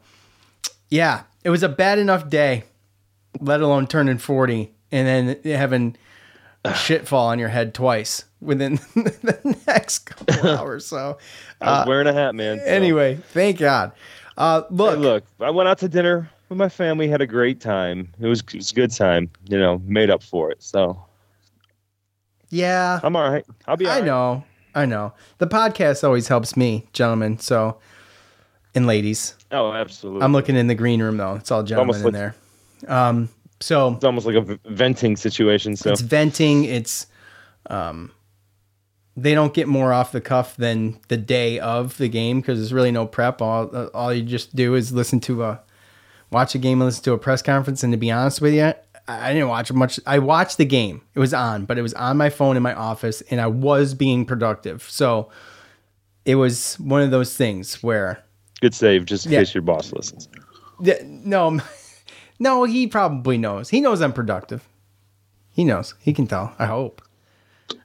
yeah, 0.89 1.23
it 1.45 1.51
was 1.51 1.63
a 1.63 1.69
bad 1.69 1.99
enough 1.99 2.29
day, 2.29 2.65
let 3.41 3.61
alone 3.61 3.87
turning 3.87 4.19
40 4.19 4.71
and 4.91 5.07
then 5.43 5.55
having 5.59 5.97
a 6.65 6.75
shit 6.75 7.09
fall 7.09 7.29
on 7.29 7.39
your 7.39 7.49
head 7.49 7.75
twice 7.75 8.25
within 8.41 8.75
the 8.95 9.57
next 9.67 10.01
couple 10.01 10.49
hours. 10.59 10.87
So, 10.87 11.19
I 11.61 11.71
was 11.71 11.81
uh, 11.81 11.85
wearing 11.89 12.07
a 12.07 12.13
hat, 12.13 12.35
man. 12.35 12.59
so- 12.59 12.65
anyway, 12.65 13.17
thank 13.33 13.59
God. 13.59 13.93
Uh, 14.37 14.63
look, 14.71 14.97
Hey, 14.97 15.01
look. 15.03 15.25
I 15.41 15.51
went 15.51 15.69
out 15.69 15.79
to 15.79 15.89
dinner 15.89 16.31
with 16.49 16.59
my 16.59 16.69
family. 16.69 17.09
Had 17.09 17.21
a 17.21 17.27
great 17.27 17.61
time. 17.61 18.09
It 18.21 18.27
was, 18.27 18.41
it 18.41 18.55
was 18.55 18.71
a 18.71 18.75
good 18.75 18.91
time. 18.91 19.31
You 19.49 19.59
know, 19.59 19.81
made 19.85 20.09
up 20.11 20.23
for 20.23 20.51
it. 20.51 20.63
So 20.63 21.03
yeah. 22.49 23.01
I'm 23.03 23.17
all 23.17 23.31
right. 23.31 23.45
I'll 23.67 23.77
be. 23.77 23.87
All 23.87 23.93
I 23.93 23.97
right. 23.97 24.05
know. 24.05 24.45
I 24.75 24.87
know. 24.87 25.13
The 25.39 25.47
podcast 25.47 26.03
always 26.03 26.29
helps 26.29 26.57
me, 26.57 26.87
gentlemen. 26.95 27.39
So, 27.39 27.79
and 28.75 28.87
ladies. 28.87 29.35
Oh, 29.51 29.73
absolutely. 29.73 30.23
I'm 30.23 30.33
looking 30.33 30.57
in 30.57 30.67
the 30.67 30.75
green 30.75 31.03
room 31.03 31.19
though. 31.19 31.35
It's 31.35 31.51
all 31.51 31.63
gentlemen 31.63 32.07
in 32.07 32.13
there. 32.15 32.35
Um, 32.89 33.29
so 33.61 33.95
it's 33.95 34.05
almost 34.05 34.27
like 34.27 34.37
a 34.37 34.41
v- 34.41 34.59
venting 34.67 35.17
situation. 35.17 35.77
So 35.77 35.93
it's 35.93 36.01
venting. 36.01 36.65
It's 36.65 37.07
um, 37.71 38.11
they 39.17 39.35
don't 39.35 39.55
get 39.55 39.69
more 39.69 39.93
off 39.93 40.13
the 40.13 40.21
cuff 40.21 40.57
than 40.57 40.99
the 41.09 41.17
day 41.17 41.59
of 41.61 41.97
the 41.99 42.09
game 42.09 42.41
because 42.41 42.59
there's 42.59 42.73
really 42.73 42.91
no 42.93 43.07
prep. 43.07 43.41
All 43.43 43.67
all 43.95 44.13
you 44.13 44.23
just 44.23 44.57
do 44.57 44.75
is 44.75 44.93
listen 44.93 45.21
to 45.21 45.45
a 45.45 45.61
watch 46.31 46.55
a 46.55 46.59
game 46.59 46.81
and 46.81 46.87
listen 46.89 47.05
to 47.05 47.13
a 47.13 47.19
press 47.19 47.43
conference. 47.43 47.83
And 47.85 47.93
to 47.93 47.97
be 47.97 48.11
honest 48.11 48.41
with 48.41 48.55
you, 48.55 48.65
I 48.65 48.75
I 49.09 49.33
didn't 49.33 49.49
watch 49.49 49.71
much. 49.73 50.01
I 50.07 50.19
watched 50.19 50.59
the 50.59 50.65
game. 50.65 51.03
It 51.15 51.21
was 51.21 51.35
on, 51.35 51.65
but 51.67 51.79
it 51.79 51.83
was 51.83 51.95
on 51.95 52.17
my 52.17 52.31
phone 52.31 52.57
in 52.57 52.63
my 52.63 52.75
office, 52.75 53.21
and 53.31 53.41
I 53.41 53.47
was 53.49 53.95
being 53.95 54.25
productive. 54.25 54.83
So 54.89 55.31
it 56.25 56.37
was 56.37 56.77
one 56.81 57.03
of 57.03 57.11
those 57.11 57.37
things 57.37 57.83
where 57.83 58.23
good 58.61 58.75
save, 58.75 59.05
just 59.05 59.27
in 59.27 59.33
Yeah. 59.33 59.39
case 59.41 59.55
your 59.55 59.63
boss 59.63 59.93
listens. 59.93 60.29
Yeah, 60.81 60.95
no, 61.05 61.61
no, 62.39 62.65
he 62.65 62.87
probably 62.87 63.39
knows. 63.39 63.71
He 63.71 63.81
knows 63.81 64.01
I'm 64.01 64.13
productive. 64.13 64.69
He 65.53 65.65
knows. 65.65 65.95
He 66.01 66.13
can 66.13 66.27
tell. 66.27 66.55
I 66.59 66.67
hope. 66.67 67.03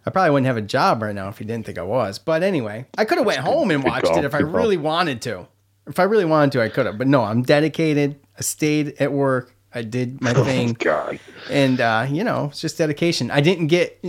I 0.06 0.10
probably 0.10 0.32
wouldn't 0.32 0.48
have 0.48 0.58
a 0.58 0.62
job 0.62 1.02
right 1.02 1.14
now 1.16 1.28
if 1.30 1.38
he 1.38 1.46
didn't 1.46 1.66
think 1.66 1.78
I 1.78 1.82
was. 1.84 2.18
But 2.20 2.44
anyway, 2.44 2.86
I 2.98 3.06
could 3.06 3.18
have 3.18 3.28
went 3.28 3.40
home 3.40 3.72
and 3.72 3.84
watched 3.84 4.16
it 4.16 4.24
if 4.24 4.34
I 4.34 4.40
really 4.40 4.78
wanted 4.78 5.22
to. 5.24 5.48
If 5.86 6.00
I 6.00 6.04
really 6.04 6.26
wanted 6.26 6.52
to, 6.54 6.62
I 6.62 6.70
could 6.70 6.86
have. 6.86 6.98
But 6.98 7.08
no, 7.08 7.24
I'm 7.24 7.44
dedicated. 7.44 8.20
I 8.38 8.42
stayed 8.42 8.96
at 9.02 9.12
work. 9.12 9.54
I 9.74 9.82
did 9.84 10.22
my 10.22 10.34
thing. 10.46 10.74
God. 10.74 11.20
And 11.50 11.80
uh, 11.80 12.08
you 12.10 12.24
know, 12.24 12.46
it's 12.52 12.62
just 12.62 12.78
dedication. 12.78 13.32
I 13.32 13.42
didn't 13.42 13.68
get 13.68 14.04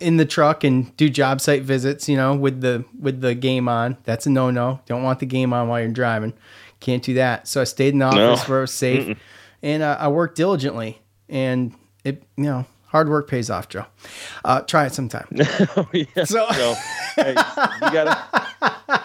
in 0.00 0.16
the 0.16 0.24
truck 0.24 0.64
and 0.64 0.96
do 0.96 1.08
job 1.08 1.40
site 1.40 1.62
visits, 1.62 2.08
you 2.08 2.16
know, 2.16 2.34
with 2.34 2.60
the 2.60 2.84
with 2.98 3.20
the 3.20 3.34
game 3.34 3.68
on. 3.68 3.96
That's 4.04 4.26
a 4.26 4.30
no 4.30 4.50
no. 4.50 4.80
Don't 4.86 5.02
want 5.02 5.18
the 5.20 5.26
game 5.26 5.52
on 5.52 5.68
while 5.68 5.80
you're 5.80 5.88
driving. 5.90 6.32
Can't 6.80 7.02
do 7.02 7.14
that. 7.14 7.46
So 7.46 7.60
I 7.60 7.64
stayed 7.64 7.92
in 7.92 7.98
the 7.98 8.10
No. 8.14 8.32
office 8.32 8.48
where 8.48 8.58
I 8.58 8.60
was 8.62 8.72
safe, 8.72 9.06
Mm-mm. 9.06 9.16
And 9.62 9.82
uh, 9.82 9.96
I 9.98 10.08
worked 10.08 10.36
diligently. 10.36 11.00
And 11.28 11.74
it, 12.04 12.22
you 12.36 12.44
know, 12.44 12.66
hard 12.86 13.08
work 13.08 13.28
pays 13.28 13.50
off, 13.50 13.68
Joe. 13.68 13.86
Uh, 14.44 14.62
try 14.62 14.86
it 14.86 14.92
sometime. 14.94 15.26
oh, 15.76 15.88
yeah. 15.92 16.04
So- 16.24 16.46
So, 16.50 16.74
hey, 17.16 17.30
we 17.82 17.90
gotta 17.90 18.18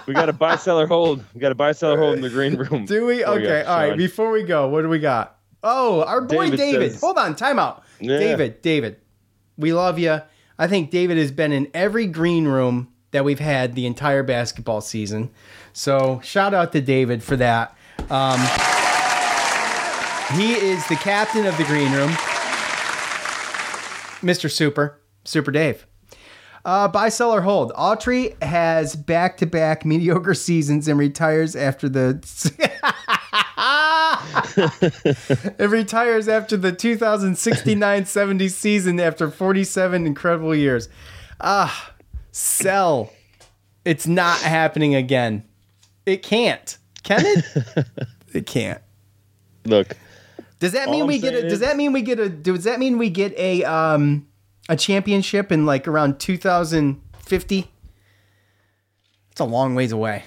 we 0.07 0.13
gotta 0.13 0.33
buy 0.33 0.55
seller 0.55 0.87
hold. 0.87 1.23
We 1.33 1.39
gotta 1.41 1.55
buy 1.55 1.71
seller 1.73 1.97
hold 1.99 2.15
in 2.15 2.21
the 2.21 2.29
green 2.29 2.55
room. 2.55 2.85
Do 2.87 3.05
we? 3.05 3.23
Okay. 3.23 3.63
All 3.63 3.77
right. 3.77 3.97
Before 3.97 4.31
we 4.31 4.43
go, 4.43 4.67
what 4.69 4.81
do 4.81 4.89
we 4.89 4.99
got? 4.99 5.37
Oh, 5.63 6.03
our 6.03 6.21
boy 6.21 6.45
David 6.45 6.57
David. 6.57 6.91
says- 6.93 7.01
Hold 7.01 7.17
on. 7.17 7.35
Time 7.35 7.59
out. 7.59 7.83
Yeah. 7.99 8.17
David, 8.19 8.61
David, 8.61 8.97
we 9.57 9.71
love 9.73 9.97
you. 9.99 10.19
I 10.57 10.67
think 10.67 10.89
David 10.89 11.17
has 11.17 11.31
been 11.31 11.51
in 11.51 11.69
every 11.73 12.07
green 12.07 12.47
room 12.47 12.87
that 13.11 13.23
we've 13.25 13.39
had 13.39 13.75
the 13.75 13.85
entire 13.85 14.23
basketball 14.23 14.81
season. 14.81 15.29
So 15.73 16.19
shout 16.23 16.53
out 16.53 16.71
to 16.73 16.81
David 16.81 17.23
for 17.23 17.35
that. 17.37 17.75
Um, 18.09 18.39
he 20.33 20.53
is 20.53 20.85
the 20.87 20.95
captain 20.95 21.45
of 21.45 21.57
the 21.57 21.63
green 21.63 21.91
room, 21.91 22.09
Mr. 24.21 24.49
Super, 24.49 24.99
Super 25.23 25.51
Dave. 25.51 25.85
Uh, 26.65 26.87
buy, 26.87 27.09
sell, 27.09 27.31
or 27.31 27.41
hold. 27.41 27.71
Autry 27.73 28.41
has 28.41 28.95
back 28.95 29.37
to 29.37 29.45
back 29.45 29.85
mediocre 29.85 30.33
seasons 30.33 30.87
and 30.87 30.97
retires 30.97 31.55
after 31.55 31.87
the. 31.87 32.19
it 35.59 35.69
retires 35.69 36.27
after 36.27 36.57
the 36.57 36.71
2069 36.71 38.05
70 38.07 38.49
season 38.49 38.99
after 38.99 39.29
47 39.29 40.07
incredible 40.07 40.55
years. 40.55 40.89
Ah, 41.39 41.93
sell. 42.31 43.13
It's 43.85 44.07
not 44.07 44.39
happening 44.39 44.95
again. 44.95 45.43
It 46.07 46.23
can't. 46.23 46.79
Can 47.03 47.23
it? 47.25 47.87
it 48.33 48.47
can't. 48.47 48.81
Look, 49.65 49.95
Does 50.59 50.71
that 50.71 50.87
All 50.87 50.93
mean 50.93 51.01
I'm 51.03 51.07
we 51.07 51.19
get 51.19 51.33
a 51.33 51.47
does 51.49 51.59
that 51.59 51.77
mean 51.77 51.91
we 51.93 52.01
get 52.01 52.19
a 52.19 52.29
does 52.29 52.63
that 52.63 52.79
mean 52.79 52.97
we 52.97 53.09
get 53.09 53.37
a 53.37 53.63
um 53.63 54.27
a 54.69 54.75
championship 54.75 55.51
in 55.51 55.65
like 55.65 55.87
around 55.87 56.19
2050? 56.19 57.71
It's 59.31 59.41
a 59.41 59.43
long 59.43 59.75
ways 59.75 59.91
away. 59.91 60.23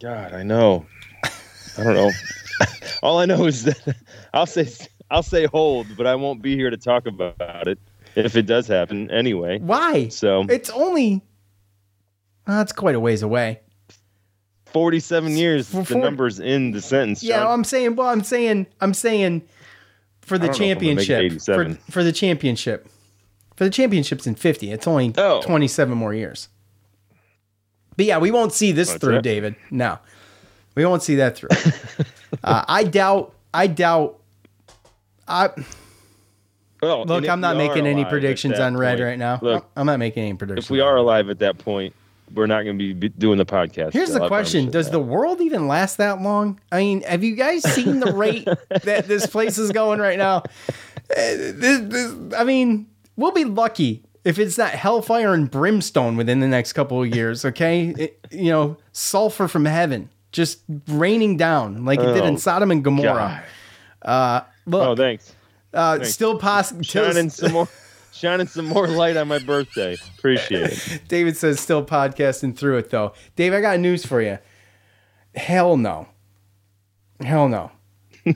God, 0.00 0.32
I 0.32 0.42
know. 0.42 0.86
I 1.24 1.84
don't 1.84 1.94
know. 1.94 2.10
All 3.02 3.18
I 3.18 3.26
know 3.26 3.46
is 3.46 3.64
that 3.64 3.96
I'll 4.34 4.46
say 4.46 4.68
I'll 5.10 5.22
say 5.22 5.46
hold, 5.46 5.86
but 5.96 6.06
I 6.06 6.14
won't 6.16 6.42
be 6.42 6.56
here 6.56 6.70
to 6.70 6.76
talk 6.76 7.06
about 7.06 7.68
it 7.68 7.78
if 8.16 8.36
it 8.36 8.46
does 8.46 8.66
happen 8.66 9.10
anyway. 9.10 9.58
Why? 9.60 10.08
So 10.08 10.44
It's 10.48 10.70
only 10.70 11.22
that's 12.46 12.72
quite 12.72 12.94
a 12.94 13.00
ways 13.00 13.22
away. 13.22 13.60
47 14.66 15.36
years. 15.36 15.68
For- 15.68 15.82
the 15.82 15.96
numbers 15.96 16.40
in 16.40 16.72
the 16.72 16.80
sentence. 16.82 17.22
Yeah, 17.22 17.38
John. 17.38 17.52
I'm 17.52 17.64
saying 17.64 17.96
well 17.96 18.08
I'm 18.08 18.24
saying 18.24 18.66
I'm 18.80 18.94
saying 18.94 19.42
for 20.28 20.38
the 20.38 20.44
I 20.44 20.48
don't 20.48 20.60
know 20.60 20.66
if 20.66 20.76
I'm 20.78 20.82
gonna 20.84 20.94
make 20.94 21.04
it 21.04 21.06
championship 21.06 21.78
for, 21.86 21.90
for 21.92 22.04
the 22.04 22.12
championship. 22.12 22.88
For 23.56 23.64
the 23.64 23.70
championship's 23.70 24.26
in 24.26 24.36
50. 24.36 24.70
It's 24.70 24.86
only 24.86 25.12
Oh. 25.18 25.42
27 25.42 25.96
more 25.98 26.14
years. 26.14 26.48
But 27.96 28.06
yeah, 28.06 28.18
we 28.18 28.30
won't 28.30 28.52
see 28.52 28.70
this 28.70 28.88
That's 28.90 29.00
through, 29.02 29.16
it. 29.16 29.22
David. 29.22 29.56
No. 29.72 29.98
We 30.76 30.86
won't 30.86 31.02
see 31.02 31.16
that 31.16 31.36
through. 31.36 31.48
uh, 32.44 32.64
I 32.68 32.84
doubt 32.84 33.34
I 33.52 33.66
doubt 33.66 34.20
I 35.26 35.50
Well, 36.80 37.04
look, 37.04 37.28
I'm 37.28 37.40
not 37.40 37.56
making 37.56 37.86
any 37.86 38.02
alive 38.02 38.10
predictions 38.10 38.60
on 38.60 38.76
red 38.76 38.98
point- 38.98 39.04
right 39.08 39.18
now. 39.18 39.40
Look, 39.42 39.68
I'm 39.74 39.86
not 39.86 39.98
making 39.98 40.22
any 40.22 40.34
predictions. 40.34 40.66
if 40.66 40.70
we 40.70 40.80
are 40.80 40.94
alive 40.96 41.28
at 41.28 41.40
that 41.40 41.58
point, 41.58 41.94
we're 42.32 42.46
not 42.46 42.62
going 42.64 42.78
to 42.78 42.94
be 42.94 43.08
doing 43.08 43.38
the 43.38 43.46
podcast. 43.46 43.92
Here's 43.92 44.12
the 44.12 44.26
question: 44.28 44.70
Does 44.70 44.86
that. 44.86 44.92
the 44.92 45.00
world 45.00 45.40
even 45.40 45.68
last 45.68 45.96
that 45.98 46.20
long? 46.20 46.60
I 46.72 46.78
mean, 46.78 47.02
have 47.02 47.22
you 47.24 47.34
guys 47.36 47.62
seen 47.72 48.00
the 48.00 48.12
rate 48.12 48.44
that 48.84 49.06
this 49.08 49.26
place 49.26 49.58
is 49.58 49.70
going 49.72 50.00
right 50.00 50.18
now? 50.18 50.38
Uh, 50.38 51.14
this- 51.16 51.80
this- 51.82 52.14
I 52.36 52.44
mean, 52.44 52.86
we'll 53.16 53.32
be 53.32 53.44
lucky 53.44 54.02
if 54.24 54.38
it's 54.38 54.58
not 54.58 54.70
hellfire 54.70 55.32
and 55.32 55.50
brimstone 55.50 56.16
within 56.16 56.40
the 56.40 56.48
next 56.48 56.74
couple 56.74 57.02
of 57.02 57.08
years. 57.14 57.44
Okay, 57.44 57.94
It- 57.98 58.26
you 58.30 58.50
know, 58.50 58.76
sulfur 58.92 59.48
from 59.48 59.64
heaven 59.64 60.10
just 60.32 60.60
raining 60.88 61.36
down 61.38 61.84
like 61.86 61.98
it 62.00 62.12
did 62.12 62.24
in 62.24 62.34
Oh, 62.34 62.38
Sodom 62.38 62.70
and 62.70 62.84
Gomorrah. 62.84 63.42
Uh, 64.02 64.40
look, 64.66 64.86
Oh, 64.86 64.94
thanks. 64.94 65.34
uh, 65.72 65.96
thanks. 65.96 66.10
still 66.12 66.38
possible. 66.38 66.82
Shining 66.82 67.30
some 67.30 67.52
more, 67.52 67.68
shining 68.18 68.46
some 68.46 68.66
more 68.66 68.86
light 68.88 69.16
on 69.16 69.28
my 69.28 69.38
birthday. 69.38 69.96
Appreciate 70.18 70.72
it. 70.72 71.02
David 71.08 71.36
says 71.36 71.60
still 71.60 71.84
podcasting 71.84 72.56
through 72.56 72.78
it 72.78 72.90
though. 72.90 73.12
Dave, 73.36 73.52
I 73.54 73.60
got 73.60 73.78
news 73.80 74.04
for 74.04 74.20
you. 74.20 74.38
Hell 75.34 75.76
no. 75.76 76.08
Hell 77.20 77.48
no. 77.48 77.70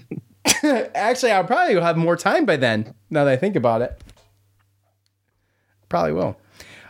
Actually, 0.94 1.32
I'll 1.32 1.44
probably 1.44 1.80
have 1.80 1.96
more 1.96 2.16
time 2.16 2.44
by 2.46 2.56
then. 2.56 2.94
Now 3.10 3.24
that 3.24 3.32
I 3.32 3.36
think 3.36 3.56
about 3.56 3.82
it, 3.82 4.02
probably 5.88 6.12
will. 6.12 6.38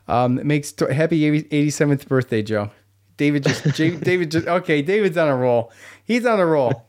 Um, 0.09 0.39
it 0.39 0.47
makes 0.47 0.73
t- 0.73 0.93
happy 0.93 1.21
87th 1.43 2.07
birthday, 2.09 2.43
Joe. 2.43 2.71
David 3.17 3.45
just, 3.45 3.65
J- 3.75 3.97
David 3.97 4.31
just, 4.31 4.47
okay. 4.47 4.83
David's 4.83 5.17
on 5.17 5.29
a 5.29 5.37
roll. 5.37 5.71
He's 6.05 6.27
on 6.27 6.41
a 6.41 6.47
roll. 6.47 6.87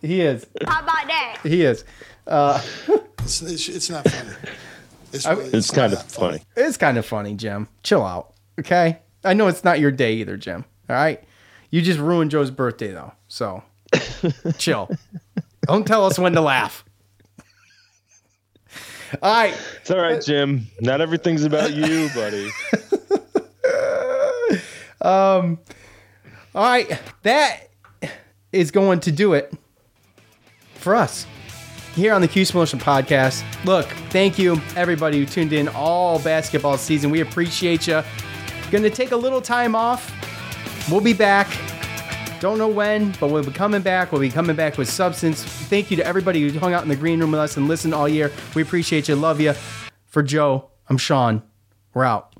He 0.00 0.20
is. 0.20 0.46
How 0.66 0.82
about 0.82 1.06
that? 1.06 1.38
He 1.42 1.62
is. 1.62 1.84
Uh, 2.26 2.60
It's, 3.24 3.40
it's, 3.42 3.68
it's 3.68 3.90
not 3.90 4.06
funny. 4.08 4.34
It's, 5.14 5.26
I- 5.26 5.32
really, 5.32 5.50
It's 5.50 5.70
kind 5.70 5.92
of 5.92 6.02
funny. 6.02 6.40
It's 6.56 6.76
kind 6.76 6.98
of 6.98 7.06
funny, 7.06 7.34
Jim. 7.34 7.68
Chill 7.82 8.04
out. 8.04 8.34
Okay. 8.60 8.98
I 9.24 9.32
know 9.34 9.46
it's 9.48 9.64
not 9.64 9.80
your 9.80 9.90
day 9.90 10.14
either, 10.14 10.36
Jim. 10.36 10.64
All 10.88 10.96
right. 10.96 11.22
You 11.70 11.82
just 11.82 11.98
ruined 11.98 12.30
Joe's 12.30 12.50
birthday 12.50 12.92
though. 12.92 13.12
So 13.28 13.62
chill. 14.58 14.90
Don't 15.66 15.86
tell 15.86 16.04
us 16.06 16.18
when 16.18 16.32
to 16.34 16.40
laugh. 16.40 16.84
All 19.22 19.32
right. 19.34 19.54
It's 19.80 19.90
all 19.90 20.00
right, 20.00 20.20
Jim. 20.22 20.66
Not 20.80 21.00
everything's 21.00 21.44
about 21.44 21.72
you, 21.72 22.08
buddy. 22.14 22.50
Um 25.00 25.58
all 26.54 26.62
right. 26.64 26.98
That 27.24 27.68
is 28.52 28.70
going 28.70 29.00
to 29.00 29.12
do 29.12 29.34
it 29.34 29.52
for 30.76 30.94
us 30.94 31.26
here 31.94 32.12
on 32.12 32.20
the 32.20 32.28
Q 32.28 32.44
Motion 32.54 32.78
podcast. 32.78 33.44
Look, 33.64 33.86
thank 34.10 34.38
you 34.38 34.60
everybody 34.76 35.18
who 35.18 35.26
tuned 35.26 35.52
in 35.52 35.68
all 35.68 36.18
basketball 36.18 36.76
season. 36.76 37.10
We 37.10 37.20
appreciate 37.20 37.86
you. 37.86 38.02
Going 38.70 38.82
to 38.82 38.90
take 38.90 39.12
a 39.12 39.16
little 39.16 39.40
time 39.40 39.74
off. 39.74 40.12
We'll 40.90 41.00
be 41.00 41.12
back. 41.12 41.48
Don't 42.40 42.58
know 42.58 42.68
when, 42.68 43.12
but 43.20 43.30
we'll 43.30 43.44
be 43.44 43.52
coming 43.52 43.80
back. 43.80 44.12
We'll 44.12 44.20
be 44.20 44.30
coming 44.30 44.56
back 44.56 44.76
with 44.76 44.88
substance. 44.88 45.42
Thank 45.42 45.90
you 45.90 45.96
to 45.96 46.06
everybody 46.06 46.46
who 46.46 46.58
hung 46.58 46.74
out 46.74 46.82
in 46.82 46.88
the 46.88 46.96
green 46.96 47.20
room 47.20 47.30
with 47.30 47.40
us 47.40 47.56
and 47.56 47.68
listened 47.68 47.94
all 47.94 48.08
year. 48.08 48.30
We 48.54 48.62
appreciate 48.62 49.08
you. 49.08 49.14
Love 49.16 49.40
you. 49.40 49.54
For 50.06 50.22
Joe, 50.22 50.70
I'm 50.88 50.98
Sean. 50.98 51.42
We're 51.94 52.04
out. 52.04 52.33